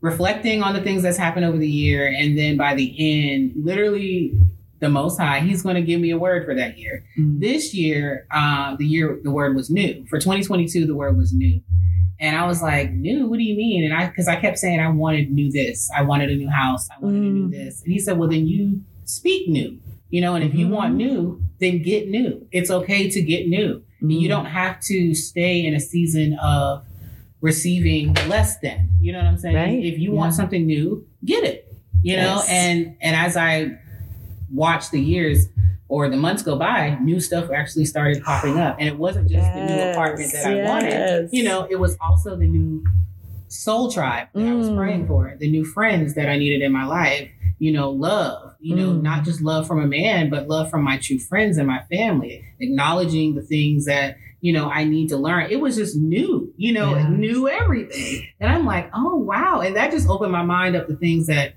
reflecting 0.00 0.62
on 0.62 0.74
the 0.74 0.80
things 0.80 1.02
that's 1.02 1.18
happened 1.18 1.44
over 1.44 1.58
the 1.58 1.68
year. 1.68 2.06
And 2.06 2.36
then 2.36 2.56
by 2.56 2.74
the 2.74 2.94
end, 2.98 3.52
literally 3.56 4.38
the 4.80 4.88
most 4.88 5.18
high, 5.18 5.40
he's 5.40 5.62
going 5.62 5.74
to 5.74 5.82
give 5.82 6.00
me 6.00 6.10
a 6.10 6.18
word 6.18 6.46
for 6.46 6.54
that 6.54 6.78
year. 6.78 7.04
Mm. 7.18 7.40
This 7.40 7.74
year, 7.74 8.26
uh, 8.30 8.76
the 8.76 8.86
year, 8.86 9.20
the 9.22 9.30
word 9.30 9.54
was 9.54 9.70
new. 9.70 10.06
For 10.08 10.18
2022, 10.18 10.86
the 10.86 10.94
word 10.94 11.16
was 11.16 11.32
new. 11.32 11.60
And 12.18 12.36
I 12.36 12.46
was 12.46 12.62
like, 12.62 12.90
new, 12.90 13.26
what 13.26 13.38
do 13.38 13.42
you 13.42 13.56
mean? 13.56 13.84
And 13.84 13.94
I, 13.94 14.08
cause 14.08 14.28
I 14.28 14.36
kept 14.36 14.58
saying 14.58 14.80
I 14.80 14.88
wanted 14.88 15.30
new 15.30 15.50
this. 15.50 15.90
I 15.96 16.02
wanted 16.02 16.30
a 16.30 16.34
new 16.34 16.50
house. 16.50 16.88
I 16.90 16.98
wanted 17.00 17.22
mm. 17.22 17.26
a 17.26 17.30
new 17.30 17.48
mm. 17.48 17.50
this. 17.50 17.82
And 17.82 17.92
he 17.92 17.98
said, 17.98 18.18
well, 18.18 18.28
then 18.28 18.46
you 18.46 18.82
speak 19.04 19.48
new, 19.48 19.78
you 20.10 20.20
know, 20.20 20.34
and 20.34 20.44
if 20.44 20.50
mm-hmm. 20.50 20.60
you 20.60 20.68
want 20.68 20.94
new, 20.94 21.42
then 21.60 21.82
get 21.82 22.08
new. 22.08 22.46
It's 22.52 22.70
okay 22.70 23.10
to 23.10 23.22
get 23.22 23.48
new. 23.48 23.82
Mm-hmm. 24.02 24.10
You 24.10 24.28
don't 24.28 24.46
have 24.46 24.80
to 24.82 25.14
stay 25.14 25.64
in 25.64 25.74
a 25.74 25.80
season 25.80 26.38
of 26.42 26.84
receiving 27.40 28.14
less 28.28 28.58
than. 28.58 28.90
You 29.00 29.12
know 29.12 29.18
what 29.18 29.26
I'm 29.26 29.38
saying? 29.38 29.56
Right? 29.56 29.84
If 29.84 29.98
you 29.98 30.12
yeah. 30.12 30.18
want 30.18 30.34
something 30.34 30.66
new, 30.66 31.06
get 31.24 31.44
it. 31.44 31.66
You 32.02 32.16
know, 32.16 32.42
and 32.48 32.96
and 33.00 33.14
as 33.14 33.36
I 33.36 33.78
watch 34.50 34.90
the 34.90 35.00
years 35.00 35.46
or 35.88 36.08
the 36.08 36.16
months 36.16 36.42
go 36.42 36.56
by, 36.56 36.96
new 37.00 37.20
stuff 37.20 37.50
actually 37.50 37.84
started 37.84 38.22
popping 38.22 38.58
up. 38.58 38.76
And 38.78 38.88
it 38.88 38.96
wasn't 38.96 39.28
just 39.28 39.44
yes. 39.44 39.54
the 39.54 39.74
new 39.74 39.82
apartment 39.90 40.32
that 40.32 40.56
yes. 40.56 40.68
I 40.68 40.72
wanted. 40.72 41.28
You 41.32 41.42
know, 41.44 41.66
it 41.68 41.76
was 41.76 41.96
also 42.00 42.36
the 42.36 42.46
new 42.46 42.84
soul 43.48 43.90
tribe 43.90 44.28
that 44.32 44.40
mm. 44.40 44.50
I 44.50 44.54
was 44.54 44.68
mm. 44.68 44.76
praying 44.76 45.08
for, 45.08 45.34
the 45.38 45.50
new 45.50 45.64
friends 45.64 46.14
that 46.14 46.28
I 46.28 46.38
needed 46.38 46.62
in 46.62 46.72
my 46.72 46.86
life, 46.86 47.28
you 47.58 47.72
know, 47.72 47.90
love, 47.90 48.54
you 48.60 48.76
know, 48.76 48.92
mm. 48.92 49.02
not 49.02 49.24
just 49.24 49.42
love 49.42 49.66
from 49.66 49.82
a 49.82 49.86
man, 49.86 50.30
but 50.30 50.46
love 50.46 50.70
from 50.70 50.84
my 50.84 50.96
true 50.96 51.18
friends 51.18 51.58
and 51.58 51.66
my 51.66 51.82
family, 51.90 52.44
acknowledging 52.60 53.34
the 53.34 53.42
things 53.42 53.86
that, 53.86 54.16
you 54.40 54.52
know, 54.52 54.70
I 54.70 54.84
need 54.84 55.08
to 55.08 55.16
learn. 55.16 55.50
It 55.50 55.60
was 55.60 55.76
just 55.76 55.96
new, 55.96 56.52
you 56.56 56.72
know, 56.72 56.94
yeah. 56.94 57.08
new 57.08 57.48
everything. 57.48 58.26
And 58.40 58.50
I'm 58.50 58.64
like, 58.64 58.90
oh, 58.94 59.16
wow. 59.16 59.60
And 59.60 59.76
that 59.76 59.90
just 59.90 60.08
opened 60.08 60.32
my 60.32 60.42
mind 60.42 60.76
up 60.76 60.86
to 60.88 60.96
things 60.96 61.26
that 61.26 61.54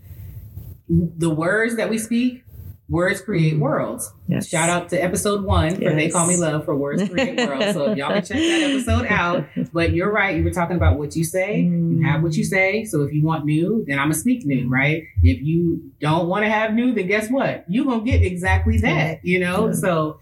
the 0.90 1.30
words 1.30 1.78
that 1.78 1.90
we 1.90 1.98
speak 1.98 2.44
Words 2.90 3.22
create 3.22 3.54
mm-hmm. 3.54 3.62
worlds. 3.62 4.14
Yes. 4.28 4.48
Shout 4.48 4.70
out 4.70 4.90
to 4.90 5.02
episode 5.02 5.46
one 5.46 5.80
yes. 5.82 5.90
for 5.90 5.96
They 5.96 6.10
Call 6.10 6.28
Me 6.28 6.36
Luv 6.36 6.66
for 6.66 6.76
Words 6.76 7.08
Create 7.10 7.38
Worlds. 7.48 7.74
So 7.74 7.92
if 7.92 7.98
y'all 7.98 8.10
can 8.10 8.24
check 8.24 8.38
that 8.38 8.70
episode 8.70 9.08
out. 9.08 9.46
But 9.74 9.94
you're 9.94 10.12
right. 10.12 10.38
You 10.38 10.44
were 10.44 10.52
talking 10.52 10.76
about 10.76 11.00
what 11.00 11.16
you 11.16 11.24
say. 11.24 11.64
Mm. 11.64 11.98
You 11.98 12.06
have 12.06 12.22
what 12.22 12.36
you 12.36 12.44
say. 12.44 12.86
So 12.86 13.02
if 13.02 13.12
you 13.12 13.24
want 13.24 13.46
new, 13.46 13.84
then 13.88 13.98
I'm 13.98 14.06
going 14.06 14.14
to 14.14 14.20
speak 14.20 14.46
new, 14.46 14.70
right? 14.70 15.04
If 15.24 15.42
you 15.42 15.92
don't 16.00 16.28
want 16.28 16.44
to 16.44 16.52
have 16.52 16.74
new, 16.74 16.94
then 16.94 17.08
guess 17.08 17.30
what? 17.30 17.66
You're 17.68 17.86
going 17.86 18.06
to 18.06 18.12
get 18.12 18.22
exactly 18.22 18.78
that, 18.80 19.26
you 19.26 19.40
know? 19.40 19.72
So 19.72 20.20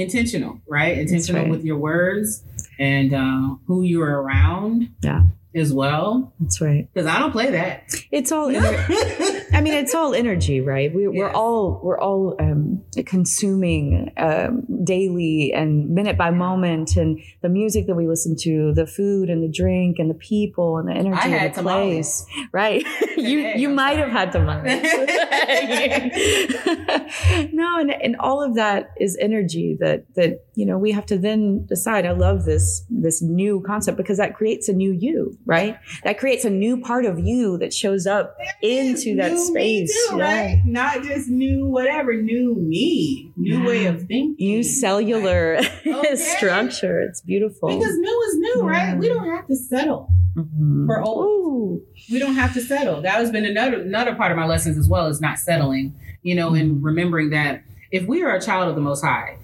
intentional, 0.00 0.60
right? 0.66 0.98
Intentional 0.98 1.42
right. 1.42 1.50
with 1.50 1.64
your 1.64 1.76
words 1.76 2.42
and 2.78 3.14
uh, 3.14 3.56
who 3.66 3.82
you're 3.82 4.22
around. 4.22 4.90
Yeah 5.02 5.22
as 5.54 5.72
well. 5.72 6.32
That's 6.40 6.60
right. 6.60 6.88
Because 6.92 7.06
I 7.06 7.18
don't 7.18 7.32
play 7.32 7.50
that. 7.50 7.84
It's 8.10 8.32
all. 8.32 8.48
Ener- 8.48 9.46
I 9.52 9.60
mean, 9.60 9.74
it's 9.74 9.94
all 9.94 10.14
energy, 10.14 10.60
right? 10.60 10.94
We, 10.94 11.06
are 11.20 11.32
all 11.32 11.80
we're 11.82 12.00
all 12.00 12.36
um, 12.38 12.82
consuming 13.04 14.12
um, 14.16 14.64
daily 14.84 15.52
and 15.52 15.90
minute 15.90 16.16
by 16.16 16.30
moment, 16.30 16.96
and 16.96 17.20
the 17.42 17.48
music 17.48 17.86
that 17.86 17.94
we 17.94 18.06
listen 18.06 18.36
to, 18.40 18.72
the 18.74 18.86
food 18.86 19.28
and 19.28 19.42
the 19.42 19.48
drink, 19.48 19.98
and 19.98 20.08
the 20.08 20.14
people 20.14 20.78
and 20.78 20.88
the 20.88 20.92
energy 20.92 21.46
of 21.46 21.54
the 21.54 21.62
place. 21.62 22.24
Right? 22.52 22.86
you 23.16 23.40
you 23.40 23.70
I'm 23.70 23.74
might 23.74 23.96
sorry. 23.96 24.10
have 24.10 24.12
had 24.12 24.32
tamales. 24.32 24.64
no, 27.52 27.78
and 27.78 27.90
and 27.90 28.16
all 28.16 28.42
of 28.42 28.54
that 28.54 28.90
is 29.00 29.16
energy 29.20 29.76
that 29.80 30.04
that 30.14 30.44
you 30.54 30.64
know 30.64 30.78
we 30.78 30.92
have 30.92 31.06
to 31.06 31.18
then 31.18 31.66
decide. 31.66 32.06
I 32.06 32.12
love 32.12 32.44
this 32.44 32.84
this 32.88 33.20
new 33.20 33.62
concept 33.66 33.96
because 33.96 34.18
that 34.18 34.36
creates 34.36 34.68
a 34.68 34.72
new 34.72 34.92
you 34.92 35.36
right? 35.46 35.78
That 36.04 36.18
creates 36.18 36.44
a 36.44 36.50
new 36.50 36.80
part 36.80 37.04
of 37.04 37.18
you 37.18 37.58
that 37.58 37.72
shows 37.72 38.06
up 38.06 38.36
into 38.62 39.16
that 39.16 39.38
space. 39.38 39.92
Too, 40.08 40.18
yeah. 40.18 40.24
right? 40.24 40.62
Not 40.64 41.02
just 41.02 41.28
new 41.28 41.66
whatever, 41.66 42.14
new 42.14 42.54
me, 42.56 43.32
new 43.36 43.58
yeah. 43.58 43.66
way 43.66 43.86
of 43.86 44.02
thinking. 44.02 44.36
New 44.38 44.62
cellular 44.62 45.58
okay. 45.86 46.16
structure. 46.16 47.00
It's 47.00 47.20
beautiful. 47.20 47.68
Because 47.68 47.96
new 47.96 48.22
is 48.28 48.36
new, 48.36 48.62
right? 48.62 48.96
We 48.96 49.08
don't 49.08 49.28
have 49.28 49.46
to 49.48 49.56
settle. 49.56 50.12
Mm-hmm. 50.36 50.86
For 50.86 51.02
old, 51.02 51.26
Ooh. 51.26 51.82
we 52.10 52.18
don't 52.18 52.34
have 52.34 52.54
to 52.54 52.60
settle. 52.60 53.02
That 53.02 53.14
has 53.14 53.32
been 53.32 53.44
another 53.44 53.80
another 53.80 54.14
part 54.14 54.30
of 54.30 54.38
my 54.38 54.46
lessons 54.46 54.78
as 54.78 54.88
well 54.88 55.06
is 55.06 55.20
not 55.20 55.38
settling. 55.38 55.98
You 56.22 56.34
know, 56.36 56.48
mm-hmm. 56.48 56.60
and 56.60 56.84
remembering 56.84 57.30
that 57.30 57.62
if 57.90 58.06
we 58.06 58.22
are 58.22 58.34
a 58.34 58.40
child 58.40 58.68
of 58.68 58.76
the 58.76 58.80
Most 58.80 59.02
High, 59.02 59.38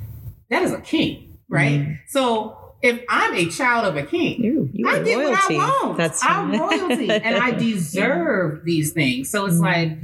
that 0.50 0.62
is 0.62 0.72
a 0.72 0.80
king, 0.80 1.38
right? 1.48 1.80
Mm-hmm. 1.80 1.92
So 2.06 2.65
if 2.86 3.04
I'm 3.08 3.34
a 3.34 3.46
child 3.50 3.84
of 3.86 3.96
a 3.96 4.02
king, 4.04 4.42
you, 4.42 4.70
you 4.72 4.88
I 4.88 5.02
get 5.02 5.16
royalty. 5.16 5.56
what 5.56 5.64
I 5.64 5.82
want. 5.84 5.98
That's 5.98 6.24
I'm 6.24 6.52
royalty, 6.58 7.10
and 7.10 7.36
I 7.36 7.50
deserve 7.68 8.64
these 8.64 8.92
things. 8.92 9.28
So 9.30 9.46
it's 9.46 9.56
mm 9.56 9.62
like 9.62 9.98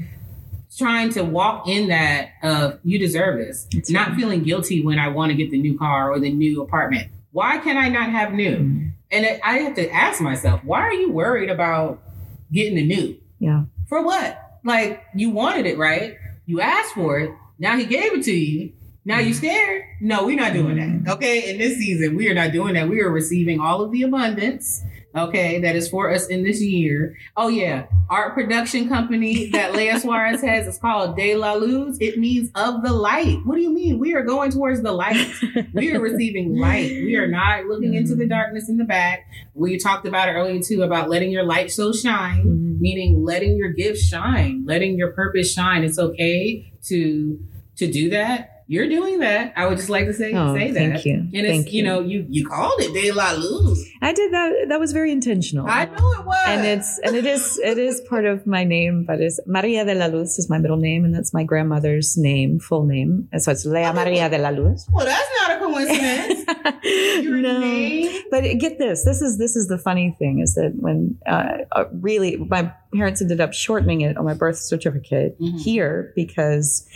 trying 0.79 1.11
to 1.11 1.23
walk 1.23 1.69
in 1.69 1.89
that 1.89 2.31
of 2.43 2.79
you 2.83 2.99
deserve 2.99 3.39
this, 3.39 3.67
That's 3.73 3.91
not 3.91 4.09
right. 4.09 4.17
feeling 4.17 4.43
guilty 4.43 4.83
when 4.83 4.99
I 4.99 5.09
want 5.09 5.31
to 5.31 5.37
get 5.37 5.51
the 5.51 5.59
new 5.61 5.77
car 5.77 6.11
or 6.11 6.19
the 6.19 6.33
new 6.33 6.63
apartment. 6.63 7.11
Why 7.33 7.59
can 7.59 7.77
I 7.77 7.89
not 7.89 8.09
have 8.11 8.33
new? 8.33 8.57
mm 8.57 8.93
And 9.11 9.27
it, 9.27 9.41
I 9.45 9.59
have 9.59 9.75
to 9.77 9.91
ask 9.91 10.21
myself, 10.23 10.65
why 10.65 10.81
are 10.81 10.93
you 10.93 11.11
worried 11.13 11.51
about 11.51 12.03
getting 12.51 12.77
the 12.77 12.87
new? 12.87 13.19
Yeah. 13.39 13.65
For 13.89 14.03
what? 14.03 14.61
Like 14.65 15.05
you 15.15 15.29
wanted 15.31 15.67
it, 15.67 15.77
right? 15.77 16.17
You 16.47 16.61
asked 16.63 16.95
for 16.95 17.19
it. 17.21 17.33
Now 17.59 17.77
he 17.77 17.85
gave 17.85 18.15
it 18.15 18.25
to 18.25 18.33
you. 18.33 18.73
Now 19.05 19.19
you 19.19 19.35
scared? 19.35 19.83
No, 20.01 20.27
we're 20.27 20.37
not 20.37 20.53
doing 20.53 20.77
that. 20.77 20.89
Mm-hmm. 20.89 21.11
Okay. 21.11 21.51
In 21.51 21.59
this 21.59 21.77
season, 21.77 22.17
we 22.17 22.29
are 22.29 22.35
not 22.35 22.53
doing 22.53 22.75
that. 22.75 22.89
We 22.89 23.01
are 23.01 23.11
receiving 23.11 23.61
all 23.61 23.83
of 23.83 23.91
the 23.91 24.03
abundance. 24.03 24.83
Okay, 25.15 25.61
that 25.61 25.77
is 25.77 25.91
for 25.91 26.11
us 26.11 26.29
in 26.29 26.43
this 26.43 26.63
year. 26.63 27.19
Oh 27.37 27.49
yeah, 27.49 27.87
art 28.09 28.33
production 28.33 28.89
company 28.89 29.51
that 29.51 29.73
Leah 29.77 30.01
Suarez 30.01 30.41
has 30.41 30.67
is 30.67 30.79
called 30.79 31.17
De 31.17 31.35
La 31.37 31.53
Luz. 31.53 31.99
It 32.01 32.19
means 32.19 32.51
of 32.55 32.83
the 32.83 32.93
light. 32.93 33.41
What 33.45 33.57
do 33.57 33.61
you 33.61 33.75
mean? 33.75 33.99
We 33.99 34.15
are 34.15 34.23
going 34.23 34.51
towards 34.51 34.81
the 34.81 34.93
light. 34.93 35.31
we 35.75 35.95
are 35.95 36.01
receiving 36.01 36.57
light. 36.57 36.91
We 36.91 37.17
are 37.17 37.27
not 37.27 37.67
looking 37.67 37.93
into 37.93 38.15
the 38.15 38.27
darkness 38.27 38.71
in 38.71 38.79
the 38.79 38.85
back. 38.85 39.27
We 39.53 39.79
talked 39.79 40.07
about 40.07 40.31
it 40.31 40.33
earlier 40.33 40.63
too 40.63 40.83
about 40.83 41.11
letting 41.11 41.31
your 41.31 41.45
light 41.45 41.71
so 41.71 41.93
shine, 41.93 42.47
mm-hmm. 42.47 42.81
meaning 42.81 43.23
letting 43.23 43.59
your 43.59 43.73
gift 43.73 44.01
shine, 44.01 44.65
letting 44.67 44.97
your 44.97 45.13
purpose 45.13 45.53
shine. 45.53 45.85
It's 45.85 45.99
okay 45.99 46.73
to 46.85 47.39
to 47.77 47.91
do 47.91 48.11
that 48.11 48.52
you're 48.73 48.89
doing 48.89 49.19
that. 49.19 49.53
I 49.55 49.67
would 49.67 49.77
just 49.77 49.91
like 49.91 50.07
to 50.07 50.15
say 50.15 50.33
oh, 50.33 50.55
say 50.55 50.71
that. 50.71 50.79
Thank 50.79 51.05
you. 51.05 51.15
And 51.15 51.35
it's 51.35 51.71
you. 51.71 51.79
you. 51.79 51.83
know 51.83 52.01
you 52.01 52.27
you 52.31 52.47
called 52.47 52.81
it 52.81 52.95
De 52.95 53.13
La 53.13 53.33
Luz. 53.33 53.87
I 54.01 54.15
did 54.15 54.33
that. 54.33 54.67
That 54.69 54.81
was 54.81 54.93
very 54.93 55.13
intentional. 55.13 55.67
I 55.69 55.85
know 55.85 56.13
it 56.13 56.25
was. 56.25 56.45
And 56.47 56.67
it's 56.67 56.99
and 57.01 57.15
it 57.15 57.27
is 57.27 57.59
it 57.59 57.77
is 57.77 58.01
part 58.09 58.25
of 58.25 58.47
my 58.47 58.65
name, 58.65 59.05
but 59.05 59.21
it's 59.21 59.39
Maria 59.47 59.85
de 59.85 59.95
la 59.95 60.07
Luz 60.07 60.39
is 60.39 60.49
my 60.49 60.57
middle 60.57 60.79
name, 60.79 61.05
and 61.05 61.15
that's 61.15 61.35
my 61.35 61.45
grandmother's 61.45 62.17
name, 62.17 62.59
full 62.61 62.87
name. 62.87 63.29
And 63.31 63.43
so 63.43 63.53
it's 63.53 63.67
Leah 63.67 63.93
Maria 63.93 64.31
de 64.31 64.39
la 64.39 64.49
Luz. 64.49 64.89
Well, 64.91 65.05
that's 65.05 65.29
not 65.41 65.52
coincidence. 65.73 66.45
no. 67.25 67.61
Name? 67.61 68.23
But 68.31 68.43
get 68.59 68.79
this. 68.79 69.05
This 69.05 69.23
is 69.23 69.39
this 69.39 69.57
is 69.57 69.69
the 69.69 69.79
funny 69.79 70.15
thing 70.19 70.41
is 70.41 70.55
that 70.55 70.73
when 70.77 71.19
uh, 71.27 71.59
uh, 71.73 71.85
really 71.93 72.37
my 72.37 72.73
parents 72.95 73.23
ended 73.23 73.41
up 73.41 73.53
shortening 73.53 74.03
it 74.03 74.17
on 74.17 74.25
my 74.25 74.35
birth 74.35 74.59
certificate 74.59 75.41
mm-hmm. 75.41 75.57
here 75.57 76.13
because 76.15 76.87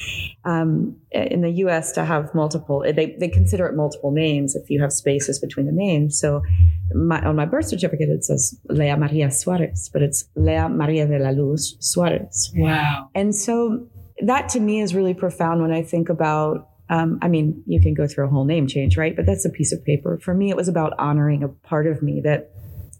um, 0.44 0.96
in 1.10 1.42
the 1.42 1.50
U.S. 1.50 1.92
to 1.92 2.04
have 2.04 2.34
multiple 2.34 2.80
they 2.80 3.16
they 3.18 3.28
consider 3.28 3.66
it 3.66 3.74
multiple 3.74 4.10
names 4.10 4.54
if 4.54 4.70
you 4.70 4.80
have 4.80 4.92
spaces 4.92 5.38
between 5.38 5.66
the 5.66 5.72
names. 5.72 6.18
So 6.18 6.42
my, 6.94 7.20
on 7.22 7.36
my 7.36 7.46
birth 7.46 7.66
certificate 7.66 8.08
it 8.08 8.24
says 8.24 8.58
Leah 8.68 8.96
Maria 8.96 9.30
Suarez, 9.30 9.90
but 9.92 10.02
it's 10.02 10.24
Leah 10.34 10.68
Maria 10.68 11.06
de 11.06 11.18
la 11.18 11.30
Luz 11.30 11.76
Suarez. 11.80 12.52
Wow. 12.56 13.10
And 13.14 13.34
so 13.34 13.86
that 14.20 14.48
to 14.50 14.60
me 14.60 14.80
is 14.80 14.94
really 14.94 15.14
profound 15.14 15.62
when 15.62 15.72
I 15.72 15.82
think 15.82 16.08
about 16.08 16.68
um, 16.88 17.18
I 17.22 17.28
mean, 17.28 17.62
you 17.66 17.80
can 17.80 17.94
go 17.94 18.06
through 18.06 18.26
a 18.26 18.28
whole 18.28 18.44
name 18.44 18.66
change, 18.66 18.96
right? 18.96 19.14
But 19.14 19.26
that's 19.26 19.44
a 19.44 19.50
piece 19.50 19.72
of 19.72 19.84
paper. 19.84 20.18
For 20.18 20.34
me, 20.34 20.50
it 20.50 20.56
was 20.56 20.68
about 20.68 20.92
honoring 20.98 21.42
a 21.42 21.48
part 21.48 21.86
of 21.86 22.02
me 22.02 22.20
that 22.22 22.50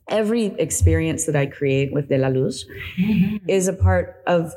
every 0.08 0.46
experience 0.58 1.26
that 1.26 1.36
I 1.36 1.46
create 1.46 1.92
with 1.92 2.08
De 2.08 2.18
La 2.18 2.28
Luz 2.28 2.64
mm-hmm. 2.98 3.48
is 3.48 3.68
a 3.68 3.72
part 3.72 4.22
of 4.26 4.54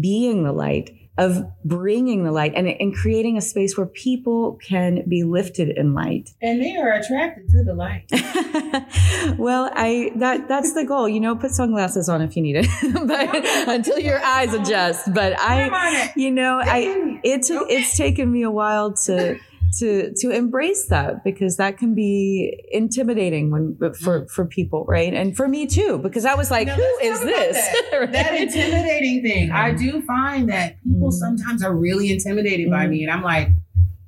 being 0.00 0.44
the 0.44 0.52
light 0.52 0.90
of 1.18 1.44
bringing 1.64 2.24
the 2.24 2.32
light 2.32 2.52
and, 2.56 2.66
and 2.66 2.94
creating 2.94 3.36
a 3.36 3.40
space 3.40 3.76
where 3.76 3.86
people 3.86 4.58
can 4.66 5.04
be 5.08 5.24
lifted 5.24 5.68
in 5.76 5.92
light. 5.92 6.30
And 6.40 6.62
they 6.62 6.74
are 6.76 6.92
attracted 6.92 7.50
to 7.50 7.62
the 7.64 7.74
light. 7.74 8.06
well, 9.38 9.70
I 9.74 10.12
that 10.16 10.48
that's 10.48 10.72
the 10.72 10.84
goal. 10.84 11.08
You 11.08 11.20
know, 11.20 11.36
put 11.36 11.50
sunglasses 11.50 12.08
on 12.08 12.22
if 12.22 12.34
you 12.36 12.42
need 12.42 12.56
it, 12.56 12.66
but 13.06 13.68
until 13.68 13.98
your 13.98 14.20
eyes 14.20 14.54
adjust. 14.54 15.12
But 15.12 15.34
I, 15.38 16.12
you 16.16 16.30
know, 16.30 16.60
I 16.62 17.20
it 17.22 17.42
took 17.42 17.66
it's 17.68 17.96
taken 17.96 18.32
me 18.32 18.42
a 18.42 18.50
while 18.50 18.94
to 19.04 19.38
to 19.78 20.12
to 20.16 20.30
embrace 20.30 20.86
that 20.86 21.24
because 21.24 21.56
that 21.56 21.78
can 21.78 21.94
be 21.94 22.62
intimidating 22.70 23.50
when 23.50 23.76
for 23.94 24.22
Mm. 24.22 24.30
for 24.30 24.44
people, 24.46 24.84
right? 24.88 25.12
And 25.14 25.36
for 25.36 25.48
me 25.48 25.66
too, 25.66 25.98
because 25.98 26.24
I 26.24 26.34
was 26.34 26.50
like, 26.50 26.66
Now, 26.66 26.74
who 26.76 26.98
is 27.02 27.20
this? 27.20 27.56
That, 27.56 27.90
Right? 28.00 28.12
That 28.12 28.34
intimidating 28.34 29.22
thing. 29.22 29.50
I 29.50 29.72
do 29.72 30.02
find 30.02 30.48
that 30.50 30.76
people 30.84 31.08
Mm. 31.10 31.12
sometimes 31.12 31.62
are 31.64 31.74
really 31.74 32.10
intimidated 32.12 32.70
by 32.70 32.86
Mm. 32.86 32.90
me, 32.90 33.02
and 33.04 33.12
I'm 33.12 33.22
like, 33.22 33.48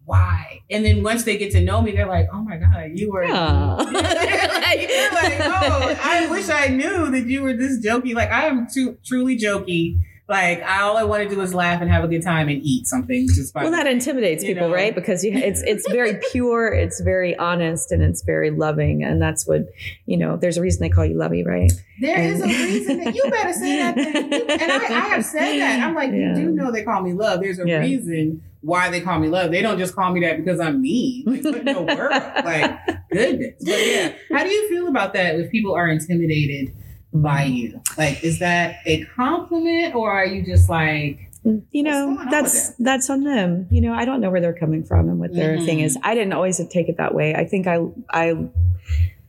why? 0.07 0.61
And 0.71 0.85
then 0.85 1.03
once 1.03 1.25
they 1.25 1.39
get 1.39 1.51
to 1.53 1.63
know 1.63 1.81
me, 1.81 1.93
they're 1.93 2.07
like, 2.07 2.29
oh 2.33 2.43
my 2.43 2.59
god, 2.59 2.91
you 2.95 3.11
were. 3.11 3.25
You're 3.25 3.35
like, 5.23 5.39
oh, 5.41 5.99
I 6.03 6.27
wish 6.31 6.49
I 6.51 6.69
knew 6.69 7.11
that 7.11 7.27
you 7.27 7.43
were 7.43 7.55
this 7.55 7.85
jokey. 7.85 8.15
Like 8.15 8.31
I 8.31 8.47
am 8.47 8.67
too 8.73 8.99
truly 9.05 9.39
jokey. 9.39 9.99
Like 10.27 10.63
I, 10.63 10.81
all 10.83 10.97
I 10.97 11.05
want 11.05 11.23
to 11.29 11.29
do 11.35 11.39
is 11.43 11.55
laugh 11.55 11.83
and 11.83 11.91
have 11.91 12.03
a 12.03 12.09
good 12.09 12.23
time 12.23 12.49
and 12.49 12.59
eat 12.63 12.87
something. 12.87 13.27
Just 13.29 13.53
by 13.53 13.63
well, 13.65 13.73
that 13.73 13.87
intimidates 13.87 14.43
You 14.43 14.55
people, 14.55 14.69
know. 14.69 14.75
right? 14.75 14.95
Because 14.95 15.23
you, 15.23 15.33
it's 15.35 15.63
it's 15.63 15.87
very 15.91 16.19
pure, 16.33 16.69
it's 16.73 17.01
very 17.03 17.37
honest, 17.37 17.93
and 17.93 18.03
it's 18.03 18.23
very 18.23 18.51
loving, 18.51 19.05
and 19.05 19.21
that's 19.21 19.47
what 19.47 19.67
you 20.07 20.17
know. 20.17 20.37
There's 20.39 20.57
a 20.57 20.63
reason 20.63 20.81
they 20.81 20.89
call 20.89 21.05
you 21.05 21.17
Luvie, 21.17 21.45
right? 21.45 21.71
There 22.01 22.19
is 22.23 22.41
a 22.41 22.47
reason 22.47 23.05
that 23.05 23.15
you 23.15 23.23
better 23.31 23.53
say 23.53 23.77
that. 23.77 23.95
Thing. 23.97 24.33
And 24.51 24.73
I, 24.73 24.77
I 24.87 25.09
have 25.09 25.25
said 25.27 25.59
that. 25.61 25.81
I'm 25.81 25.95
like, 25.95 26.11
Yeah. 26.11 26.37
you 26.39 26.47
do 26.47 26.51
know 26.53 26.73
they 26.73 26.85
call 26.85 27.03
me 27.03 27.13
love. 27.13 27.41
There's 27.41 27.59
a 27.59 27.67
Yeah. 27.69 27.81
reason 27.81 28.43
why 28.63 28.89
they 28.89 29.03
call 29.03 29.19
me 29.19 29.29
love. 29.29 29.51
They 29.51 29.61
don't 29.61 29.79
just 29.79 29.95
call 29.95 30.11
me 30.11 30.21
that 30.21 30.39
because 30.43 30.59
I'm 30.59 30.81
mean. 30.81 31.25
Like, 31.27 31.45
what 31.45 31.55
in 31.57 31.65
the 31.67 31.83
world? 31.83 32.13
Like, 32.45 32.81
goodness. 33.13 33.55
But 33.63 33.87
yeah, 33.87 34.13
how 34.33 34.43
do 34.43 34.49
you 34.51 34.69
feel 34.71 34.89
about 34.89 35.13
that 35.13 35.35
if 35.35 35.51
people 35.51 35.75
are 35.75 35.87
intimidated 35.89 36.75
by 37.15 37.45
you? 37.45 37.81
Like, 37.97 38.23
is 38.25 38.41
that 38.41 38.77
a 38.87 39.05
compliment 39.05 39.95
or 39.95 40.11
are 40.11 40.27
you 40.27 40.45
just 40.45 40.69
like, 40.69 41.31
you 41.73 41.83
know 41.83 42.07
going 42.07 42.19
on 42.19 42.25
with 42.25 42.31
that's 42.31 42.69
that's 42.79 43.11
on 43.11 43.23
them. 43.25 43.67
You 43.71 43.83
know 43.83 43.93
i 43.93 44.07
don't 44.07 44.23
know 44.23 44.31
where 44.31 44.41
they're 44.41 44.55
coming 44.59 44.83
from 44.83 45.11
and 45.11 45.21
what 45.21 45.35
their 45.35 45.59
Mhm. 45.59 45.67
thing 45.67 45.81
is. 45.81 45.99
I 46.03 46.15
didn't 46.15 46.33
always 46.33 46.57
take 46.69 46.89
it 46.89 46.97
that 46.97 47.15
way. 47.15 47.35
I 47.35 47.45
think 47.45 47.67
i 47.67 47.81
i 48.11 48.35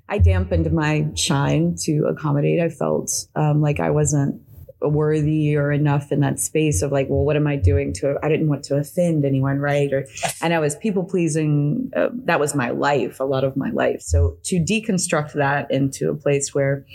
i 0.08 0.18
dampened 0.18 0.72
my 0.72 1.08
shine 1.16 1.76
to 1.82 2.06
accommodate. 2.06 2.62
I 2.62 2.70
felt 2.70 3.12
um, 3.36 3.62
like 3.62 3.82
i 3.82 3.90
wasn't 3.90 4.42
worthy 4.82 5.58
or 5.58 5.74
enough 5.74 6.12
in 6.12 6.22
that 6.22 6.40
space 6.40 6.82
of 6.82 6.92
like 6.92 7.10
well 7.10 7.26
what 7.26 7.36
am 7.36 7.48
i 7.48 7.56
doing 7.58 7.92
to 7.94 8.16
i 8.24 8.30
didn't 8.30 8.48
want 8.48 8.64
to 8.66 8.76
offend 8.78 9.26
anyone 9.26 9.58
right? 9.60 9.92
Or 9.92 10.06
and 10.42 10.54
i 10.54 10.60
was 10.60 10.76
people 10.78 11.04
pleasing 11.04 11.92
uh, 11.98 12.10
that 12.26 12.40
was 12.40 12.56
my 12.56 12.70
life 12.70 13.20
a 13.20 13.26
lot 13.26 13.44
of 13.44 13.58
my 13.58 13.72
life. 13.72 14.02
So 14.02 14.38
to 14.44 14.56
deconstruct 14.60 15.34
that 15.34 15.70
into 15.70 16.10
a 16.10 16.16
place 16.16 16.56
where 16.56 16.86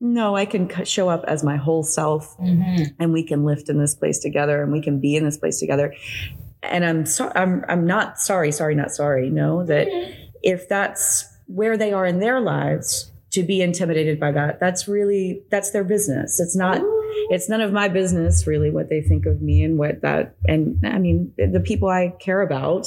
no 0.00 0.36
i 0.36 0.44
can 0.44 0.68
show 0.84 1.08
up 1.08 1.24
as 1.26 1.42
my 1.42 1.56
whole 1.56 1.82
self. 1.82 2.36
Mm-hmm. 2.38 2.94
And 2.98 3.12
we 3.12 3.22
can 3.22 3.44
lift 3.44 3.68
in 3.68 3.78
this 3.78 3.94
place 3.94 4.18
together 4.18 4.62
and 4.62 4.72
we 4.72 4.82
can 4.82 5.00
be 5.00 5.16
in 5.16 5.24
this 5.24 5.38
place 5.38 5.58
together. 5.58 5.94
And 6.62 6.84
i'm 6.84 7.06
sorry, 7.06 7.32
i'm 7.34 7.64
i'm 7.68 7.86
not 7.86 8.18
sorry 8.18 8.52
sorry 8.52 8.74
not 8.74 8.90
sorry. 8.90 9.30
No 9.30 9.64
that 9.64 9.88
mm-hmm. 9.88 10.12
if 10.42 10.68
that's 10.68 11.26
where 11.46 11.76
they 11.76 11.92
are 11.92 12.06
in 12.06 12.20
their 12.20 12.40
lives 12.40 13.10
to 13.30 13.42
be 13.42 13.60
intimidated 13.60 14.20
by 14.20 14.32
that 14.32 14.60
that's 14.60 14.86
really 14.88 15.42
that's 15.50 15.70
their 15.70 15.84
business. 15.84 16.40
It's 16.40 16.56
not 16.56 16.80
it's 17.30 17.48
none 17.48 17.60
of 17.60 17.72
my 17.72 17.88
business 17.88 18.46
really 18.46 18.70
what 18.70 18.88
they 18.88 19.00
think 19.00 19.26
of 19.26 19.40
me 19.40 19.62
and 19.62 19.78
what 19.78 20.00
that 20.02 20.34
and 20.46 20.78
i 20.84 20.98
mean 20.98 21.32
the 21.36 21.60
people 21.60 21.88
i 21.88 22.12
care 22.20 22.42
about 22.42 22.86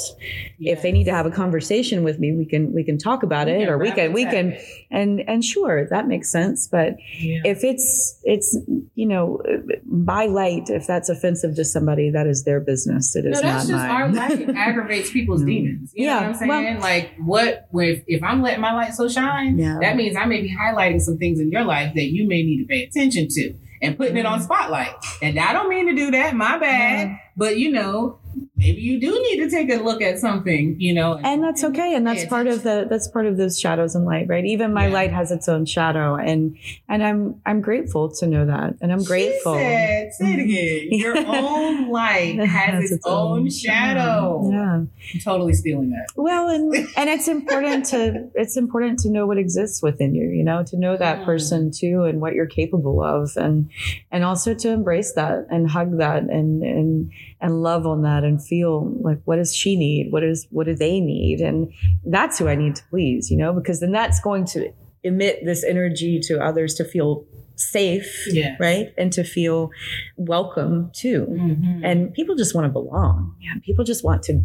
if 0.59 0.82
they 0.82 0.91
need 0.91 1.05
to 1.05 1.11
have 1.11 1.25
a 1.25 1.32
conversation 1.32 2.03
with 2.03 2.19
me 2.19 2.32
we 2.36 2.45
can 2.45 2.73
we 2.73 2.84
can 2.84 2.97
talk 2.97 3.23
about 3.23 3.47
it 3.47 3.61
Yeah, 3.61 3.67
or 3.69 3.78
we 3.78 3.91
can 3.91 4.13
we 4.13 4.25
can 4.25 4.57
and 4.91 5.21
and 5.28 5.43
sure 5.43 5.88
that 5.89 6.07
makes 6.07 6.32
sense 6.32 6.67
but 6.67 6.95
Yeah. 7.19 7.41
if 7.45 7.63
it's 7.63 8.19
it's 8.23 8.57
you 8.95 9.05
know 9.07 9.41
by 9.86 10.25
light 10.28 10.69
if 10.69 10.86
that's 10.88 11.09
offensive 11.09 11.55
to 11.55 11.65
somebody 11.65 12.09
that 12.11 12.28
is 12.28 12.43
their 12.43 12.59
business 12.59 13.15
it 13.15 13.25
is 13.25 13.41
No, 13.41 13.41
that's 13.41 13.67
not 13.67 13.78
just 13.78 13.89
our 13.89 14.09
mine 14.09 14.45
light 14.45 14.55
aggravates 14.55 15.11
people's 15.11 15.41
No. 15.47 15.47
demons. 15.47 15.91
You 15.95 16.05
Yeah, 16.05 16.13
know 16.13 16.19
what 16.19 16.28
I'm 16.30 16.36
saying? 16.36 16.49
well- 16.49 16.82
like, 16.82 17.11
what 17.19 17.67
if 17.73 18.03
if 18.07 18.23
I'm 18.23 18.41
letting 18.41 18.61
my 18.61 18.73
light 18.73 18.93
so 18.93 19.07
shine? 19.07 19.57
Yeah. 19.57 19.78
That 19.82 19.95
means 19.95 20.15
I 20.15 20.25
may 20.25 20.41
be 20.41 20.53
highlighting 20.55 21.01
some 21.01 21.17
things 21.17 21.39
in 21.39 21.49
your 21.51 21.63
life 21.63 21.93
that 21.95 22.05
you 22.15 22.28
may 22.28 22.43
need 22.43 22.59
to 22.59 22.65
pay 22.65 22.84
attention 22.84 23.28
to 23.30 23.53
and 23.82 23.97
putting 23.97 24.17
it 24.17 24.25
on 24.25 24.39
mm-hmm. 24.39 24.45
spotlight. 24.45 24.95
And 25.21 25.39
I 25.39 25.53
don't 25.53 25.69
mean 25.69 25.88
to 25.88 25.95
do 25.95 26.11
that. 26.11 26.36
My 26.36 26.57
bad. 26.57 27.19
But 27.36 27.57
you 27.57 27.71
know, 27.71 28.19
maybe 28.55 28.81
you 28.81 28.99
do 28.99 29.11
need 29.11 29.38
to 29.43 29.49
take 29.49 29.69
a 29.71 29.81
look 29.83 30.01
at 30.01 30.19
something. 30.19 30.75
You 30.79 30.93
know, 30.93 31.19
and 31.23 31.43
that's 31.43 31.63
okay 31.63 31.95
and 31.95 32.05
that's 32.05 32.25
part 32.25 32.47
of 32.47 32.63
the 32.63 32.85
that's 32.89 33.07
part 33.07 33.25
of 33.25 33.38
those 33.38 33.59
shadows 33.59 33.95
and 33.95 34.05
light 34.05 34.27
right 34.27 34.45
even 34.45 34.73
my 34.73 34.88
Yeah. 34.88 34.93
light 34.93 35.11
has 35.11 35.31
its 35.31 35.47
own 35.49 35.65
shadow 35.65 36.15
and 36.15 36.57
and 36.89 37.03
i'm 37.03 37.41
i'm 37.45 37.61
grateful 37.61 38.09
to 38.19 38.27
know 38.27 38.45
that 38.45 38.75
and 38.81 38.91
i'm 38.91 39.03
grateful 39.03 39.53
She 39.55 39.63
said, 39.63 40.13
say 40.13 40.33
it 40.33 40.39
again. 40.39 40.89
Mm-hmm. 40.91 40.93
Your 40.95 41.17
own 41.27 41.89
light 41.89 42.39
has, 42.39 42.91
its, 42.91 43.05
own, 43.05 43.49
shadow. 43.49 44.49
yeah 44.51 44.73
I'm 44.75 45.19
totally 45.23 45.53
stealing 45.53 45.89
that. 45.91 46.07
well 46.15 46.49
and 46.49 46.73
and 46.95 47.09
it's 47.09 47.27
important 47.27 47.85
to 47.88 48.29
it's 48.35 48.57
important 48.57 48.99
to 48.99 49.09
know 49.09 49.25
what 49.25 49.38
exists 49.38 49.81
within 49.81 50.13
you 50.15 50.29
you 50.29 50.43
know 50.43 50.63
to 50.63 50.77
know 50.77 50.97
that 50.97 51.23
person 51.25 51.71
too 51.71 52.03
and 52.03 52.21
what 52.21 52.33
you're 52.33 52.45
capable 52.47 53.03
of 53.03 53.31
and 53.38 53.69
and 54.11 54.23
also 54.23 54.53
to 54.53 54.69
embrace 54.69 55.13
that 55.13 55.45
and 55.49 55.69
hug 55.69 55.97
that 55.97 56.23
and 56.23 56.63
and 56.63 57.11
and 57.39 57.61
love 57.61 57.85
on 57.85 58.01
that 58.01 58.23
and 58.23 58.43
feel 58.43 58.91
like 59.01 59.19
what 59.25 59.35
does 59.35 59.55
she 59.55 59.75
need 59.75 60.11
what 60.11 60.23
is 60.23 60.47
what 60.49 60.65
do 60.65 60.75
they 60.75 60.99
need 60.99 61.39
and 61.39 61.71
that's 62.05 62.39
who 62.39 62.47
i 62.47 62.55
need 62.55 62.75
to 62.75 62.83
please 62.89 63.29
you 63.29 63.38
know 63.38 63.53
because 63.53 63.79
then 63.79 63.91
that's 63.91 64.19
going 64.19 64.43
to 64.45 64.71
emit 65.03 65.45
this 65.45 65.63
energy 65.63 66.19
to 66.19 66.39
others 66.43 66.73
to 66.73 66.83
feel 66.83 67.25
safe 67.55 68.27
Yeah. 68.31 68.55
right 68.59 68.88
and 68.97 69.11
to 69.13 69.23
feel 69.23 69.69
welcome 70.17 70.91
too 70.93 71.25
Mhm. 71.29 71.81
and 71.83 72.13
people 72.13 72.35
just 72.35 72.53
want 72.55 72.65
to 72.65 72.71
belong 72.71 73.35
yeah 73.39 73.53
people 73.63 73.83
just 73.83 74.03
want 74.03 74.23
to 74.23 74.41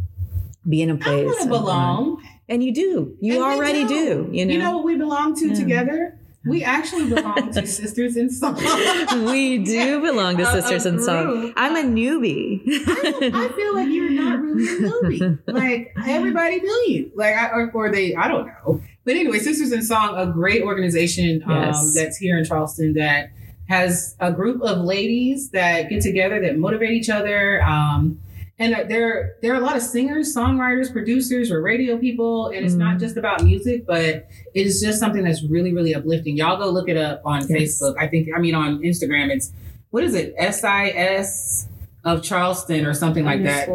be 0.68 0.80
in 0.82 0.90
a 0.90 0.96
place 0.96 1.24
want 1.26 1.36
to 1.38 1.42
and- 1.42 1.50
belong. 1.50 2.22
and 2.48 2.62
you 2.62 2.72
do 2.72 3.16
you 3.20 3.34
And 3.34 3.42
already 3.42 3.84
do. 3.84 4.28
you 4.32 4.44
know 4.46 4.52
You 4.52 4.58
know 4.58 4.76
what 4.76 4.84
we 4.84 4.96
belong 4.96 5.34
to 5.36 5.48
Yeah. 5.48 5.54
together? 5.54 6.18
We 6.44 6.64
actually 6.64 7.08
belong 7.14 7.52
to 7.52 7.66
Sisters 7.66 8.16
in 8.16 8.28
Song. 8.30 8.56
we 9.26 9.58
do 9.58 10.00
belong 10.00 10.36
to 10.38 10.42
A- 10.42 10.48
a 10.58 10.62
sisters 10.62 10.86
in 10.86 11.00
song 11.02 11.52
i'm 11.56 11.76
a 11.76 11.82
newbie 11.88 12.60
I 12.66 13.48
feel 13.54 13.74
like 13.74 13.88
you're 13.88 14.10
not 14.10 14.40
really 14.40 14.64
a 14.66 14.90
newbie. 14.90 15.38
Like 15.46 15.94
everybody 16.06 16.60
knew 16.60 16.84
you. 16.88 17.12
Like 17.14 17.34
I, 17.36 17.48
or, 17.50 17.70
or 17.72 17.90
they, 17.92 18.14
I 18.16 18.28
don't 18.28 18.46
know. 18.46 18.80
But 19.04 19.14
anyway, 19.16 19.38
Sisters 19.38 19.72
in 19.72 19.82
Song, 19.82 20.16
a 20.16 20.26
great 20.32 20.62
organization 20.62 21.42
um, 21.46 21.50
Yes. 21.50 21.94
that's 21.94 22.16
here 22.16 22.38
in 22.38 22.44
Charleston 22.44 22.94
that 22.94 23.30
has 23.68 24.16
a 24.20 24.32
group 24.32 24.60
of 24.62 24.78
ladies 24.78 25.50
that 25.50 25.88
get 25.88 26.02
together 26.02 26.40
that 26.40 26.58
motivate 26.58 26.90
each 26.90 27.08
other. 27.08 27.62
Um, 27.62 28.20
and 28.62 28.90
there, 28.90 29.36
there 29.42 29.52
are 29.52 29.56
a 29.56 29.60
lot 29.60 29.76
of 29.76 29.82
singers, 29.82 30.34
songwriters, 30.34 30.92
producers, 30.92 31.50
or 31.50 31.60
radio 31.62 31.98
people, 31.98 32.48
and 32.48 32.64
it's 32.64 32.74
not 32.74 32.96
Mhm. 32.96 33.00
just 33.00 33.16
about 33.16 33.42
music, 33.42 33.84
but 33.86 34.04
it 34.04 34.26
is 34.54 34.80
just 34.80 35.00
something 35.00 35.24
that's 35.24 35.42
really, 35.44 35.72
really 35.74 35.94
uplifting. 35.94 36.36
Y'all 36.36 36.56
go 36.58 36.70
look 36.70 36.88
it 36.88 36.96
up 36.96 37.22
on 37.24 37.40
Yes. 37.48 37.50
Facebook. 37.82 37.94
I 37.98 38.06
think, 38.06 38.28
I 38.36 38.40
mean, 38.40 38.54
on 38.54 38.80
Instagram, 38.82 39.30
it's 39.30 39.52
what 39.90 40.04
is 40.04 40.14
it? 40.14 40.34
S 40.38 40.62
I 40.64 40.88
S 40.90 41.66
of 42.04 42.22
Charleston 42.22 42.84
or 42.86 42.94
something 42.94 43.24
like 43.24 43.44
that 43.44 43.68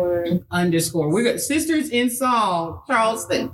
underscore. 0.51 1.09
We're 1.09 1.23
good. 1.23 1.39
Sisters 1.39 1.89
in 1.89 2.09
Song, 2.09 2.82
Charleston. 2.88 3.51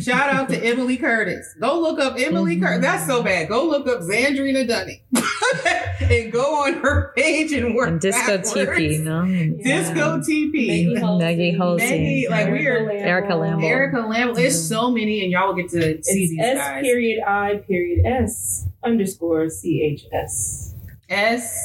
Shout 0.00 0.30
out 0.30 0.48
to 0.48 0.56
Emily 0.64 0.96
Curtis. 0.96 1.54
Go 1.60 1.80
look 1.80 2.00
up 2.00 2.14
Emily 2.18 2.56
Mhm. 2.56 2.62
Curtis. 2.62 2.80
That's 2.84 3.06
so 3.06 3.22
bad. 3.22 3.48
Go 3.48 3.64
look 3.66 3.86
up 3.86 4.00
Zandrina 4.00 4.66
Dunning 4.66 5.00
and 6.00 6.32
go 6.32 6.64
on 6.64 6.74
her 6.74 7.12
page 7.16 7.52
and 7.52 7.74
work 7.74 7.88
and 7.88 8.00
disco. 8.00 8.38
TP, 8.38 9.00
no? 9.02 9.24
Disco 9.62 10.18
TP. 10.18 11.18
Maggie 11.18 11.56
Holsey. 11.56 11.78
Maggie, 11.78 12.26
like 12.28 12.50
we 12.50 12.66
are 12.66 12.90
Erica 12.90 13.32
Lamble. 13.34 13.64
Erica 13.64 13.96
Lamble. 13.98 14.34
There's 14.34 14.68
so 14.68 14.90
many, 14.90 15.22
and 15.22 15.30
y'all 15.32 15.48
will 15.48 15.54
get 15.54 15.70
to 15.70 15.80
see 15.80 15.88
It's 15.90 16.12
these 16.12 16.38
S 16.40 16.56
guys. 16.58 16.82
period 16.82 17.22
I 17.26 17.56
period 17.66 18.04
S 18.06 18.66
underscore 18.84 19.48
C 19.48 19.82
H 19.82 20.04
S. 20.12 20.74
S 21.08 21.56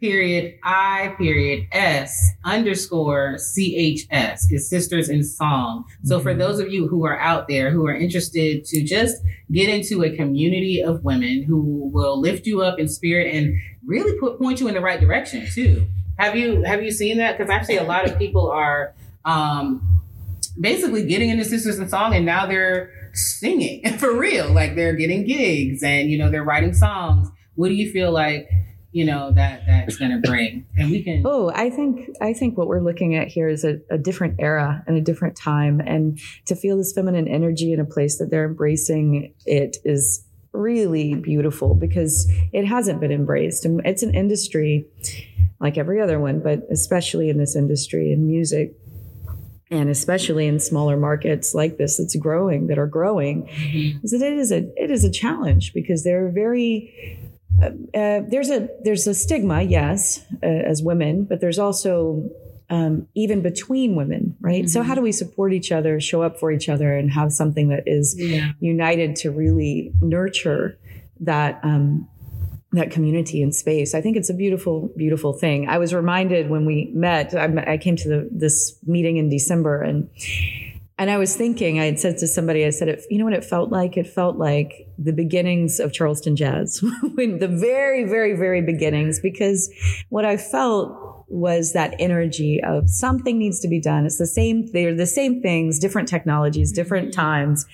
period 0.00 0.54
I 0.64 1.14
period 1.18 1.66
S 1.72 2.30
underscore 2.44 3.34
CHS 3.36 4.50
is 4.50 4.68
Sisters 4.68 5.08
in 5.08 5.22
Song. 5.22 5.84
So 6.04 6.18
for 6.20 6.34
Mhm. 6.34 6.38
those 6.38 6.58
of 6.58 6.72
you 6.72 6.88
who 6.88 7.04
are 7.04 7.18
out 7.20 7.48
there 7.48 7.70
who 7.70 7.86
are 7.86 7.94
interested 7.94 8.64
to 8.64 8.82
just 8.82 9.16
get 9.52 9.68
into 9.68 10.02
a 10.02 10.10
community 10.16 10.82
of 10.82 11.04
women 11.04 11.42
who 11.42 11.90
will 11.92 12.18
lift 12.18 12.46
you 12.46 12.62
up 12.62 12.78
in 12.78 12.88
spirit 12.88 13.34
and 13.34 13.54
really 13.84 14.18
put 14.18 14.38
point 14.38 14.60
you 14.60 14.68
in 14.68 14.74
the 14.74 14.80
right 14.80 15.00
direction 15.00 15.46
too. 15.52 15.86
Have 16.18 16.34
you 16.36 16.62
have 16.62 16.82
you 16.82 16.90
seen 16.90 17.18
that? 17.18 17.36
Because 17.36 17.50
actually 17.50 17.76
a 17.76 17.84
lot 17.84 18.06
of 18.08 18.18
people 18.18 18.50
are 18.50 18.94
um 19.24 20.00
basically 20.60 21.04
getting 21.06 21.30
into 21.30 21.44
Sisters 21.44 21.78
in 21.78 21.88
Song 21.88 22.14
and 22.14 22.24
now 22.26 22.46
they're 22.46 22.90
singing 23.12 23.84
for 23.98 24.16
real. 24.16 24.50
Like 24.52 24.76
they're 24.76 24.94
getting 24.94 25.26
gigs 25.26 25.82
and 25.82 26.10
you 26.10 26.16
know 26.18 26.30
they're 26.30 26.44
writing 26.44 26.72
songs. 26.72 27.28
What 27.54 27.68
do 27.68 27.74
you 27.74 27.90
feel 27.90 28.12
like 28.12 28.48
you 28.92 29.04
know 29.04 29.30
that 29.32 29.62
that's 29.66 29.96
going 29.96 30.10
to 30.10 30.28
bring? 30.28 30.66
And 30.76 30.90
we 30.90 31.02
can. 31.02 31.22
Oh, 31.24 31.50
I 31.54 31.70
think 31.70 32.10
I 32.20 32.32
think 32.32 32.58
what 32.58 32.66
we're 32.66 32.80
looking 32.80 33.14
at 33.14 33.28
here 33.28 33.48
is 33.48 33.64
a, 33.64 33.78
a 33.90 33.98
different 33.98 34.36
era 34.38 34.82
and 34.86 34.96
a 34.96 35.00
different 35.00 35.36
time, 35.36 35.80
and 35.80 36.18
to 36.46 36.54
feel 36.56 36.76
this 36.76 36.92
feminine 36.92 37.28
energy 37.28 37.72
in 37.72 37.80
a 37.80 37.84
place 37.84 38.18
that 38.18 38.30
they're 38.30 38.46
embracing 38.46 39.32
it 39.46 39.76
is 39.84 40.24
really 40.52 41.14
beautiful 41.14 41.74
because 41.74 42.28
it 42.52 42.64
hasn't 42.64 43.00
been 43.00 43.12
embraced, 43.12 43.64
and 43.64 43.80
it's 43.84 44.02
an 44.02 44.14
industry 44.14 44.86
like 45.60 45.76
every 45.78 46.00
other 46.00 46.18
one, 46.18 46.40
but 46.40 46.62
especially 46.70 47.28
in 47.28 47.36
this 47.38 47.54
industry 47.54 48.12
in 48.12 48.26
music. 48.26 48.74
and 49.72 49.88
especially 49.88 50.48
in 50.48 50.58
smaller 50.58 50.96
markets 50.96 51.54
like 51.54 51.76
this 51.76 51.98
that's 51.98 52.16
growing 52.16 52.66
that 52.66 52.76
are 52.76 52.88
growing 52.88 53.44
Mhm. 53.44 54.02
is 54.02 54.10
that 54.10 54.20
it 54.20 54.36
is 54.36 54.50
a 54.50 54.66
it 54.82 54.90
is 54.90 55.04
a 55.04 55.10
challenge 55.10 55.72
because 55.72 56.02
they're 56.02 56.28
very 56.28 56.92
uh, 57.62 57.98
uh, 57.98 58.20
there's 58.28 58.50
a 58.50 58.68
there's 58.84 59.06
a 59.06 59.14
stigma 59.14 59.62
yes 59.62 60.24
uh, 60.42 60.46
as 60.46 60.82
women 60.82 61.24
but 61.24 61.40
there's 61.40 61.58
also 61.58 62.28
um, 62.70 63.06
even 63.14 63.42
between 63.42 63.96
women 63.96 64.36
right 64.40 64.68
so 64.68 64.80
Mhm. 64.80 64.84
how 64.86 64.94
do 64.94 65.02
we 65.02 65.12
support 65.12 65.52
each 65.52 65.70
other 65.72 66.00
show 66.00 66.22
up 66.22 66.38
for 66.38 66.50
each 66.52 66.68
other 66.68 66.96
and 66.96 67.10
have 67.10 67.32
something 67.32 67.68
that 67.68 67.82
is 67.86 68.14
Yeah. 68.18 68.52
united 68.60 69.16
to 69.16 69.30
really 69.30 69.92
nurture 70.00 70.78
that 71.20 71.60
um, 71.62 72.08
that 72.72 72.92
community 72.92 73.42
and 73.42 73.52
space. 73.52 73.96
I 73.96 74.00
think 74.00 74.16
it's 74.16 74.30
a 74.30 74.34
beautiful, 74.34 74.92
beautiful 74.96 75.32
thing. 75.32 75.68
I 75.68 75.78
was 75.78 75.92
reminded 75.92 76.48
when 76.50 76.64
we 76.66 76.88
met. 76.94 77.34
I, 77.34 77.46
I 77.74 77.76
came 77.78 77.96
to 77.96 78.08
the, 78.08 78.28
this 78.30 78.78
meeting 78.86 79.16
in 79.16 79.28
December, 79.28 79.82
and 79.82 80.08
and 81.00 81.10
I 81.10 81.16
was 81.16 81.34
thinking. 81.34 81.80
I 81.80 81.86
had 81.86 81.98
said 81.98 82.18
to 82.18 82.26
somebody, 82.26 82.66
I 82.66 82.70
said, 82.70 82.88
it, 82.88 83.02
"You 83.08 83.16
know 83.16 83.24
what 83.24 83.32
it 83.32 83.42
felt 83.42 83.70
like? 83.70 83.96
It 83.96 84.06
felt 84.06 84.36
like 84.36 84.86
the 84.98 85.14
beginnings 85.14 85.80
of 85.80 85.94
Charleston 85.94 86.36
jazz, 86.36 86.84
when 87.14 87.38
the 87.38 87.48
very, 87.48 88.04
very, 88.04 88.34
very 88.36 88.60
beginnings. 88.60 89.18
Because 89.18 89.70
what 90.10 90.26
I 90.26 90.36
felt 90.36 91.24
was 91.28 91.72
that 91.72 91.94
energy 91.98 92.60
of 92.62 92.90
something 92.90 93.38
needs 93.38 93.60
to 93.60 93.68
be 93.68 93.80
done. 93.80 94.04
It's 94.04 94.18
the 94.18 94.26
same. 94.26 94.66
They're 94.72 94.94
the 94.94 95.06
same 95.06 95.40
things, 95.40 95.78
different 95.78 96.06
technologies, 96.06 96.70
different 96.70 97.12
mm-hmm. 97.12 97.20
times, 97.20 97.66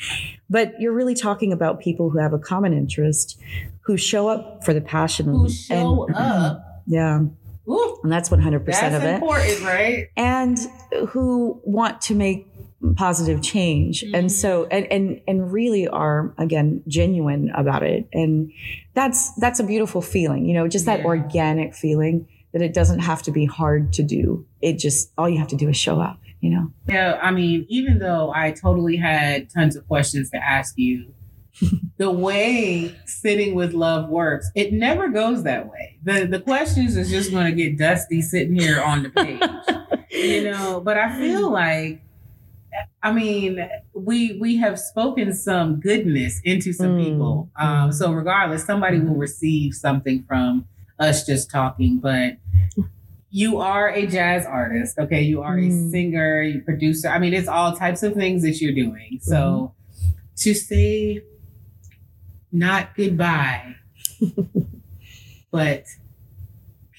but 0.48 0.80
you're 0.80 0.94
really 0.94 1.16
talking 1.16 1.52
about 1.52 1.80
people 1.80 2.10
who 2.10 2.18
have 2.18 2.32
a 2.32 2.38
common 2.38 2.72
interest, 2.72 3.40
who 3.80 3.96
show 3.96 4.28
up 4.28 4.64
for 4.64 4.72
the 4.72 4.80
passion, 4.80 5.26
Who 5.26 5.48
show 5.48 6.06
and- 6.06 6.16
up? 6.16 6.62
Yeah, 6.88 7.22
Ooh, 7.68 7.98
and 8.04 8.12
that's 8.12 8.30
100 8.30 8.64
percent 8.64 8.92
that's 8.92 9.02
of 9.02 9.10
it 9.10 9.14
important, 9.14 9.62
right? 9.64 10.08
and 10.16 10.56
who 11.08 11.60
want 11.64 12.00
to 12.02 12.14
make 12.14 12.46
positive 12.94 13.42
change 13.42 14.04
and 14.14 14.30
so 14.30 14.62
mm-hmm. 14.62 14.72
and, 14.72 14.92
and 14.92 15.20
and 15.26 15.52
really 15.52 15.88
are 15.88 16.34
again 16.38 16.82
genuine 16.86 17.50
about 17.54 17.82
it 17.82 18.08
and 18.12 18.52
that's 18.94 19.34
that's 19.36 19.58
a 19.60 19.64
beautiful 19.64 20.00
feeling 20.00 20.46
you 20.46 20.54
know 20.54 20.68
just 20.68 20.86
that 20.86 21.00
Yeah. 21.00 21.06
organic 21.06 21.74
feeling 21.74 22.28
that 22.52 22.62
it 22.62 22.72
doesn't 22.72 23.00
have 23.00 23.22
to 23.24 23.32
be 23.32 23.44
hard 23.44 23.92
to 23.94 24.02
do 24.02 24.46
it 24.60 24.78
just 24.78 25.12
all 25.18 25.28
you 25.28 25.38
have 25.38 25.48
to 25.48 25.56
do 25.56 25.68
is 25.68 25.76
show 25.76 26.00
up 26.00 26.18
you 26.40 26.50
know 26.50 26.70
Yeah, 26.88 27.18
I 27.22 27.30
mean, 27.30 27.66
even 27.68 27.98
though 27.98 28.32
I 28.34 28.52
totally 28.52 28.96
had 28.96 29.50
tons 29.50 29.74
of 29.76 29.86
questions 29.88 30.30
to 30.30 30.36
ask 30.36 30.74
you, 30.76 31.12
the 31.96 32.10
way 32.10 32.94
sitting 33.06 33.54
with 33.54 33.72
love 33.72 34.08
works, 34.08 34.50
it 34.54 34.72
never 34.72 35.08
goes 35.08 35.42
that 35.44 35.68
way. 35.70 35.98
The 36.04 36.26
the 36.26 36.40
questions 36.40 36.96
is 36.96 37.10
just 37.10 37.30
going 37.30 37.46
to 37.46 37.52
get 37.52 37.78
dusty 37.78 38.20
sitting 38.20 38.54
here 38.54 38.80
on 38.82 39.02
the 39.04 39.10
page, 39.10 39.40
you 40.10 40.44
know. 40.44 40.80
But 40.80 40.98
I 40.98 41.18
feel 41.18 41.50
like, 41.50 42.02
I 43.02 43.12
mean, 43.12 43.68
we 43.94 44.38
we 44.40 44.56
have 44.56 44.78
spoken 44.78 45.32
some 45.32 45.80
goodness 45.80 46.40
into 46.44 46.72
some 46.72 46.96
Mm. 46.98 47.04
people. 47.04 47.50
Um, 47.58 47.92
so 47.92 48.12
regardless, 48.12 48.64
somebody 48.64 48.98
will 48.98 49.14
receive 49.16 49.74
something 49.74 50.24
from 50.26 50.66
us 50.98 51.24
just 51.26 51.50
talking, 51.50 51.98
but. 51.98 52.38
You 53.28 53.58
are 53.58 53.90
a 53.90 54.06
jazz 54.06 54.46
artist, 54.46 54.98
okay? 54.98 55.20
You 55.20 55.42
are 55.42 55.58
a 55.58 55.62
Mm. 55.68 55.90
singer, 55.90 56.40
you 56.42 56.60
producer. 56.62 57.08
I 57.08 57.18
mean, 57.18 57.34
it's 57.34 57.48
all 57.48 57.76
types 57.76 58.02
of 58.02 58.14
things 58.14 58.40
that 58.42 58.62
you're 58.62 58.72
doing. 58.72 59.18
So 59.20 59.74
to 60.36 60.54
say 60.54 61.20
not 62.50 62.94
goodbye, 62.96 63.74
but 65.50 65.84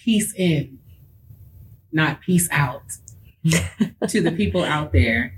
peace 0.03 0.34
in, 0.36 0.80
not 1.91 2.22
peace 2.22 2.47
out 2.51 2.84
to 4.07 4.22
the 4.22 4.32
people 4.32 4.63
out 4.63 4.91
there. 4.91 5.37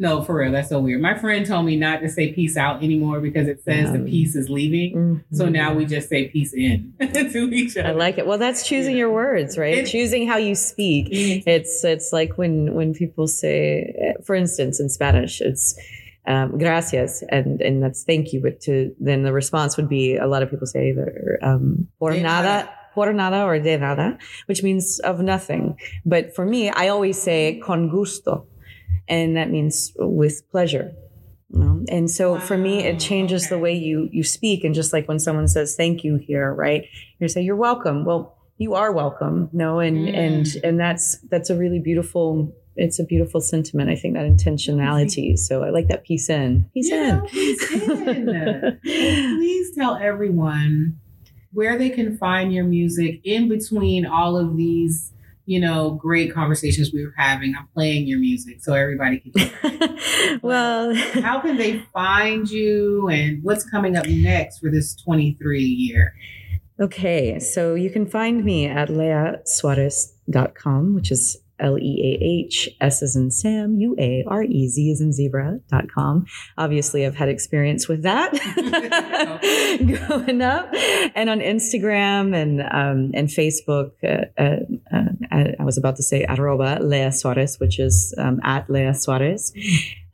No, 0.00 0.22
for 0.22 0.36
real, 0.36 0.50
that's 0.50 0.70
so 0.70 0.80
weird. 0.80 1.02
My 1.02 1.14
friend 1.16 1.44
told 1.44 1.66
me 1.66 1.76
not 1.76 2.00
to 2.00 2.08
say 2.08 2.32
peace 2.32 2.56
out 2.56 2.82
anymore 2.82 3.20
because 3.20 3.46
it 3.48 3.62
says 3.62 3.92
the 3.92 3.98
Um, 3.98 4.06
peace 4.06 4.34
is 4.34 4.48
leaving. 4.48 5.22
So 5.30 5.50
now 5.50 5.74
we 5.74 5.84
just 5.84 6.08
say 6.08 6.28
peace 6.28 6.54
in 6.54 6.94
to 7.00 7.50
each 7.52 7.76
other. 7.76 7.90
I 7.90 7.92
like 7.92 8.16
it. 8.16 8.26
Well, 8.26 8.38
that's 8.38 8.66
choosing 8.66 8.96
your 8.96 9.12
words, 9.12 9.58
right? 9.58 9.76
It- 9.78 9.86
choosing 9.86 10.26
how 10.26 10.38
you 10.38 10.54
speak. 10.54 11.04
Mhm. 11.12 11.42
It's 11.46 11.84
it's 11.84 12.12
like 12.14 12.38
when 12.38 12.74
when 12.74 12.94
people 12.94 13.26
say, 13.28 14.14
for 14.24 14.34
instance, 14.34 14.80
in 14.80 14.88
Spanish, 14.88 15.42
it's 15.42 15.78
um, 16.26 16.56
gracias, 16.58 17.22
and 17.28 17.60
and 17.60 17.82
that's 17.82 18.02
thank 18.04 18.32
you. 18.32 18.40
But 18.40 18.60
to 18.62 18.94
then 19.00 19.22
the 19.22 19.32
response 19.34 19.76
would 19.76 19.88
be 19.90 20.16
a 20.16 20.26
lot 20.26 20.42
of 20.42 20.48
people 20.50 20.66
say 20.66 20.88
either 20.90 21.38
um, 21.42 21.88
por 21.98 22.12
De 22.12 22.22
nada. 22.22 22.48
nada. 22.48 22.68
Por 22.94 23.12
nada 23.12 23.44
or 23.44 23.60
de 23.60 23.78
nada, 23.78 24.18
which 24.46 24.64
means 24.64 24.98
of 25.04 25.20
nothing. 25.20 25.76
But 26.04 26.34
for 26.34 26.44
me, 26.44 26.70
I 26.70 26.88
always 26.88 27.22
say 27.22 27.60
con 27.62 27.88
gusto, 27.88 28.46
and 29.08 29.36
that 29.36 29.50
means 29.50 29.92
with 29.98 30.42
pleasure. 30.50 30.92
you 31.52 31.58
know? 31.60 31.84
And 31.88 32.10
so 32.10 32.38
for 32.38 32.56
me, 32.56 32.84
it 32.84 32.98
changes 33.00 33.48
the 33.48 33.58
way 33.58 33.74
you 33.74 34.08
you 34.12 34.22
speak. 34.22 34.64
And 34.64 34.74
just 34.74 34.92
like 34.92 35.08
when 35.08 35.18
someone 35.18 35.48
says 35.48 35.74
thank 35.76 36.04
you 36.04 36.16
here, 36.16 36.52
right? 36.54 36.84
You 37.18 37.28
say 37.28 37.40
you're 37.42 37.56
welcome. 37.56 38.04
Well, 38.04 38.36
you 38.58 38.74
are 38.74 38.92
welcome. 38.92 39.48
No, 39.52 39.78
and 39.80 39.96
Mm. 39.96 40.16
and 40.16 40.46
and 40.64 40.78
that's 40.80 41.18
that's 41.30 41.50
a 41.50 41.56
really 41.56 41.80
beautiful. 41.80 42.54
It's 42.76 42.98
a 43.00 43.04
beautiful 43.04 43.40
sentiment. 43.40 43.90
I 43.90 43.96
think 43.96 44.14
that 44.14 44.24
intentionality. 44.26 45.36
So 45.46 45.64
I 45.64 45.70
like 45.70 45.88
that 45.88 46.04
piece 46.04 46.30
in. 46.30 46.66
Piece 46.72 46.90
Yeah, 46.90 47.18
in. 47.20 47.26
piece 47.26 47.70
in. 47.72 48.78
Please 48.84 49.74
tell 49.74 49.96
everyone 49.96 50.98
where 51.52 51.76
they 51.78 51.90
can 51.90 52.16
find 52.16 52.52
your 52.54 52.64
music 52.64 53.20
in 53.24 53.48
between 53.48 54.06
all 54.06 54.36
of 54.36 54.56
these, 54.56 55.12
you 55.46 55.60
know, 55.60 55.92
great 55.92 56.32
conversations 56.32 56.92
we 56.92 57.04
were 57.04 57.14
having. 57.16 57.54
I'm 57.56 57.68
playing 57.74 58.06
your 58.06 58.18
music 58.18 58.62
so 58.62 58.74
everybody 58.74 59.20
can 59.20 59.32
hear. 59.34 60.38
well, 60.42 60.94
How 60.94 61.40
can 61.40 61.56
they 61.56 61.80
find 61.92 62.48
you 62.48 63.08
and 63.08 63.42
what's 63.42 63.68
coming 63.68 63.96
up 63.96 64.06
next 64.06 64.60
for 64.60 64.70
this 64.70 64.94
23 64.96 65.62
year? 65.62 66.14
Okay, 66.80 67.38
so 67.38 67.74
you 67.74 67.90
can 67.90 68.06
find 68.06 68.42
me 68.42 68.66
at 68.66 68.88
leahsuarez.com, 68.88 70.94
which 70.94 71.10
is 71.10 71.36
L 71.60 71.78
E 71.78 72.00
A 72.02 72.24
H 72.24 72.68
S 72.80 73.02
as 73.02 73.16
in 73.16 73.30
Sam, 73.30 73.78
U 73.78 73.94
A 73.98 74.24
R 74.26 74.42
E 74.42 74.68
Z 74.68 74.90
as 74.90 75.00
in 75.00 75.12
zebra.com. 75.12 76.26
Obviously, 76.58 77.06
I've 77.06 77.16
had 77.16 77.28
experience 77.28 77.88
with 77.88 78.02
that 78.02 78.32
growing 80.08 80.42
up. 80.42 80.68
And 81.14 81.30
on 81.30 81.40
Instagram 81.40 82.34
and 82.34 82.60
um, 82.62 83.10
and 83.14 83.28
Facebook, 83.28 83.92
uh, 84.02 84.26
uh, 84.40 84.56
uh, 84.92 85.52
I 85.58 85.64
was 85.64 85.78
about 85.78 85.96
to 85.96 86.02
say 86.02 86.24
arroba 86.28 86.78
Leah 86.82 87.12
Suarez, 87.12 87.58
which 87.58 87.78
is 87.78 88.14
um, 88.18 88.40
at 88.42 88.68
Leah 88.70 88.94
Suarez. 88.94 89.52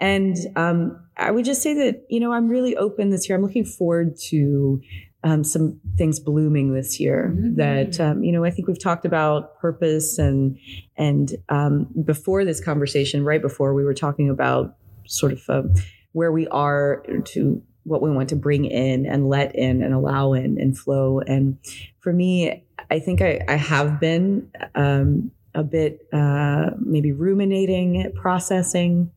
And 0.00 0.36
um, 0.56 1.00
I 1.16 1.30
would 1.30 1.44
just 1.44 1.62
say 1.62 1.72
that, 1.74 2.04
you 2.08 2.20
know, 2.20 2.32
I'm 2.32 2.48
really 2.48 2.76
open 2.76 3.10
this 3.10 3.28
year. 3.28 3.36
I'm 3.36 3.42
looking 3.42 3.64
forward 3.64 4.16
to 4.28 4.80
um, 5.24 5.42
some 5.44 5.80
things 5.96 6.20
blooming 6.20 6.72
this 6.74 7.00
year 7.00 7.32
Mhm. 7.34 7.56
that 7.56 8.00
um, 8.00 8.22
you 8.22 8.32
know 8.32 8.44
I 8.44 8.50
think 8.50 8.68
we've 8.68 8.78
talked 8.82 9.04
about 9.04 9.58
purpose 9.58 10.18
and 10.18 10.56
and 10.96 11.34
um, 11.48 11.88
before 12.04 12.44
this 12.44 12.60
conversation 12.62 13.24
right 13.24 13.42
before 13.42 13.74
we 13.74 13.84
were 13.84 13.94
talking 13.94 14.28
about 14.30 14.76
sort 15.06 15.32
of 15.32 15.42
um, 15.48 15.72
where 16.12 16.32
we 16.32 16.46
are 16.48 17.02
to 17.24 17.62
what 17.84 18.02
we 18.02 18.10
want 18.10 18.28
to 18.28 18.36
bring 18.36 18.64
in 18.64 19.06
and 19.06 19.28
let 19.28 19.54
in 19.54 19.82
and 19.82 19.94
allow 19.94 20.32
in 20.32 20.60
and 20.60 20.76
flow 20.76 21.20
and 21.20 21.56
for 22.00 22.12
me 22.12 22.64
I 22.90 22.98
think 22.98 23.20
I, 23.22 23.40
I 23.48 23.54
have 23.56 23.98
been 24.00 24.50
um, 24.74 25.30
a 25.54 25.64
bit 25.64 26.06
uh, 26.12 26.70
maybe 26.78 27.12
ruminating 27.12 28.12
processing 28.14 29.10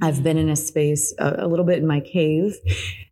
I've 0.00 0.22
been 0.22 0.36
in 0.38 0.48
a 0.48 0.56
space 0.56 1.14
a, 1.18 1.44
a 1.44 1.46
little 1.46 1.64
bit 1.64 1.78
in 1.78 1.86
my 1.86 2.00
cave. 2.00 2.56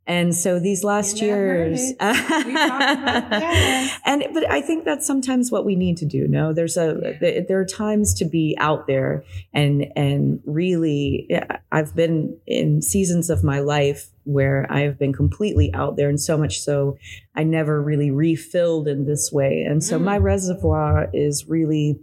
And 0.06 0.34
so 0.34 0.58
these 0.58 0.82
last 0.82 1.20
years, 1.22 1.80
it. 1.82 1.96
We 2.00 2.04
talked 2.04 2.40
about 2.48 3.30
that. 3.30 4.00
and 4.04 4.24
but 4.34 4.50
I 4.50 4.60
think 4.60 4.84
that's 4.84 5.06
sometimes 5.06 5.52
what 5.52 5.64
we 5.64 5.76
need 5.76 5.96
to 5.98 6.04
do. 6.06 6.26
No, 6.26 6.52
there's 6.52 6.76
a 6.76 7.16
th- 7.20 7.46
there 7.46 7.60
are 7.60 7.64
times 7.64 8.12
to 8.14 8.24
be 8.24 8.56
out 8.58 8.88
there 8.88 9.22
and 9.54 9.86
and 9.94 10.40
really, 10.46 11.28
I've 11.70 11.94
been 11.94 12.36
in 12.48 12.82
seasons 12.82 13.30
of 13.30 13.44
my 13.44 13.60
life 13.60 14.08
where 14.24 14.66
I 14.68 14.80
have 14.80 14.98
been 14.98 15.12
completely 15.12 15.72
out 15.74 15.96
there, 15.96 16.08
and 16.08 16.18
so 16.20 16.36
much 16.36 16.60
so 16.60 16.98
I 17.36 17.44
never 17.44 17.80
really 17.80 18.10
refilled 18.10 18.88
in 18.88 19.04
this 19.06 19.30
way. 19.32 19.62
And 19.62 19.82
so 19.84 19.96
Mm. 19.98 20.02
my 20.04 20.18
reservoir 20.18 21.08
is 21.12 21.46
really 21.48 22.00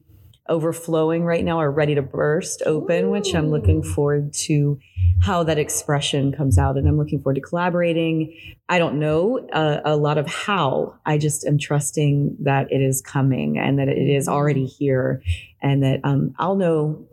overflowing 0.49 1.23
right 1.23 1.43
now 1.43 1.59
are 1.59 1.71
ready 1.71 1.95
to 1.95 2.01
burst 2.01 2.61
open, 2.65 3.09
which 3.09 3.33
I'm 3.33 3.49
looking 3.49 3.83
forward 3.83 4.33
to 4.45 4.79
how 5.21 5.43
that 5.43 5.57
expression 5.57 6.31
comes 6.31 6.57
out. 6.57 6.77
And 6.77 6.87
I'm 6.87 6.97
looking 6.97 7.21
forward 7.21 7.35
to 7.35 7.41
collaborating. 7.41 8.35
I 8.69 8.79
don't 8.79 8.99
know 8.99 9.47
uh, 9.51 9.81
a 9.83 9.95
lot 9.95 10.17
of 10.17 10.27
how. 10.27 10.95
I 11.05 11.17
just 11.17 11.45
am 11.45 11.57
trusting 11.57 12.37
that 12.41 12.71
it 12.71 12.81
is 12.81 13.01
coming 13.01 13.57
and 13.57 13.79
that 13.79 13.87
it 13.87 13.97
is 13.97 14.27
already 14.27 14.65
here 14.65 15.21
and 15.61 15.83
that 15.83 16.01
um, 16.03 16.33
I'll 16.37 16.55
know 16.55 17.07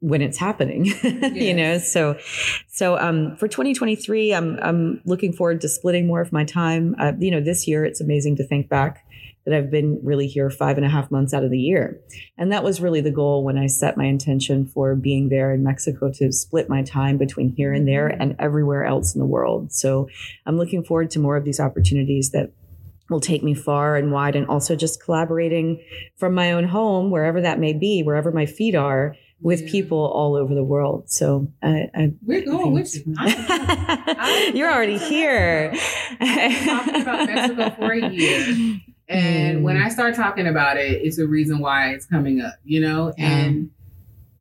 when 0.00 0.20
it's 0.20 0.38
happening 0.38 0.86
you 1.34 1.54
know 1.54 1.78
so 1.78 2.18
so 2.66 2.98
um 2.98 3.36
for 3.36 3.46
2023 3.46 4.34
i'm 4.34 4.58
i'm 4.60 5.00
looking 5.04 5.32
forward 5.32 5.60
to 5.60 5.68
splitting 5.68 6.06
more 6.06 6.20
of 6.20 6.32
my 6.32 6.44
time 6.44 6.96
uh, 6.98 7.12
you 7.18 7.30
know 7.30 7.40
this 7.40 7.68
year 7.68 7.84
it's 7.84 8.00
amazing 8.00 8.36
to 8.36 8.44
think 8.44 8.68
back 8.68 9.05
that 9.46 9.54
I've 9.54 9.70
been 9.70 10.00
really 10.02 10.26
here 10.26 10.50
five 10.50 10.76
and 10.76 10.84
a 10.84 10.88
half 10.88 11.10
months 11.10 11.32
out 11.32 11.44
of 11.44 11.50
the 11.50 11.58
year. 11.58 12.00
And 12.36 12.52
that 12.52 12.64
was 12.64 12.80
really 12.80 13.00
the 13.00 13.12
goal 13.12 13.44
when 13.44 13.56
I 13.56 13.68
set 13.68 13.96
my 13.96 14.04
intention 14.04 14.66
for 14.66 14.94
being 14.96 15.28
there 15.28 15.54
in 15.54 15.62
Mexico 15.62 16.10
to 16.14 16.32
split 16.32 16.68
my 16.68 16.82
time 16.82 17.16
between 17.16 17.54
here 17.56 17.72
and 17.72 17.86
there 17.86 18.08
mm-hmm. 18.08 18.20
and 18.20 18.36
everywhere 18.40 18.84
else 18.84 19.14
in 19.14 19.20
the 19.20 19.26
world. 19.26 19.72
So 19.72 20.08
I'm 20.44 20.58
looking 20.58 20.82
forward 20.84 21.10
to 21.12 21.20
more 21.20 21.36
of 21.36 21.44
these 21.44 21.60
opportunities 21.60 22.30
that 22.32 22.52
will 23.08 23.20
take 23.20 23.44
me 23.44 23.54
far 23.54 23.96
and 23.96 24.10
wide 24.10 24.34
and 24.34 24.48
also 24.48 24.74
just 24.74 25.02
collaborating 25.02 25.80
from 26.16 26.34
my 26.34 26.50
own 26.52 26.64
home, 26.64 27.12
wherever 27.12 27.40
that 27.40 27.60
may 27.60 27.72
be, 27.72 28.02
wherever 28.02 28.32
my 28.32 28.46
feet 28.46 28.74
are 28.74 29.14
with 29.40 29.62
Yeah. 29.62 29.70
people 29.70 29.98
all 29.98 30.34
over 30.34 30.54
the 30.54 30.64
world. 30.64 31.10
So 31.10 31.48
I, 31.62 31.88
I 31.94 32.12
We're 32.24 32.44
going 32.44 32.72
with 32.72 32.96
you. 32.96 33.14
I- 33.18 34.50
You're 34.54 34.72
already 34.72 34.98
here. 34.98 35.72
I've 36.20 36.64
talking 36.64 37.02
about 37.02 37.26
Mexico 37.26 37.70
for 37.76 37.92
a 37.92 38.08
year. 38.08 38.80
And 39.08 39.58
Mm. 39.58 39.62
when 39.62 39.76
I 39.76 39.88
start 39.88 40.14
talking 40.14 40.46
about 40.48 40.76
it, 40.76 41.00
it's 41.02 41.18
a 41.18 41.26
reason 41.26 41.58
why 41.60 41.90
it's 41.90 42.06
coming 42.06 42.40
up, 42.40 42.54
you 42.64 42.80
know? 42.80 43.12
And 43.18 43.70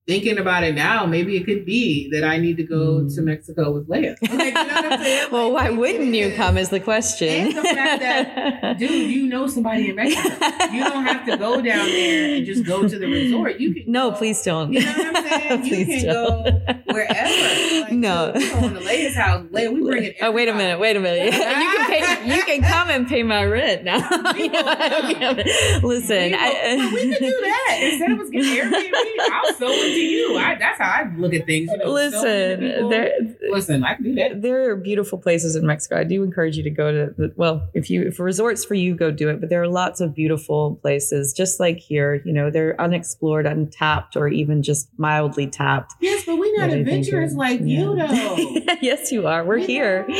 thinking 0.07 0.37
about 0.37 0.63
it 0.63 0.75
now, 0.75 1.05
maybe 1.07 1.35
it 1.35 1.45
could 1.45 1.65
be 1.65 2.09
that 2.11 2.23
I 2.23 2.37
need 2.37 2.57
to 2.57 2.63
go 2.63 2.99
Mm. 3.01 3.15
to 3.15 3.21
Mexico 3.21 3.71
with 3.71 3.89
Leah. 3.89 4.15
Like, 4.21 4.31
you 4.31 4.51
know 4.53 4.63
what 4.65 4.85
I'm 5.01 5.31
well, 5.31 5.49
Like, 5.51 5.71
why 5.71 5.77
wouldn't 5.77 6.13
you 6.13 6.27
is. 6.27 6.35
come? 6.35 6.57
Is 6.57 6.69
the 6.69 6.79
question. 6.79 7.27
And 7.47 7.57
the 7.57 7.63
fact 7.63 8.01
that, 8.01 8.77
Dude, 8.79 9.09
you 9.09 9.25
know 9.27 9.47
somebody 9.47 9.89
in 9.89 9.95
Mexico. 9.95 10.29
You 10.71 10.83
don't 10.83 11.05
have 11.05 11.25
to 11.25 11.37
go 11.37 11.55
down 11.61 11.87
there 11.87 12.35
and 12.35 12.45
just 12.45 12.65
go 12.65 12.87
to 12.87 12.99
the 12.99 13.07
resort. 13.07 13.59
You 13.59 13.73
can 13.73 13.91
No, 13.91 14.11
go- 14.11 14.17
please 14.17 14.41
don't. 14.43 14.73
You 14.73 14.81
know 14.81 14.91
what 14.91 15.15
I'm 15.17 15.27
saying? 15.27 15.65
You 15.65 15.69
please 15.85 16.03
can 16.03 16.13
don't. 16.13 16.43
go 16.45 16.93
wherever. 16.93 17.81
Like, 17.81 17.91
no. 17.91 18.33
so 18.35 18.39
we 18.39 18.49
going 18.61 18.73
to 18.75 18.79
Leah's 18.81 19.15
house. 19.15 19.45
Leah, 19.51 19.71
we 19.71 19.81
bring 19.81 20.03
it. 20.03 20.15
Oh 20.21 20.31
wait 20.31 20.47
a 20.47 20.53
minute! 20.53 20.79
Wait 20.79 20.95
a 20.95 20.99
minute! 20.99 21.25
you 21.25 21.39
can 21.39 21.85
pay. 21.87 22.35
You 22.35 22.43
can 22.43 22.61
come 22.61 22.89
and 22.89 23.07
pay 23.07 23.23
my 23.23 23.43
rent 23.43 23.83
now. 23.83 23.97
We 24.33 24.49
will 24.49 24.63
come. 24.63 25.37
Listen, 25.83 26.31
we, 26.31 26.33
I, 26.35 26.75
will- 26.77 26.93
we 26.93 27.09
could 27.09 27.19
do 27.19 27.39
that 27.41 27.79
instead 27.81 28.11
of 28.11 28.19
us 28.19 28.29
getting 28.29 28.51
Airbnb. 28.51 28.91
I'll 29.31 29.53
sew 29.53 29.67
into 29.95 30.05
you. 30.05 30.37
I, 30.37 30.55
that's 30.55 30.79
how 30.79 30.89
I 30.89 31.15
look 31.15 31.33
at 31.33 31.45
things. 31.45 31.69
You 31.71 31.77
know, 31.77 31.85
sew 31.85 31.97
into 31.97 32.17
listen. 32.17 32.59
people. 32.59 32.89
There, 32.89 33.11
listen, 33.51 33.83
I 33.83 33.95
can 33.95 34.03
do 34.03 34.15
that. 34.15 34.41
there 34.41 34.69
are 34.69 34.75
beautiful 34.75 35.17
places 35.17 35.55
in 35.55 35.65
Mexico. 35.65 35.97
I 35.99 36.03
do 36.03 36.23
encourage 36.23 36.57
you 36.57 36.63
to 36.63 36.69
go 36.69 36.91
to. 36.91 37.13
The, 37.17 37.33
well, 37.35 37.67
if 37.73 37.89
you 37.89 38.03
if 38.03 38.19
resorts 38.19 38.63
for 38.65 38.73
you, 38.75 38.95
go 38.95 39.11
do 39.11 39.29
it. 39.29 39.39
But 39.39 39.49
there 39.49 39.61
are 39.61 39.67
lots 39.67 40.01
of 40.01 40.13
beautiful 40.13 40.75
places, 40.81 41.33
just 41.33 41.59
like 41.59 41.77
here. 41.77 42.21
You 42.25 42.33
know, 42.33 42.49
they're 42.49 42.79
unexplored, 42.79 43.45
untapped, 43.45 44.15
or 44.15 44.27
even 44.27 44.63
just 44.63 44.89
mildly 44.97 45.47
tapped. 45.47 45.93
Yes, 46.01 46.23
but 46.25 46.37
we're 46.37 46.55
not 46.57 46.69
that 46.69 46.79
I 46.79 46.83
think 46.83 46.87
adventurous 46.87 47.33
are- 47.33 47.37
like 47.37 47.61
you, 47.61 47.95
though. 47.95 48.75
yes, 48.81 49.11
you 49.11 49.27
are. 49.27 49.43
We're 49.43 49.57
We 49.59 49.65
here. 49.65 50.05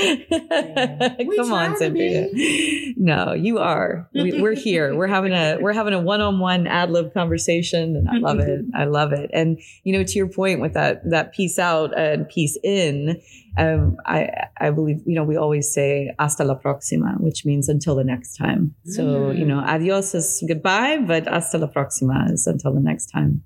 We 1.17 1.37
Come 1.37 1.47
try 1.49 1.65
on, 1.67 1.71
to 1.73 1.77
Cynthia. 1.77 2.93
No, 2.97 3.33
you 3.33 3.59
are. 3.59 4.09
We, 4.13 4.41
we're 4.41 4.55
here. 4.55 4.95
We're 4.95 5.07
having 5.07 5.33
a 5.33 5.57
we're 5.59 5.73
having 5.73 5.93
a 5.93 5.99
one 5.99 6.21
on 6.21 6.39
one 6.39 6.67
ad 6.67 6.91
lib 6.91 7.13
conversation, 7.13 7.95
and 7.95 8.09
I 8.09 8.17
love 8.17 8.39
it. 8.39 8.65
I 8.73 8.85
love 8.85 9.11
it. 9.13 9.29
And 9.33 9.59
you 9.83 9.93
know, 9.93 10.03
to 10.03 10.13
your 10.13 10.27
point 10.27 10.61
with 10.61 10.73
that 10.73 11.01
that 11.09 11.33
piece 11.33 11.57
out 11.59 11.97
and 11.97 12.27
piece 12.29 12.57
in, 12.63 13.21
um, 13.57 13.97
I 14.05 14.29
I 14.59 14.69
believe 14.71 15.01
you 15.05 15.15
know 15.15 15.23
we 15.23 15.35
always 15.37 15.71
say 15.71 16.13
hasta 16.19 16.43
la 16.43 16.55
próxima, 16.55 17.19
which 17.21 17.45
means 17.45 17.69
until 17.69 17.95
the 17.95 18.03
next 18.03 18.35
time. 18.37 18.73
So 18.85 19.03
Mm. 19.03 19.37
you 19.39 19.45
know, 19.45 19.59
adios 19.59 20.13
is 20.15 20.43
goodbye, 20.47 20.97
but 21.05 21.27
hasta 21.27 21.57
la 21.57 21.67
próxima 21.67 22.31
is 22.31 22.47
until 22.47 22.73
the 22.73 22.81
next 22.81 23.07
time. 23.07 23.41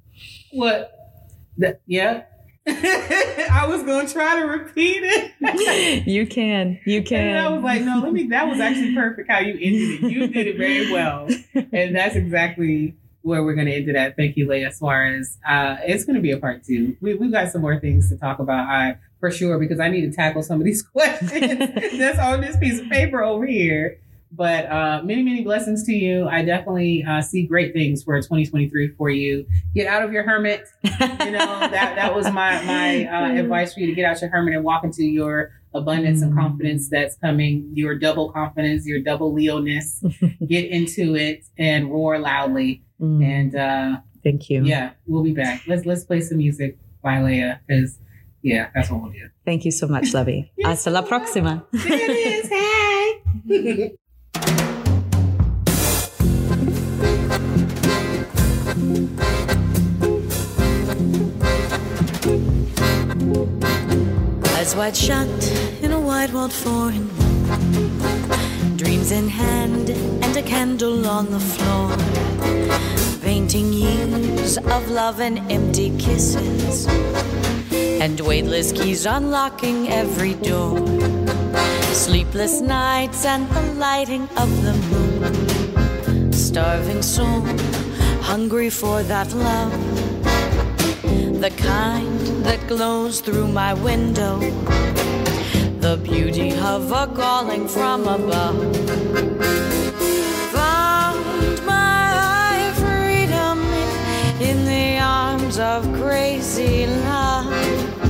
What? 0.52 0.92
That, 1.58 1.82
yeah. 1.88 2.24
I 2.68 3.66
was 3.68 3.82
gonna 3.84 4.08
try 4.08 4.40
to 4.40 4.46
repeat 4.46 5.02
it. 5.02 6.06
you 6.08 6.28
can. 6.28 6.80
You 6.86 7.02
can. 7.02 7.30
And 7.30 7.38
I 7.40 7.50
was 7.50 7.64
like, 7.64 7.82
no, 7.82 8.00
let 8.00 8.14
me. 8.14 8.28
That 8.28 8.48
was 8.48 8.60
actually 8.60 8.94
perfect 8.94 9.30
how 9.30 9.40
you 9.40 9.54
ended 9.54 10.04
it. 10.04 10.12
You 10.12 10.28
did 10.28 10.48
it 10.48 10.58
very 10.58 10.92
well, 10.92 11.28
and 11.74 11.96
that's 11.96 12.16
exactly 12.16 12.96
where 13.22 13.44
we're 13.44 13.54
going 13.56 13.68
to 13.68 13.74
end 13.74 13.90
it 13.90 13.96
at. 13.96 14.16
Thank 14.16 14.38
you, 14.38 14.48
Leah 14.48 14.72
Suarez. 14.72 15.38
Uh, 15.48 15.78
it's 15.86 16.06
going 16.06 16.16
to 16.16 16.22
be 16.22 16.32
a 16.32 16.38
part 16.38 16.64
two. 16.64 16.96
We, 17.02 17.16
we've 17.16 17.32
got 17.32 17.52
some 17.52 17.62
more 17.62 17.80
things 17.80 18.10
to 18.10 18.18
talk 18.18 18.40
about, 18.40 18.68
I 18.68 18.98
for 19.20 19.30
sure, 19.32 19.60
because 19.60 19.80
I 19.80 19.90
need 19.90 20.02
to 20.10 20.12
tackle 20.12 20.42
some 20.44 20.60
of 20.62 20.66
these 20.66 20.82
questions 20.94 21.32
that's 21.98 22.20
on 22.20 22.42
this 22.42 22.56
piece 22.58 22.80
of 22.80 22.88
paper 22.90 23.22
over 23.24 23.46
here. 23.46 24.00
But 24.32 24.72
uh, 24.72 25.02
many, 25.04 25.24
many 25.24 25.42
blessings 25.44 25.84
to 25.88 25.92
you. 25.92 26.28
I 26.28 26.46
definitely 26.46 27.04
uh, 27.04 27.20
see 27.20 27.48
great 27.48 27.74
things 27.74 28.04
for 28.04 28.16
2023 28.22 28.90
for 28.90 29.10
you. 29.10 29.48
Get 29.74 29.88
out 29.88 30.04
of 30.04 30.14
your 30.14 30.22
hermit. 30.22 30.66
You 30.84 30.92
know 30.92 31.60
that 31.60 31.96
that 31.96 32.16
was 32.16 32.26
my 32.32 32.64
my 32.64 33.06
uh, 33.08 33.34
advice 33.40 33.74
for 33.74 33.80
you 33.80 33.88
to 33.88 33.94
get 33.94 34.06
out 34.06 34.22
your 34.22 34.30
hermit 34.30 34.54
and 34.54 34.64
walk 34.64 34.84
into 34.84 35.04
your 35.04 35.52
abundance 35.74 36.22
and 36.22 36.32
Mm. 36.34 36.38
confidence 36.38 36.90
that's 36.92 37.16
coming. 37.18 37.72
Your 37.74 37.96
double 37.96 38.32
confidence, 38.32 38.86
your 38.86 39.00
double 39.02 39.34
Leoness. 39.34 40.04
Get 40.48 40.66
into 40.70 41.16
it 41.16 41.46
and 41.58 41.90
roar 41.92 42.20
loudly. 42.20 42.84
Mm, 43.02 43.24
And 43.24 43.56
uh, 43.56 43.98
thank 44.24 44.50
you. 44.50 44.64
yeah, 44.66 44.92
we'll 45.08 45.24
be 45.24 45.34
back. 45.34 45.64
Let's 45.68 45.86
let's 45.86 46.04
play 46.04 46.22
some 46.22 46.38
music 46.38 46.78
by 47.02 47.22
Leah 47.22 47.62
because 47.68 47.98
yeah, 48.42 48.70
that's 48.76 48.90
what 48.90 49.02
we'll 49.02 49.12
do. 49.12 49.30
Thank 49.46 49.64
you 49.66 49.72
so 49.72 49.88
much, 49.88 50.14
Luvie. 50.14 50.50
Yes, 50.58 50.68
Hasta 50.86 50.90
la 50.92 51.02
próxima. 51.04 51.64
There 51.72 51.94
it 51.94 52.10
is. 52.12 52.50
Hey. 53.48 53.96
Eyes 64.56 64.76
wide 64.76 64.96
shut 64.96 65.28
in 65.82 65.92
a 65.92 66.00
wide 66.00 66.32
world 66.34 66.52
foreign. 66.52 67.08
Dreams 68.76 69.12
in 69.12 69.28
hand 69.30 69.90
and 69.90 70.36
a 70.38 70.42
candle 70.44 71.08
on 71.08 71.32
the 71.32 71.40
floor. 71.40 71.90
Painting 73.22 73.74
years 73.74 74.58
of 74.58 74.90
love 74.90 75.20
and 75.20 75.40
empty 75.52 75.90
kisses. 75.98 76.88
And 78.02 78.20
weightless 78.20 78.72
keys 78.72 79.06
unlocking 79.06 79.90
every 79.90 80.34
door. 80.36 80.78
Sleepless 81.94 82.62
nights 82.62 83.26
and 83.26 83.50
the 83.50 83.62
lighting 83.74 84.28
of 84.38 84.50
the 84.64 84.74
moon. 84.92 86.34
Starving 86.34 87.02
soul, 87.02 87.42
hungry 88.22 88.70
for 88.70 89.04
that 89.04 89.34
love 89.34 89.74
the 91.40 91.50
kind 91.52 92.20
that 92.44 92.60
glows 92.68 93.22
through 93.22 93.48
my 93.48 93.74
window, 93.74 94.40
the 95.80 95.98
beauty 96.04 96.52
of 96.52 96.92
a 96.92 97.08
calling 97.08 97.66
from 97.66 98.02
above. 98.02 99.49
Of 105.58 105.84
crazy 105.94 106.86
love. 106.86 108.09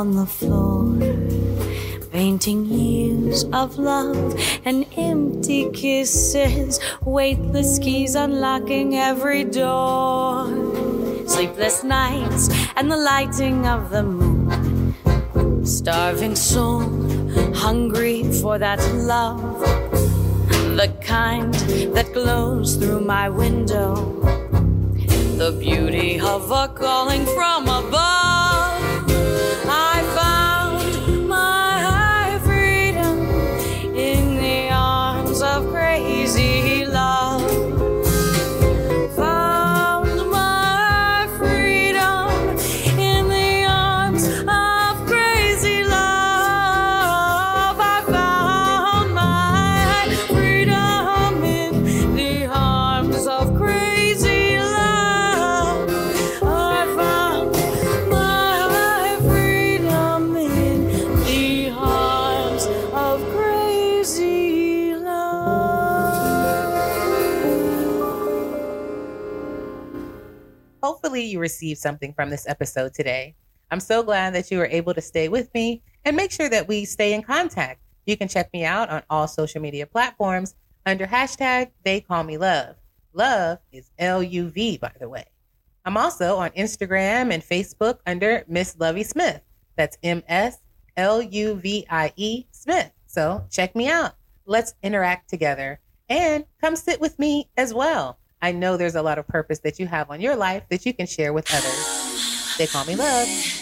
On 0.00 0.16
the 0.16 0.24
floor. 0.24 0.96
Painting 2.10 2.64
years 2.64 3.44
of 3.52 3.76
love 3.76 4.34
and 4.64 4.86
empty 4.96 5.68
kisses, 5.72 6.80
weightless 7.04 7.78
keys 7.78 8.14
unlocking 8.14 8.96
every 8.96 9.44
door. 9.44 10.46
Sleepless 11.26 11.84
nights 11.84 12.48
and 12.76 12.90
the 12.90 12.96
lighting 12.96 13.66
of 13.66 13.90
the 13.90 14.02
moon. 14.02 14.94
Starving 15.66 16.34
soul, 16.34 16.80
hungry 17.52 18.24
for 18.40 18.56
that 18.58 18.80
love, 18.94 19.60
the 20.80 20.88
kind 21.04 21.52
that 21.94 22.10
glows 22.14 22.76
through 22.76 23.02
my 23.02 23.28
window. 23.28 23.94
The 25.36 25.52
beauty 25.60 26.18
of 26.18 26.50
a 26.50 26.68
calling 26.68 27.26
from 27.26 27.64
above. 27.64 28.29
You 71.30 71.38
received 71.38 71.78
something 71.78 72.12
from 72.12 72.28
this 72.28 72.48
episode 72.48 72.92
today. 72.92 73.36
I'm 73.70 73.78
so 73.78 74.02
glad 74.02 74.34
that 74.34 74.50
you 74.50 74.58
were 74.58 74.66
able 74.66 74.94
to 74.94 75.00
stay 75.00 75.28
with 75.28 75.48
me 75.54 75.80
and 76.04 76.16
make 76.16 76.32
sure 76.32 76.48
that 76.48 76.66
we 76.66 76.84
stay 76.84 77.14
in 77.14 77.22
contact. 77.22 77.80
You 78.04 78.16
can 78.16 78.26
check 78.26 78.52
me 78.52 78.64
out 78.64 78.90
on 78.90 79.04
all 79.08 79.28
social 79.28 79.60
media 79.60 79.86
platforms 79.86 80.56
under 80.86 81.06
hashtag 81.06 81.70
They 81.84 82.00
Call 82.00 82.24
Me 82.24 82.36
Luv. 82.36 82.74
Love 83.12 83.58
is 83.70 83.90
L 83.98 84.22
U 84.24 84.48
V, 84.48 84.78
by 84.78 84.92
the 84.98 85.08
way. 85.08 85.24
I'm 85.84 85.96
also 85.96 86.36
on 86.36 86.50
Instagram 86.50 87.32
and 87.32 87.42
Facebook 87.42 87.98
under 88.06 88.44
Miss 88.48 88.74
Luvie 88.74 89.06
Smith. 89.06 89.40
That's 89.76 89.98
M 90.02 90.24
S 90.26 90.58
L 90.96 91.22
U 91.22 91.54
V 91.54 91.86
I 91.88 92.12
E 92.16 92.46
Smith. 92.50 92.90
So 93.06 93.44
check 93.50 93.76
me 93.76 93.88
out. 93.88 94.14
Let's 94.46 94.74
interact 94.82 95.30
together 95.30 95.78
and 96.08 96.44
come 96.60 96.74
sit 96.74 97.00
with 97.00 97.18
me 97.20 97.48
as 97.56 97.72
well. 97.72 98.18
I 98.42 98.52
know 98.52 98.76
there's 98.76 98.94
a 98.94 99.02
lot 99.02 99.18
of 99.18 99.26
purpose 99.26 99.58
that 99.60 99.78
you 99.78 99.86
have 99.86 100.10
on 100.10 100.20
your 100.20 100.36
life 100.36 100.64
that 100.70 100.86
you 100.86 100.94
can 100.94 101.06
share 101.06 101.32
with 101.32 101.52
others. 101.52 102.56
They 102.56 102.66
call 102.66 102.84
me 102.84 102.96
love. 102.96 103.59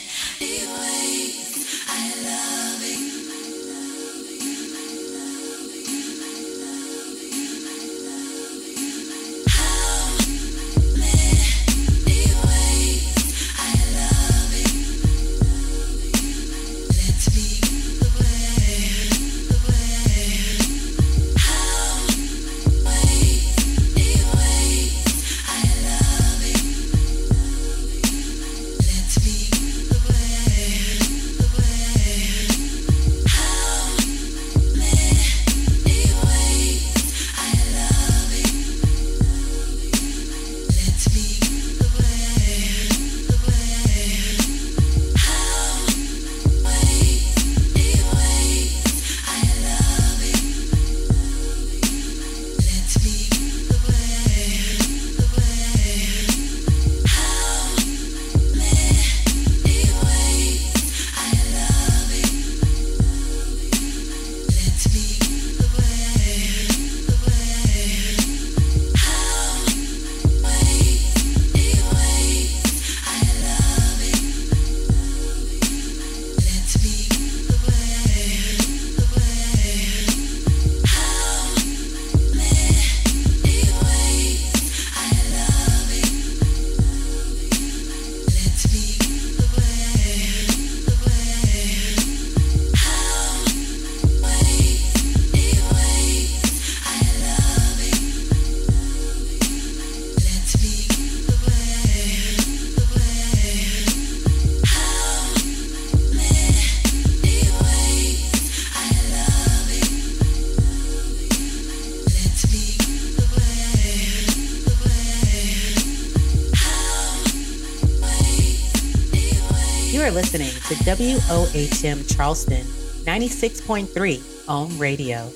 Are 120.09 120.13
listening 120.13 120.49
to 120.49 120.75
WOHM 120.85 122.17
Charleston 122.17 122.65
96.3 123.05 124.49
on 124.49 124.79
radio. 124.79 125.31